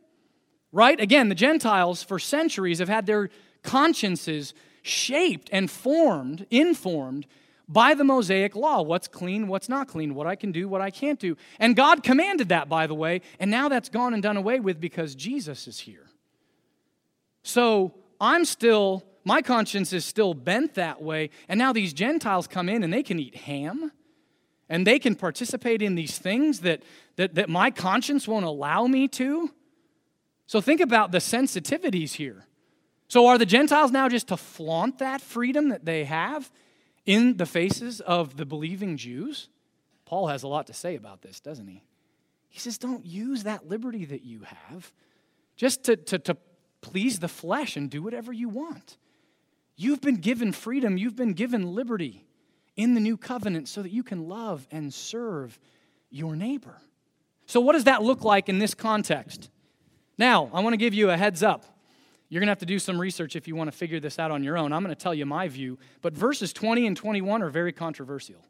Right? 0.71 1.01
Again, 1.01 1.29
the 1.29 1.35
Gentiles 1.35 2.03
for 2.03 2.19
centuries 2.19 2.79
have 2.79 2.89
had 2.89 3.07
their 3.07 3.31
consciences 3.63 4.55
shaped 4.83 5.49
and 5.53 5.71
formed, 5.71 6.47
informed 6.51 7.27
by 7.69 7.95
the 7.95 8.05
Mosaic 8.05 8.55
law 8.55 8.83
what's 8.83 9.09
clean, 9.09 9.49
what's 9.49 9.69
not 9.69 9.89
clean, 9.89 10.15
what 10.15 10.27
I 10.27 10.37
can 10.37 10.53
do, 10.53 10.69
what 10.69 10.81
I 10.81 10.91
can't 10.91 11.19
do. 11.19 11.37
And 11.59 11.75
God 11.75 12.05
commanded 12.05 12.51
that, 12.51 12.69
by 12.69 12.87
the 12.87 12.95
way, 12.95 13.23
and 13.41 13.51
now 13.51 13.69
that's 13.69 13.89
gone 13.89 14.15
and 14.15 14.23
done 14.23 14.37
away 14.37 14.61
with 14.61 14.81
because 14.81 15.17
Jesus 15.17 15.67
is 15.67 15.81
here. 15.81 16.07
So 17.43 17.95
I'm 18.21 18.45
still 18.45 19.05
my 19.27 19.43
conscience 19.43 19.93
is 19.93 20.05
still 20.05 20.35
bent 20.35 20.75
that 20.75 21.03
way. 21.03 21.31
And 21.49 21.59
now 21.59 21.73
these 21.73 21.93
Gentiles 21.93 22.47
come 22.47 22.69
in 22.69 22.85
and 22.85 22.93
they 22.93 23.03
can 23.03 23.19
eat 23.19 23.35
ham 23.35 23.91
and 24.69 24.87
they 24.87 25.01
can 25.01 25.17
participate 25.17 25.83
in 25.83 25.97
these 25.97 26.17
things 26.17 26.61
that, 26.61 26.85
that, 27.17 27.35
that 27.35 27.49
my 27.49 27.73
conscience 27.73 28.29
won't 28.29 28.45
allow 28.45 28.87
me 28.87 29.09
to. 29.09 29.51
So 30.47 30.61
think 30.61 30.81
about 30.81 31.11
the 31.11 31.19
sensitivities 31.19 32.13
here. 32.13 32.47
So 33.09 33.27
are 33.27 33.37
the 33.37 33.47
Gentiles 33.47 33.91
now 33.91 34.09
just 34.09 34.29
to 34.29 34.37
flaunt 34.37 34.99
that 34.99 35.21
freedom 35.21 35.71
that 35.71 35.85
they 35.85 36.05
have 36.05 36.53
in 37.05 37.37
the 37.37 37.47
faces 37.47 38.01
of 38.01 38.37
the 38.37 38.47
believing 38.47 38.97
Jews? 38.97 39.49
Paul 40.05 40.29
has 40.29 40.45
a 40.45 40.49
lot 40.49 40.69
to 40.69 40.73
say 40.73 40.95
about 40.95 41.23
this, 41.23 41.41
doesn't 41.41 41.67
he? 41.67 41.83
He 42.49 42.61
says, 42.61 42.79
don't 42.79 43.05
use 43.05 43.43
that 43.43 43.69
liberty 43.69 44.05
that 44.05 44.23
you 44.23 44.43
have 44.69 44.93
just 45.57 45.83
to, 45.85 45.97
to, 45.97 46.21
to 46.21 46.37
please 46.81 47.19
the 47.19 47.27
flesh 47.27 47.77
and 47.77 47.91
do 47.91 48.05
whatever 48.05 48.33
you 48.33 48.49
want. 48.49 48.99
You've 49.77 50.01
been 50.01 50.17
given 50.17 50.53
freedom, 50.53 50.97
you've 50.97 51.17
been 51.17 51.35
given 51.35 51.75
liberty 51.75 52.25
in 52.77 52.95
the 52.95 53.01
new 53.01 53.17
covenant 53.17 53.69
so 53.69 53.83
that 53.83 53.91
you 53.91 54.03
can 54.03 54.29
love 54.29 54.67
and 54.71 54.93
serve 54.93 55.59
your 56.11 56.37
neighbor. 56.37 56.77
So, 57.47 57.61
what 57.61 57.73
does 57.73 57.85
that 57.85 58.03
look 58.03 58.25
like 58.25 58.49
in 58.49 58.59
this 58.59 58.75
context? 58.75 59.51
Now, 60.19 60.51
I 60.53 60.61
want 60.61 60.73
to 60.73 60.79
give 60.79 60.95
you 60.95 61.11
a 61.11 61.17
heads 61.17 61.43
up. 61.43 61.65
You're 62.29 62.41
going 62.41 62.49
to 62.49 62.53
have 62.53 62.59
to 62.59 62.67
do 62.67 62.79
some 62.79 63.01
research 63.01 63.37
if 63.37 63.47
you 63.47 63.55
want 63.55 63.71
to 63.71 63.77
figure 63.77 64.01
this 64.01 64.19
out 64.19 64.31
on 64.31 64.43
your 64.43 64.59
own. 64.59 64.73
I'm 64.73 64.83
going 64.83 64.95
to 64.95 65.01
tell 65.01 65.15
you 65.15 65.27
my 65.27 65.47
view, 65.47 65.79
but 66.03 66.13
verses 66.13 66.53
20 66.53 66.87
and 66.87 66.97
21 66.97 67.43
are 67.43 67.51
very 67.51 67.73
controversial. 67.73 68.45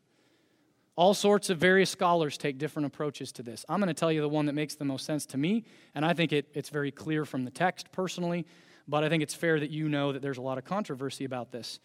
All 0.95 1.13
sorts 1.13 1.51
of 1.51 1.59
various 1.59 1.91
scholars 1.91 2.39
take 2.39 2.57
different 2.57 2.87
approaches 2.87 3.33
to 3.33 3.43
this. 3.43 3.67
I'm 3.69 3.81
going 3.81 3.89
to 3.89 3.95
tell 3.95 4.11
you 4.11 4.23
the 4.23 4.31
one 4.31 4.47
that 4.47 4.55
makes 4.55 4.77
the 4.77 4.87
most 4.87 5.05
sense 5.05 5.27
to 5.27 5.37
me, 5.37 5.65
and 5.95 6.07
I 6.07 6.15
think 6.15 6.33
it, 6.33 6.49
it's 6.55 6.71
very 6.71 6.91
clear 6.91 7.27
from 7.27 7.45
the 7.45 7.51
text 7.51 7.93
personally 7.93 8.47
but 8.89 9.05
I 9.05 9.09
think 9.09 9.23
it's 9.23 9.35
fair 9.35 9.59
that 9.61 9.71
you 9.71 9.89
know 9.89 10.13
that 10.13 10.23
there's 10.23 10.39
a 10.39 10.43
lot 10.43 10.59
of 10.59 10.65
controversy 10.65 11.25
about 11.25 11.53
this. 11.53 11.81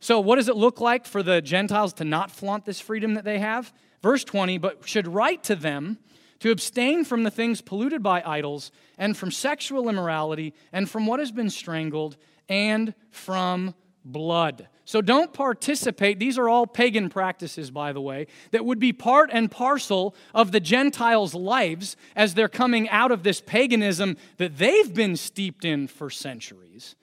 So, 0.00 0.20
what 0.20 0.36
does 0.36 0.48
it 0.48 0.56
look 0.56 0.80
like 0.80 1.06
for 1.06 1.22
the 1.22 1.40
Gentiles 1.40 1.92
to 1.94 2.04
not 2.04 2.30
flaunt 2.30 2.64
this 2.64 2.80
freedom 2.80 3.14
that 3.14 3.24
they 3.24 3.38
have? 3.38 3.72
Verse 4.02 4.24
20, 4.24 4.58
but 4.58 4.86
should 4.86 5.08
write 5.08 5.42
to 5.44 5.56
them 5.56 5.98
to 6.40 6.50
abstain 6.50 7.04
from 7.04 7.22
the 7.22 7.30
things 7.30 7.62
polluted 7.62 8.02
by 8.02 8.22
idols, 8.24 8.70
and 8.98 9.16
from 9.16 9.30
sexual 9.30 9.88
immorality, 9.88 10.52
and 10.72 10.90
from 10.90 11.06
what 11.06 11.20
has 11.20 11.32
been 11.32 11.48
strangled, 11.48 12.16
and 12.48 12.94
from 13.10 13.74
blood. 14.04 14.68
So 14.84 15.00
don't 15.00 15.32
participate. 15.32 16.18
These 16.18 16.36
are 16.36 16.48
all 16.48 16.66
pagan 16.66 17.08
practices, 17.08 17.70
by 17.70 17.92
the 17.92 18.00
way, 18.00 18.26
that 18.50 18.64
would 18.64 18.78
be 18.78 18.92
part 18.92 19.30
and 19.32 19.50
parcel 19.50 20.14
of 20.34 20.52
the 20.52 20.60
Gentiles' 20.60 21.34
lives 21.34 21.96
as 22.14 22.34
they're 22.34 22.48
coming 22.48 22.88
out 22.90 23.10
of 23.10 23.22
this 23.22 23.40
paganism 23.40 24.18
that 24.36 24.58
they've 24.58 24.92
been 24.92 25.16
steeped 25.16 25.64
in 25.64 25.88
for 25.88 26.10
centuries. 26.10 26.96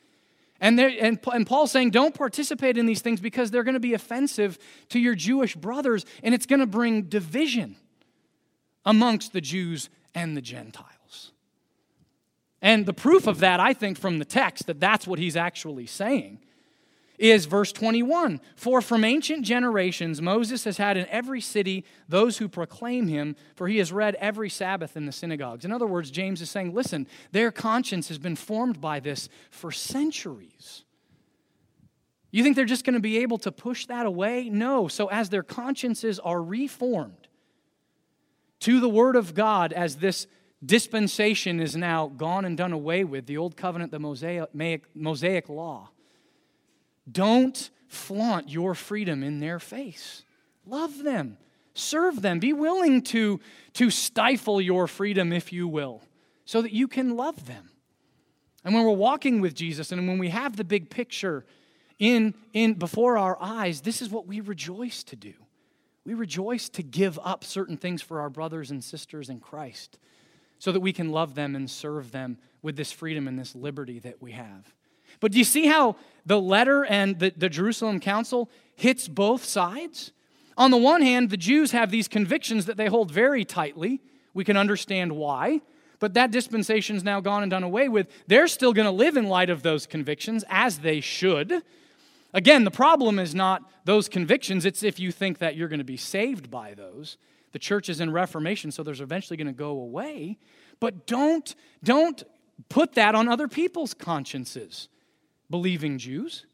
And, 0.60 0.80
and, 0.80 1.20
and 1.34 1.47
Paul's 1.47 1.72
saying, 1.72 1.89
don't 1.89 2.14
participate 2.14 2.78
in 2.78 2.86
these 2.86 3.02
things 3.02 3.20
because 3.20 3.49
they're 3.49 3.64
going 3.64 3.74
to 3.74 3.80
be 3.80 3.95
offensive 3.95 4.60
to 4.89 4.99
your 4.99 5.16
Jewish 5.16 5.56
brothers 5.56 6.06
and 6.22 6.36
it's 6.36 6.45
going 6.45 6.60
to 6.60 6.68
bring 6.68 7.04
division 7.04 7.78
amongst 8.86 9.34
the 9.34 9.41
Jews 9.41 9.89
and 10.14 10.38
the 10.38 10.41
Gentiles. 10.41 11.32
And 12.62 12.86
the 12.86 12.93
proof 12.93 13.26
of 13.26 13.39
that, 13.39 13.60
I 13.60 13.74
think, 13.74 13.97
from 13.97 14.20
the 14.20 14.26
text, 14.26 14.68
that 14.68 14.80
that's 14.80 15.08
what 15.08 15.18
he's 15.18 15.36
actually 15.36 15.88
saying 15.88 16.38
is 17.22 17.46
verse 17.46 17.72
21 17.72 18.42
For 18.56 18.82
from 18.82 19.04
ancient 19.04 19.46
generations 19.46 20.22
Moses 20.22 20.64
has 20.64 20.78
had 20.78 20.98
in 20.98 21.06
every 21.08 21.40
city 21.40 21.86
those 22.10 22.40
who 22.40 22.50
proclaim 22.50 23.08
him, 23.08 23.36
for 23.56 23.68
he 23.68 23.78
has 23.78 23.94
read 23.94 24.16
every 24.16 24.50
Sabbath 24.50 24.98
in 24.98 25.06
the 25.06 25.12
synagogues. 25.12 25.64
In 25.64 25.72
other 25.72 25.86
words, 25.86 26.10
James 26.10 26.42
is 26.42 26.50
saying, 26.50 26.74
listen, 26.74 27.08
their 27.32 27.52
conscience 27.52 28.08
has 28.08 28.18
been 28.18 28.36
formed 28.36 28.82
by 28.82 29.00
this 29.00 29.30
for 29.52 29.72
centuries. 29.72 30.84
You 32.32 32.44
think 32.44 32.56
they're 32.56 32.66
just 32.66 32.86
going 32.86 32.96
to 32.96 33.02
be 33.02 33.20
able 33.20 33.38
to 33.40 33.52
push 33.52 33.86
that 33.86 34.06
away? 34.06 34.50
No. 34.50 34.88
So, 34.88 35.08
as 35.08 35.30
their 35.30 35.44
consciences 35.44 36.18
are 36.18 36.42
reformed 36.42 37.28
to 38.62 38.80
the 38.80 38.90
Word 38.90 39.16
of 39.16 39.34
God, 39.36 39.74
as 39.74 39.98
this 39.98 40.28
dispensation 40.66 41.60
is 41.60 41.76
now 41.76 42.08
gone 42.08 42.46
and 42.46 42.58
done 42.58 42.72
away 42.72 43.04
with, 43.04 43.26
the 43.26 43.38
Old 43.38 43.58
Covenant, 43.58 43.92
the 43.92 44.00
Mosaic, 44.00 44.50
Mosaic 44.96 45.50
Law, 45.50 45.90
don't 47.12 47.70
flaunt 47.88 48.49
your 48.49 48.74
freedom 48.74 49.24
in 49.24 49.39
their 49.39 49.59
face. 49.59 50.24
Love 50.66 51.03
them, 51.03 51.38
serve 51.74 52.22
them, 52.22 52.39
be 52.39 52.53
willing 52.53 53.01
to, 53.01 53.39
to 53.74 53.89
stifle 53.89 54.62
your 54.62 54.88
freedom, 54.88 55.34
if 55.34 55.51
you 55.51 55.68
will, 55.68 56.01
so 56.45 56.62
that 56.62 56.72
you 56.72 56.88
can 56.88 57.16
love 57.16 57.47
them. 57.47 57.70
And 58.64 58.74
when 58.74 58.86
we're 58.86 58.91
walking 58.91 59.41
with 59.41 59.55
Jesus 59.55 59.91
and 59.91 60.07
when 60.07 60.20
we 60.20 60.30
have 60.30 60.55
the 60.55 60.64
big 60.64 60.89
picture 60.89 61.45
in, 61.97 62.34
in 62.53 62.76
before 62.76 63.18
our 63.18 63.38
eyes, 63.41 63.82
this 63.82 64.01
is 64.01 64.09
what 64.09 64.28
we 64.28 64.39
rejoice 64.39 65.03
to 65.05 65.16
do. 65.16 65.34
We 66.05 66.14
rejoice 66.14 66.70
to 66.70 66.84
give 66.84 67.20
up 67.24 67.43
certain 67.43 67.78
things 67.78 68.01
for 68.01 68.22
our 68.22 68.30
brothers 68.30 68.72
and 68.72 68.84
sisters 68.84 69.30
in 69.30 69.39
Christ 69.39 69.99
so 70.59 70.72
that 70.72 70.80
we 70.80 70.93
can 70.93 71.12
love 71.12 71.36
them 71.36 71.55
and 71.55 71.70
serve 71.70 72.12
them 72.12 72.38
with 72.62 72.76
this 72.76 72.91
freedom 72.91 73.28
and 73.28 73.38
this 73.38 73.55
liberty 73.55 73.99
that 73.99 74.22
we 74.22 74.32
have. 74.32 74.74
But 75.22 75.32
do 75.32 75.38
you 75.38 75.46
see 75.46 75.68
how 75.68 75.96
the 76.26 76.42
letter 76.42 76.84
and 76.84 77.18
the, 77.18 77.34
the 77.36 77.48
Jerusalem 77.48 78.02
council 78.02 78.50
hits 78.76 79.08
both 79.08 79.46
sides? 79.46 80.12
On 80.58 80.70
the 80.70 80.78
one 80.78 81.02
hand, 81.02 81.30
the 81.30 81.38
Jews 81.38 81.72
have 81.72 81.90
these 81.90 82.10
convictions 82.10 82.66
that 82.66 82.76
they 82.76 82.88
hold 82.88 83.10
very 83.10 83.46
tightly. 83.46 84.02
We 84.34 84.44
can 84.44 84.58
understand 84.58 85.14
why. 85.14 85.62
But 86.00 86.16
that 86.16 86.32
dispensation 86.32 86.98
is 86.98 87.04
now 87.04 87.22
gone 87.22 87.44
and 87.44 87.50
done 87.50 87.64
away 87.64 87.88
with. 87.88 88.08
They're 88.28 88.48
still 88.48 88.74
going 88.74 88.86
to 88.86 88.92
live 88.92 89.16
in 89.16 89.30
light 89.30 89.50
of 89.50 89.64
those 89.64 89.86
convictions, 89.86 90.44
as 90.50 90.80
they 90.80 91.00
should. 91.00 91.62
Again, 92.34 92.64
the 92.64 92.72
problem 92.72 93.20
is 93.20 93.36
not 93.36 93.64
those 93.86 94.10
convictions, 94.10 94.66
it's 94.66 94.84
if 94.84 95.00
you 95.00 95.12
think 95.12 95.38
that 95.40 95.56
you're 95.56 95.68
going 95.68 95.80
to 95.80 95.84
be 95.86 95.98
saved 95.98 96.50
by 96.50 96.74
those. 96.74 97.18
The 97.52 97.60
church 97.60 97.90
is 97.90 98.00
in 98.00 98.12
Reformation, 98.12 98.72
so 98.72 98.84
there's 98.84 99.02
eventually 99.02 99.38
going 99.38 99.48
to 99.48 99.54
go 99.54 99.72
away. 99.72 100.38
But 100.80 101.06
don't, 101.06 101.54
don't 101.84 102.24
put 102.70 102.94
that 102.94 103.14
on 103.14 103.28
other 103.28 103.48
people's 103.48 103.94
consciences, 103.94 104.88
believing 105.52 105.99
Jews. 105.99 106.45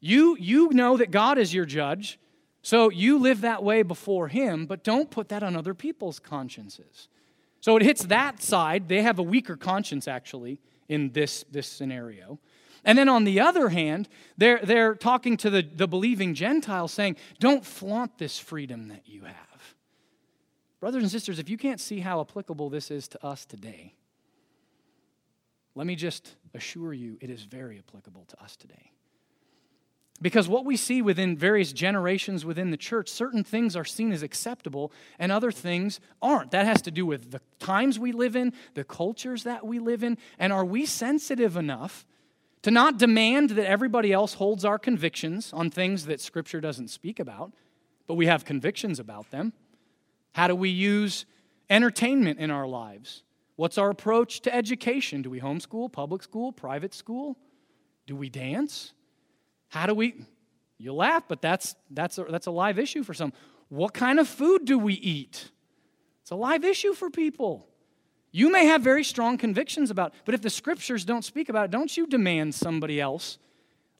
You, 0.00 0.36
you 0.38 0.68
know 0.70 0.96
that 0.96 1.10
God 1.10 1.38
is 1.38 1.52
your 1.52 1.64
judge, 1.64 2.20
so 2.62 2.90
you 2.90 3.18
live 3.18 3.40
that 3.40 3.62
way 3.62 3.82
before 3.82 4.28
Him, 4.28 4.66
but 4.66 4.84
don't 4.84 5.10
put 5.10 5.30
that 5.30 5.42
on 5.42 5.56
other 5.56 5.74
people's 5.74 6.18
consciences. 6.18 7.08
So 7.60 7.76
it 7.76 7.82
hits 7.82 8.04
that 8.04 8.42
side. 8.42 8.88
They 8.88 9.02
have 9.02 9.18
a 9.18 9.22
weaker 9.24 9.56
conscience, 9.56 10.06
actually, 10.06 10.60
in 10.88 11.10
this, 11.12 11.44
this 11.50 11.66
scenario. 11.66 12.38
And 12.84 12.96
then 12.96 13.08
on 13.08 13.24
the 13.24 13.40
other 13.40 13.70
hand, 13.70 14.08
they're, 14.38 14.60
they're 14.62 14.94
talking 14.94 15.36
to 15.38 15.50
the, 15.50 15.62
the 15.62 15.88
believing 15.88 16.34
Gentiles 16.34 16.92
saying, 16.92 17.16
don't 17.40 17.64
flaunt 17.64 18.18
this 18.18 18.38
freedom 18.38 18.88
that 18.88 19.02
you 19.06 19.22
have. 19.22 19.74
Brothers 20.78 21.02
and 21.02 21.10
sisters, 21.10 21.40
if 21.40 21.48
you 21.48 21.56
can't 21.56 21.80
see 21.80 22.00
how 22.00 22.20
applicable 22.20 22.70
this 22.70 22.92
is 22.92 23.08
to 23.08 23.26
us 23.26 23.44
today, 23.44 23.94
let 25.76 25.86
me 25.86 25.94
just 25.94 26.34
assure 26.54 26.92
you 26.92 27.18
it 27.20 27.30
is 27.30 27.42
very 27.42 27.78
applicable 27.78 28.24
to 28.24 28.42
us 28.42 28.56
today. 28.56 28.90
Because 30.22 30.48
what 30.48 30.64
we 30.64 30.78
see 30.78 31.02
within 31.02 31.36
various 31.36 31.74
generations 31.74 32.46
within 32.46 32.70
the 32.70 32.78
church, 32.78 33.10
certain 33.10 33.44
things 33.44 33.76
are 33.76 33.84
seen 33.84 34.12
as 34.12 34.22
acceptable 34.22 34.90
and 35.18 35.30
other 35.30 35.52
things 35.52 36.00
aren't. 36.22 36.52
That 36.52 36.64
has 36.64 36.80
to 36.82 36.90
do 36.90 37.04
with 37.04 37.30
the 37.30 37.42
times 37.58 37.98
we 37.98 38.12
live 38.12 38.34
in, 38.34 38.54
the 38.72 38.84
cultures 38.84 39.42
that 39.42 39.66
we 39.66 39.78
live 39.78 40.02
in, 40.02 40.16
and 40.38 40.54
are 40.54 40.64
we 40.64 40.86
sensitive 40.86 41.54
enough 41.58 42.06
to 42.62 42.70
not 42.70 42.98
demand 42.98 43.50
that 43.50 43.68
everybody 43.68 44.10
else 44.10 44.34
holds 44.34 44.64
our 44.64 44.78
convictions 44.78 45.52
on 45.52 45.70
things 45.70 46.06
that 46.06 46.22
Scripture 46.22 46.62
doesn't 46.62 46.88
speak 46.88 47.20
about, 47.20 47.52
but 48.06 48.14
we 48.14 48.24
have 48.24 48.46
convictions 48.46 48.98
about 48.98 49.30
them? 49.30 49.52
How 50.32 50.48
do 50.48 50.56
we 50.56 50.70
use 50.70 51.26
entertainment 51.68 52.38
in 52.38 52.50
our 52.50 52.66
lives? 52.66 53.22
What's 53.56 53.78
our 53.78 53.90
approach 53.90 54.40
to 54.42 54.54
education? 54.54 55.22
Do 55.22 55.30
we 55.30 55.40
homeschool, 55.40 55.90
public 55.90 56.22
school, 56.22 56.52
private 56.52 56.94
school? 56.94 57.36
Do 58.06 58.14
we 58.14 58.28
dance? 58.28 58.92
How 59.68 59.86
do 59.86 59.94
we, 59.94 60.26
you 60.78 60.92
laugh, 60.92 61.24
but 61.26 61.42
that's, 61.42 61.74
that's, 61.90 62.18
a, 62.18 62.24
that's 62.24 62.46
a 62.46 62.50
live 62.50 62.78
issue 62.78 63.02
for 63.02 63.14
some. 63.14 63.32
What 63.68 63.94
kind 63.94 64.20
of 64.20 64.28
food 64.28 64.64
do 64.64 64.78
we 64.78 64.94
eat? 64.94 65.50
It's 66.22 66.30
a 66.30 66.36
live 66.36 66.64
issue 66.64 66.92
for 66.92 67.10
people. 67.10 67.66
You 68.30 68.52
may 68.52 68.66
have 68.66 68.82
very 68.82 69.02
strong 69.02 69.38
convictions 69.38 69.90
about, 69.90 70.12
but 70.26 70.34
if 70.34 70.42
the 70.42 70.50
scriptures 70.50 71.04
don't 71.04 71.24
speak 71.24 71.48
about 71.48 71.66
it, 71.66 71.70
don't 71.70 71.96
you 71.96 72.06
demand 72.06 72.54
somebody 72.54 73.00
else 73.00 73.38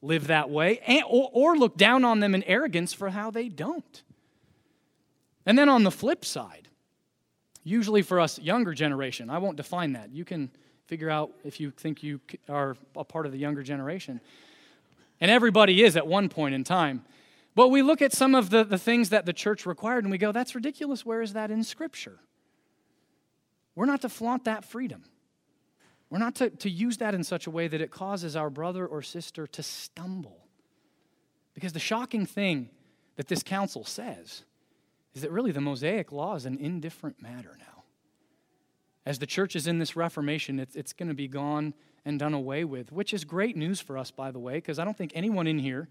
live 0.01 0.27
that 0.27 0.49
way 0.49 0.79
and, 0.85 1.03
or, 1.09 1.29
or 1.33 1.57
look 1.57 1.75
down 1.75 2.05
on 2.05 2.19
them 2.19 2.35
in 2.35 2.43
arrogance 2.43 2.93
for 2.93 3.09
how 3.09 3.31
they 3.31 3.49
don't. 3.49 4.03
And 5.45 5.57
then 5.57 5.69
on 5.69 5.83
the 5.83 5.91
flip 5.91 6.23
side, 6.23 6.67
usually 7.67 8.01
for 8.01 8.19
us 8.19 8.39
younger 8.39 8.73
generation, 8.73 9.29
I 9.29 9.37
won't 9.39 9.57
define 9.57 9.93
that. 9.93 10.11
You 10.11 10.25
can 10.25 10.49
figure 10.85 11.09
out 11.09 11.31
if 11.43 11.59
you 11.59 11.71
think 11.71 12.01
you 12.01 12.21
are 12.47 12.77
a 12.95 13.03
part 13.03 13.25
of 13.25 13.31
the 13.31 13.37
younger 13.37 13.61
generation. 13.61 14.21
And 15.19 15.29
everybody 15.29 15.83
is 15.83 15.97
at 15.97 16.07
one 16.07 16.29
point 16.29 16.55
in 16.55 16.63
time. 16.63 17.03
But 17.55 17.69
we 17.69 17.81
look 17.81 18.01
at 18.01 18.13
some 18.13 18.35
of 18.35 18.51
the, 18.51 18.63
the 18.63 18.77
things 18.77 19.09
that 19.09 19.25
the 19.25 19.33
church 19.33 19.65
required 19.65 20.03
and 20.03 20.11
we 20.11 20.17
go, 20.17 20.31
that's 20.31 20.55
ridiculous. 20.55 21.05
Where 21.05 21.21
is 21.21 21.33
that 21.33 21.51
in 21.51 21.63
Scripture? 21.63 22.19
We're 23.75 23.85
not 23.85 24.01
to 24.01 24.09
flaunt 24.09 24.45
that 24.45 24.63
freedom. 24.63 25.03
We're 26.09 26.19
not 26.19 26.35
to, 26.35 26.49
to 26.49 26.69
use 26.69 26.97
that 26.97 27.13
in 27.13 27.23
such 27.23 27.47
a 27.47 27.51
way 27.51 27.67
that 27.67 27.81
it 27.81 27.91
causes 27.91 28.35
our 28.35 28.49
brother 28.49 28.85
or 28.85 29.01
sister 29.01 29.45
to 29.47 29.63
stumble. 29.63 30.45
Because 31.53 31.73
the 31.73 31.79
shocking 31.79 32.25
thing 32.25 32.69
that 33.17 33.27
this 33.27 33.43
council 33.43 33.83
says 33.83 34.43
is 35.13 35.21
that 35.21 35.31
really 35.31 35.51
the 35.51 35.61
Mosaic 35.61 36.11
law 36.11 36.35
is 36.35 36.45
an 36.45 36.57
indifferent 36.57 37.21
matter 37.21 37.55
now. 37.59 37.83
As 39.05 39.19
the 39.19 39.25
church 39.25 39.55
is 39.55 39.67
in 39.67 39.79
this 39.79 39.95
Reformation, 39.95 40.59
it's, 40.59 40.75
it's 40.75 40.93
going 40.93 41.07
to 41.07 41.15
be 41.15 41.27
gone 41.27 41.73
and 42.03 42.19
done 42.19 42.33
away 42.33 42.63
with, 42.63 42.91
which 42.91 43.13
is 43.13 43.23
great 43.23 43.55
news 43.55 43.79
for 43.79 43.97
us, 43.97 44.11
by 44.11 44.31
the 44.31 44.39
way, 44.39 44.55
because 44.55 44.79
I 44.79 44.85
don't 44.85 44.97
think 44.97 45.11
anyone 45.15 45.47
in 45.47 45.59
here 45.59 45.87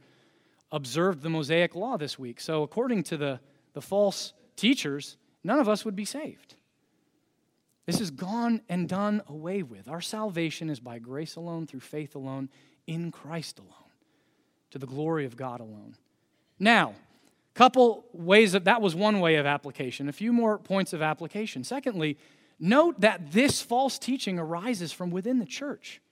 observed 0.71 1.23
the 1.23 1.31
Mosaic 1.31 1.75
law 1.75 1.97
this 1.97 2.19
week. 2.19 2.41
So, 2.41 2.63
according 2.63 3.05
to 3.05 3.17
the, 3.17 3.41
the 3.73 3.81
false 3.81 4.33
teachers, 4.57 5.17
none 5.45 5.59
of 5.59 5.69
us 5.69 5.85
would 5.85 5.97
be 5.97 6.05
saved. 6.05 6.55
This 7.87 8.01
is 8.01 8.11
gone 8.11 8.63
and 8.69 8.89
done 8.89 9.23
away 9.29 9.63
with. 9.63 9.89
Our 9.89 10.01
salvation 10.01 10.69
is 10.69 10.81
by 10.81 10.99
grace 10.99 11.37
alone, 11.37 11.67
through 11.67 11.81
faith 11.81 12.15
alone, 12.17 12.51
in 12.87 13.13
Christ 13.13 13.59
alone, 13.59 13.93
to 14.71 14.79
the 14.79 14.87
glory 14.87 15.25
of 15.25 15.37
God 15.37 15.61
alone. 15.61 15.97
Now, 16.59 16.95
couple 17.57 18.05
ways 18.13 18.53
of 18.53 18.65
that 18.65 18.83
was 18.83 18.95
one 18.95 19.19
way 19.19 19.37
of 19.37 19.47
application. 19.47 20.11
A 20.11 20.13
few 20.13 20.31
more 20.31 20.59
points 20.59 20.93
of 20.93 21.01
application. 21.01 21.65
Secondly, 21.65 22.19
note 22.61 23.01
that 23.01 23.33
this 23.33 23.63
false 23.63 23.99
teaching 23.99 24.39
arises 24.39 24.93
from 24.93 25.11
within 25.11 25.39
the 25.39 25.47
church. 25.47 26.03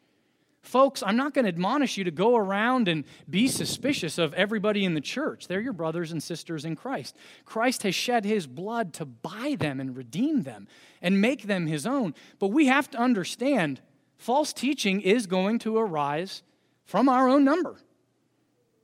Folks, 0.63 1.03
I'm 1.03 1.17
not 1.17 1.35
going 1.35 1.45
to 1.45 1.51
admonish 1.51 1.99
you 1.99 2.05
to 2.05 2.11
go 2.11 2.35
around 2.35 2.89
and 2.89 3.05
be 3.29 3.47
suspicious 3.49 4.17
of 4.17 4.33
everybody 4.33 4.87
in 4.87 4.95
the 4.95 5.03
church. 5.03 5.47
They're 5.47 5.61
your 5.61 5.75
brothers 5.75 6.13
and 6.13 6.23
sisters 6.23 6.65
in 6.65 6.77
Christ. 6.77 7.15
Christ 7.45 7.83
has 7.83 7.95
shed 7.95 8.25
his 8.25 8.47
blood 8.47 8.95
to 8.95 9.05
buy 9.05 9.57
them 9.59 9.81
and 9.81 9.95
redeem 9.95 10.45
them 10.45 10.67
and 11.03 11.21
make 11.21 11.43
them 11.43 11.67
his 11.67 11.85
own. 11.85 12.15
But 12.39 12.49
we 12.49 12.69
have 12.69 12.91
to 12.93 12.99
understand 12.99 13.83
false 14.17 14.55
teaching 14.55 15.03
is 15.03 15.27
going 15.27 15.59
to 15.61 15.77
arise 15.77 16.43
from 16.87 17.11
our 17.11 17.29
own 17.29 17.45
number. 17.45 17.77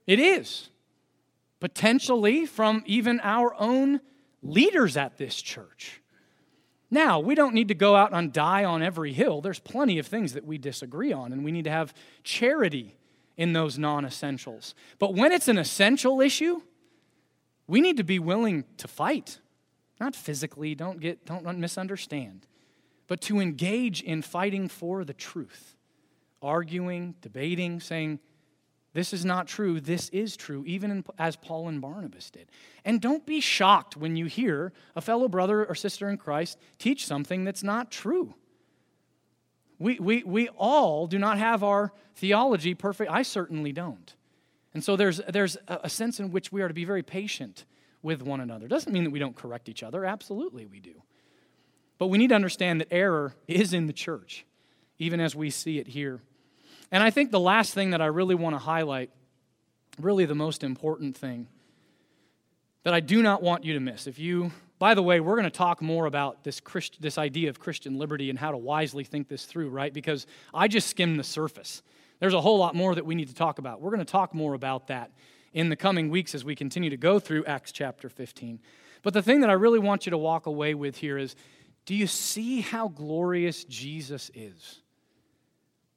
It 0.06 0.20
is. 0.20 0.68
Potentially 1.60 2.46
from 2.46 2.82
even 2.86 3.20
our 3.22 3.54
own 3.60 4.00
leaders 4.42 4.96
at 4.96 5.18
this 5.18 5.40
church. 5.40 6.00
Now, 6.90 7.20
we 7.20 7.34
don't 7.34 7.54
need 7.54 7.68
to 7.68 7.74
go 7.74 7.94
out 7.94 8.12
and 8.12 8.32
die 8.32 8.64
on 8.64 8.82
every 8.82 9.12
hill. 9.12 9.40
There's 9.40 9.60
plenty 9.60 9.98
of 9.98 10.06
things 10.06 10.32
that 10.32 10.44
we 10.44 10.58
disagree 10.58 11.12
on, 11.12 11.32
and 11.32 11.44
we 11.44 11.52
need 11.52 11.64
to 11.64 11.70
have 11.70 11.94
charity 12.24 12.96
in 13.36 13.52
those 13.52 13.78
non 13.78 14.04
essentials. 14.04 14.74
But 14.98 15.14
when 15.14 15.30
it's 15.30 15.46
an 15.46 15.58
essential 15.58 16.20
issue, 16.20 16.62
we 17.68 17.80
need 17.80 17.96
to 17.98 18.04
be 18.04 18.18
willing 18.18 18.64
to 18.78 18.88
fight. 18.88 19.38
Not 20.00 20.16
physically, 20.16 20.74
don't, 20.74 20.98
get, 20.98 21.24
don't 21.24 21.58
misunderstand, 21.58 22.46
but 23.06 23.20
to 23.22 23.38
engage 23.38 24.02
in 24.02 24.22
fighting 24.22 24.66
for 24.66 25.04
the 25.04 25.12
truth, 25.12 25.76
arguing, 26.42 27.14
debating, 27.20 27.78
saying, 27.78 28.18
this 28.92 29.12
is 29.12 29.24
not 29.24 29.46
true. 29.46 29.80
This 29.80 30.08
is 30.08 30.36
true, 30.36 30.64
even 30.66 30.90
in, 30.90 31.04
as 31.18 31.36
Paul 31.36 31.68
and 31.68 31.80
Barnabas 31.80 32.30
did. 32.30 32.48
And 32.84 33.00
don't 33.00 33.24
be 33.24 33.40
shocked 33.40 33.96
when 33.96 34.16
you 34.16 34.26
hear 34.26 34.72
a 34.96 35.00
fellow 35.00 35.28
brother 35.28 35.64
or 35.64 35.74
sister 35.74 36.08
in 36.08 36.16
Christ 36.16 36.58
teach 36.78 37.06
something 37.06 37.44
that's 37.44 37.62
not 37.62 37.90
true. 37.90 38.34
We, 39.78 39.98
we, 39.98 40.24
we 40.24 40.48
all 40.48 41.06
do 41.06 41.18
not 41.18 41.38
have 41.38 41.62
our 41.62 41.92
theology 42.16 42.74
perfect. 42.74 43.10
I 43.10 43.22
certainly 43.22 43.72
don't. 43.72 44.14
And 44.74 44.82
so 44.82 44.96
there's, 44.96 45.20
there's 45.28 45.56
a 45.68 45.88
sense 45.88 46.20
in 46.20 46.32
which 46.32 46.52
we 46.52 46.60
are 46.62 46.68
to 46.68 46.74
be 46.74 46.84
very 46.84 47.02
patient 47.02 47.64
with 48.02 48.22
one 48.22 48.40
another. 48.40 48.66
Doesn't 48.68 48.92
mean 48.92 49.04
that 49.04 49.10
we 49.10 49.18
don't 49.18 49.36
correct 49.36 49.68
each 49.68 49.82
other. 49.82 50.04
Absolutely, 50.04 50.66
we 50.66 50.80
do. 50.80 51.02
But 51.98 52.08
we 52.08 52.18
need 52.18 52.28
to 52.28 52.34
understand 52.34 52.80
that 52.80 52.88
error 52.90 53.34
is 53.46 53.72
in 53.72 53.86
the 53.86 53.92
church, 53.92 54.44
even 54.98 55.20
as 55.20 55.36
we 55.36 55.50
see 55.50 55.78
it 55.78 55.88
here 55.88 56.20
and 56.90 57.02
I 57.02 57.10
think 57.10 57.30
the 57.30 57.40
last 57.40 57.74
thing 57.74 57.90
that 57.90 58.00
I 58.00 58.06
really 58.06 58.34
want 58.34 58.54
to 58.54 58.58
highlight, 58.58 59.10
really 59.98 60.24
the 60.24 60.34
most 60.34 60.64
important 60.64 61.16
thing 61.16 61.46
that 62.82 62.94
I 62.94 63.00
do 63.00 63.22
not 63.22 63.42
want 63.42 63.64
you 63.64 63.74
to 63.74 63.80
miss. 63.80 64.06
If 64.06 64.18
you, 64.18 64.52
by 64.78 64.94
the 64.94 65.02
way, 65.02 65.20
we're 65.20 65.34
going 65.34 65.44
to 65.44 65.50
talk 65.50 65.82
more 65.82 66.06
about 66.06 66.44
this, 66.44 66.60
Christ, 66.60 66.96
this 67.00 67.18
idea 67.18 67.50
of 67.50 67.60
Christian 67.60 67.98
liberty 67.98 68.30
and 68.30 68.38
how 68.38 68.50
to 68.50 68.56
wisely 68.56 69.04
think 69.04 69.28
this 69.28 69.44
through, 69.44 69.68
right? 69.68 69.92
Because 69.92 70.26
I 70.54 70.68
just 70.68 70.88
skimmed 70.88 71.18
the 71.18 71.24
surface. 71.24 71.82
There's 72.18 72.34
a 72.34 72.40
whole 72.40 72.58
lot 72.58 72.74
more 72.74 72.94
that 72.94 73.06
we 73.06 73.14
need 73.14 73.28
to 73.28 73.34
talk 73.34 73.58
about. 73.58 73.80
We're 73.80 73.90
going 73.90 74.04
to 74.04 74.10
talk 74.10 74.34
more 74.34 74.54
about 74.54 74.88
that 74.88 75.10
in 75.52 75.68
the 75.68 75.76
coming 75.76 76.10
weeks 76.10 76.34
as 76.34 76.44
we 76.44 76.54
continue 76.54 76.90
to 76.90 76.96
go 76.96 77.18
through 77.18 77.44
Acts 77.44 77.72
chapter 77.72 78.08
15. 78.08 78.60
But 79.02 79.14
the 79.14 79.22
thing 79.22 79.40
that 79.40 79.50
I 79.50 79.54
really 79.54 79.78
want 79.78 80.06
you 80.06 80.10
to 80.10 80.18
walk 80.18 80.46
away 80.46 80.74
with 80.74 80.96
here 80.96 81.18
is 81.18 81.34
do 81.86 81.94
you 81.94 82.06
see 82.06 82.60
how 82.60 82.88
glorious 82.88 83.64
Jesus 83.64 84.30
is? 84.34 84.80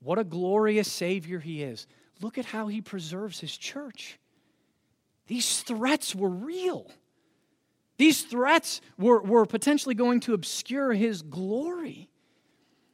What 0.04 0.20
a 0.20 0.24
glorious 0.24 0.92
Savior 0.92 1.40
He 1.40 1.64
is. 1.64 1.88
Look 2.22 2.38
at 2.38 2.46
how 2.46 2.68
He 2.68 2.82
preserves 2.82 3.40
His 3.40 3.56
church. 3.56 4.20
These 5.28 5.62
threats 5.62 6.14
were 6.14 6.30
real. 6.30 6.92
These 7.98 8.24
threats 8.24 8.82
were, 8.98 9.22
were 9.22 9.46
potentially 9.46 9.96
going 9.96 10.20
to 10.22 10.34
obscure 10.34 10.94
His 10.94 11.22
glory. 11.22 12.10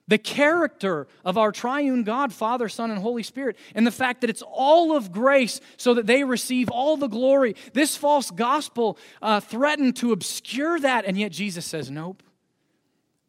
The 0.07 0.17
character 0.17 1.07
of 1.23 1.37
our 1.37 1.51
triune 1.51 2.03
God, 2.03 2.33
Father, 2.33 2.67
Son, 2.67 2.89
and 2.89 2.99
Holy 2.99 3.21
Spirit, 3.21 3.57
and 3.75 3.85
the 3.85 3.91
fact 3.91 4.21
that 4.21 4.29
it's 4.29 4.41
all 4.41 4.95
of 4.95 5.11
grace 5.11 5.61
so 5.77 5.93
that 5.93 6.07
they 6.07 6.23
receive 6.23 6.69
all 6.69 6.97
the 6.97 7.07
glory. 7.07 7.55
This 7.73 7.95
false 7.95 8.31
gospel 8.31 8.97
uh, 9.21 9.39
threatened 9.39 9.95
to 9.97 10.11
obscure 10.11 10.79
that, 10.79 11.05
and 11.05 11.17
yet 11.17 11.31
Jesus 11.31 11.65
says, 11.65 11.91
Nope. 11.91 12.23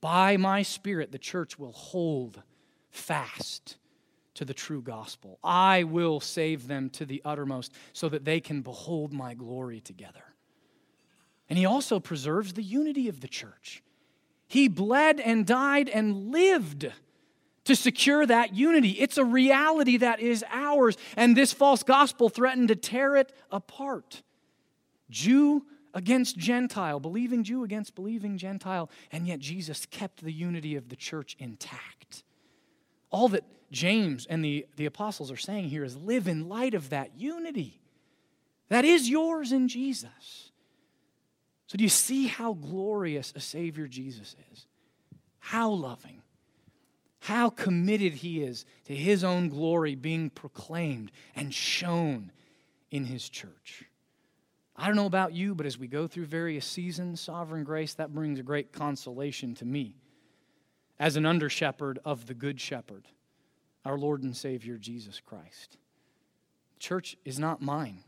By 0.01 0.39
my 0.39 0.63
Spirit, 0.63 1.13
the 1.13 1.19
church 1.19 1.59
will 1.59 1.73
hold 1.73 2.43
fast 2.91 3.77
to 4.35 4.45
the 4.45 4.55
true 4.55 4.83
gospel. 4.83 5.39
I 5.43 5.85
will 5.85 6.21
save 6.21 6.67
them 6.67 6.91
to 6.91 7.05
the 7.05 7.23
uttermost 7.25 7.73
so 7.93 8.09
that 8.09 8.25
they 8.25 8.41
can 8.41 8.63
behold 8.63 9.13
my 9.13 9.35
glory 9.35 9.81
together. 9.81 10.25
And 11.49 11.59
he 11.59 11.67
also 11.67 11.99
preserves 11.99 12.53
the 12.53 12.63
unity 12.63 13.09
of 13.09 13.21
the 13.21 13.29
church. 13.29 13.83
He 14.47 14.69
bled 14.69 15.21
and 15.21 15.47
died 15.47 15.89
and 15.89 16.31
lived 16.31 16.91
to 17.65 17.77
secure 17.77 18.25
that 18.27 18.55
unity. 18.55 18.91
It's 18.91 19.19
a 19.19 19.25
reality 19.25 19.97
that 19.99 20.21
is 20.21 20.45
ours, 20.51 20.97
and 21.17 21.37
this 21.37 21.53
false 21.53 21.83
gospel 21.83 22.29
threatened 22.29 22.69
to 22.69 22.77
tear 22.77 23.17
it 23.17 23.33
apart. 23.51 24.23
Jew 25.11 25.67
against 25.93 26.39
Gentile, 26.39 27.01
believing 27.01 27.45
Jew 27.45 27.65
against 27.65 27.95
believing 27.95 28.39
Gentile, 28.39 28.91
and 29.13 29.27
yet 29.27 29.41
Jesus 29.41 29.87
kept 29.87 30.23
the 30.23 30.33
unity 30.33 30.77
of 30.77 30.89
the 30.89 30.97
church 30.97 31.37
intact. 31.39 32.23
All 33.11 33.29
that 33.29 33.45
James 33.71 34.27
and 34.27 34.45
the, 34.45 34.67
the 34.77 34.87
apostles 34.87 35.31
are 35.31 35.37
saying 35.37 35.69
here 35.69 35.85
is 35.85 35.97
live 35.97 36.29
in 36.29 36.49
light 36.49 36.75
of 36.75 36.91
that 36.91 37.19
unity. 37.19 37.81
That 38.69 38.85
is 38.85 39.09
yours 39.09 39.53
in 39.53 39.69
Jesus. 39.69 40.51
So, 41.67 41.77
do 41.77 41.85
you 41.85 41.91
see 41.91 42.27
how 42.27 42.55
glorious 42.55 43.33
a 43.37 43.41
Savior 43.41 43.87
Jesus 43.87 44.35
is? 44.53 44.67
How 45.39 45.71
loving, 45.71 46.23
how 47.21 47.51
committed 47.51 48.15
He 48.15 48.43
is 48.43 48.65
to 48.87 48.95
His 48.95 49.23
own 49.23 49.49
glory 49.49 49.95
being 49.95 50.31
proclaimed 50.31 51.13
and 51.37 51.55
shown 51.55 52.33
in 52.91 53.05
His 53.05 53.29
church. 53.29 53.85
I 54.75 54.87
don't 54.87 54.97
know 54.97 55.07
about 55.07 55.33
you, 55.33 55.55
but 55.55 55.67
as 55.67 55.79
we 55.79 55.87
go 55.87 56.07
through 56.07 56.27
various 56.27 56.67
seasons, 56.67 57.21
sovereign 57.21 57.65
grace, 57.65 57.95
that 57.95 58.15
brings 58.15 58.39
a 58.39 58.45
great 58.45 58.73
consolation 58.73 59.55
to 59.57 59.65
me 59.65 60.00
as 61.01 61.17
an 61.17 61.25
under 61.25 61.49
shepherd 61.49 61.99
of 62.05 62.27
the 62.27 62.35
Good 62.35 62.61
Shepherd, 62.61 63.09
our 63.87 63.99
Lord 63.99 64.23
and 64.23 64.37
Savior 64.37 64.77
Jesus 64.77 65.19
Christ. 65.19 65.79
The 66.75 66.79
church 66.79 67.17
is 67.25 67.39
not 67.39 67.63
mine, 67.63 68.05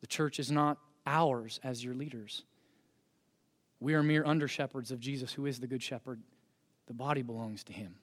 the 0.00 0.06
church 0.06 0.40
is 0.40 0.50
not 0.50 0.78
ours 1.06 1.60
as 1.62 1.84
your 1.84 1.94
leaders. 1.94 2.42
We 3.80 3.94
are 3.94 4.02
mere 4.02 4.24
under 4.24 4.48
shepherds 4.48 4.90
of 4.90 5.00
Jesus, 5.00 5.32
who 5.32 5.44
is 5.44 5.60
the 5.60 5.66
Good 5.66 5.82
Shepherd. 5.82 6.20
The 6.86 6.94
body 6.94 7.22
belongs 7.22 7.64
to 7.64 7.72
Him. 7.72 7.96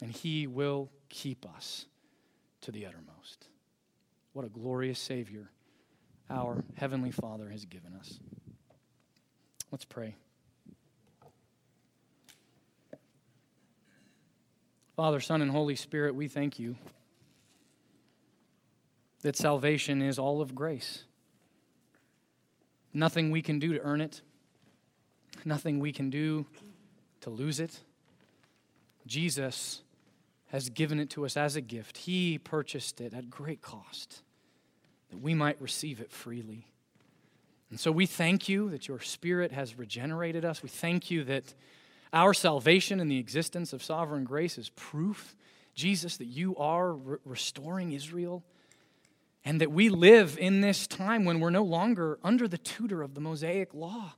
And 0.00 0.10
He 0.10 0.46
will 0.46 0.88
keep 1.08 1.44
us 1.44 1.86
to 2.60 2.70
the 2.70 2.86
uttermost. 2.86 3.48
What 4.32 4.44
a 4.44 4.48
glorious 4.48 5.00
Savior 5.00 5.50
our 6.30 6.64
Heavenly 6.76 7.10
Father 7.10 7.48
has 7.50 7.64
given 7.64 7.94
us. 7.94 8.20
Let's 9.72 9.84
pray. 9.84 10.14
Father, 14.96 15.18
Son, 15.18 15.42
and 15.42 15.50
Holy 15.50 15.74
Spirit, 15.74 16.14
we 16.14 16.28
thank 16.28 16.60
you 16.60 16.76
that 19.22 19.36
salvation 19.36 20.00
is 20.00 20.20
all 20.20 20.40
of 20.40 20.54
grace. 20.54 21.02
Nothing 22.92 23.32
we 23.32 23.42
can 23.42 23.58
do 23.58 23.72
to 23.72 23.80
earn 23.80 24.00
it, 24.00 24.20
nothing 25.44 25.80
we 25.80 25.92
can 25.92 26.10
do 26.10 26.46
to 27.22 27.30
lose 27.30 27.58
it. 27.58 27.80
Jesus 29.04 29.82
has 30.52 30.68
given 30.68 31.00
it 31.00 31.10
to 31.10 31.24
us 31.24 31.36
as 31.36 31.56
a 31.56 31.60
gift. 31.60 31.98
He 31.98 32.38
purchased 32.38 33.00
it 33.00 33.12
at 33.12 33.28
great 33.28 33.62
cost 33.62 34.22
that 35.10 35.20
we 35.20 35.34
might 35.34 35.60
receive 35.60 36.00
it 36.00 36.12
freely. 36.12 36.66
And 37.68 37.80
so 37.80 37.90
we 37.90 38.06
thank 38.06 38.48
you 38.48 38.70
that 38.70 38.86
your 38.86 39.00
Spirit 39.00 39.50
has 39.50 39.76
regenerated 39.76 40.44
us. 40.44 40.62
We 40.62 40.68
thank 40.68 41.10
you 41.10 41.24
that 41.24 41.52
our 42.14 42.32
salvation 42.32 43.00
and 43.00 43.10
the 43.10 43.18
existence 43.18 43.72
of 43.72 43.82
sovereign 43.82 44.24
grace 44.24 44.56
is 44.56 44.70
proof, 44.70 45.34
Jesus, 45.74 46.16
that 46.18 46.26
you 46.26 46.56
are 46.56 46.94
re- 46.94 47.18
restoring 47.24 47.92
Israel 47.92 48.44
and 49.44 49.60
that 49.60 49.72
we 49.72 49.88
live 49.88 50.38
in 50.38 50.60
this 50.60 50.86
time 50.86 51.24
when 51.24 51.40
we're 51.40 51.50
no 51.50 51.64
longer 51.64 52.18
under 52.22 52.48
the 52.48 52.56
tutor 52.56 53.02
of 53.02 53.14
the 53.14 53.20
Mosaic 53.20 53.74
law. 53.74 54.14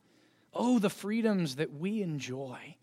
Oh, 0.53 0.79
the 0.79 0.91
freedoms 0.91 1.57
that 1.57 1.73
we 1.73 2.03
enjoy. 2.03 2.77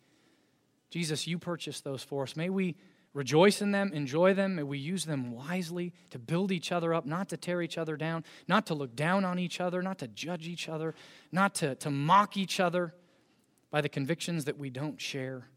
Jesus, 0.90 1.26
you 1.26 1.38
purchased 1.38 1.84
those 1.84 2.04
for 2.04 2.24
us. 2.24 2.36
May 2.36 2.50
we 2.50 2.76
rejoice 3.14 3.62
in 3.62 3.72
them, 3.72 3.92
enjoy 3.94 4.34
them. 4.34 4.56
May 4.56 4.64
we 4.64 4.80
use 4.80 5.06
them 5.06 5.32
wisely 5.32 5.94
to 6.10 6.20
build 6.20 6.52
each 6.52 6.72
other 6.72 6.94
up, 6.94 7.06
not 7.06 7.30
to 7.30 7.38
tear 7.38 7.62
each 7.62 7.78
other 7.78 7.96
down, 7.96 8.26
not 8.48 8.66
to 8.68 8.74
look 8.74 8.96
down 8.96 9.24
on 9.24 9.40
each 9.40 9.62
other, 9.62 9.82
not 9.82 10.00
to 10.00 10.08
judge 10.08 10.48
each 10.48 10.68
other, 10.68 10.96
not 11.32 11.56
to, 11.56 11.76
to 11.76 11.90
mock 11.90 12.36
each 12.36 12.60
other 12.60 12.94
by 13.74 13.82
the 13.82 13.90
convictions 13.90 14.46
that 14.46 14.60
we 14.60 14.70
don't 14.70 15.02
share. 15.02 15.48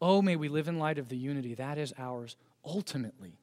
Oh, 0.00 0.20
may 0.20 0.34
we 0.34 0.48
live 0.48 0.66
in 0.66 0.80
light 0.80 0.98
of 0.98 1.08
the 1.08 1.16
unity 1.16 1.54
that 1.54 1.78
is 1.78 1.94
ours 1.96 2.34
ultimately, 2.64 3.38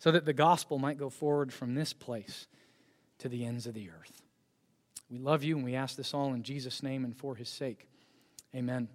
so 0.00 0.10
that 0.10 0.24
the 0.24 0.32
gospel 0.32 0.80
might 0.80 0.98
go 0.98 1.08
forward 1.08 1.52
from 1.52 1.76
this 1.76 1.92
place 1.92 2.48
to 3.18 3.28
the 3.28 3.44
ends 3.44 3.68
of 3.68 3.74
the 3.74 3.88
earth. 3.88 4.22
We 5.08 5.18
love 5.18 5.44
you 5.44 5.54
and 5.54 5.64
we 5.64 5.76
ask 5.76 5.94
this 5.94 6.12
all 6.12 6.34
in 6.34 6.42
Jesus' 6.42 6.82
name 6.82 7.04
and 7.04 7.16
for 7.16 7.36
his 7.36 7.48
sake. 7.48 7.86
Amen. 8.56 8.88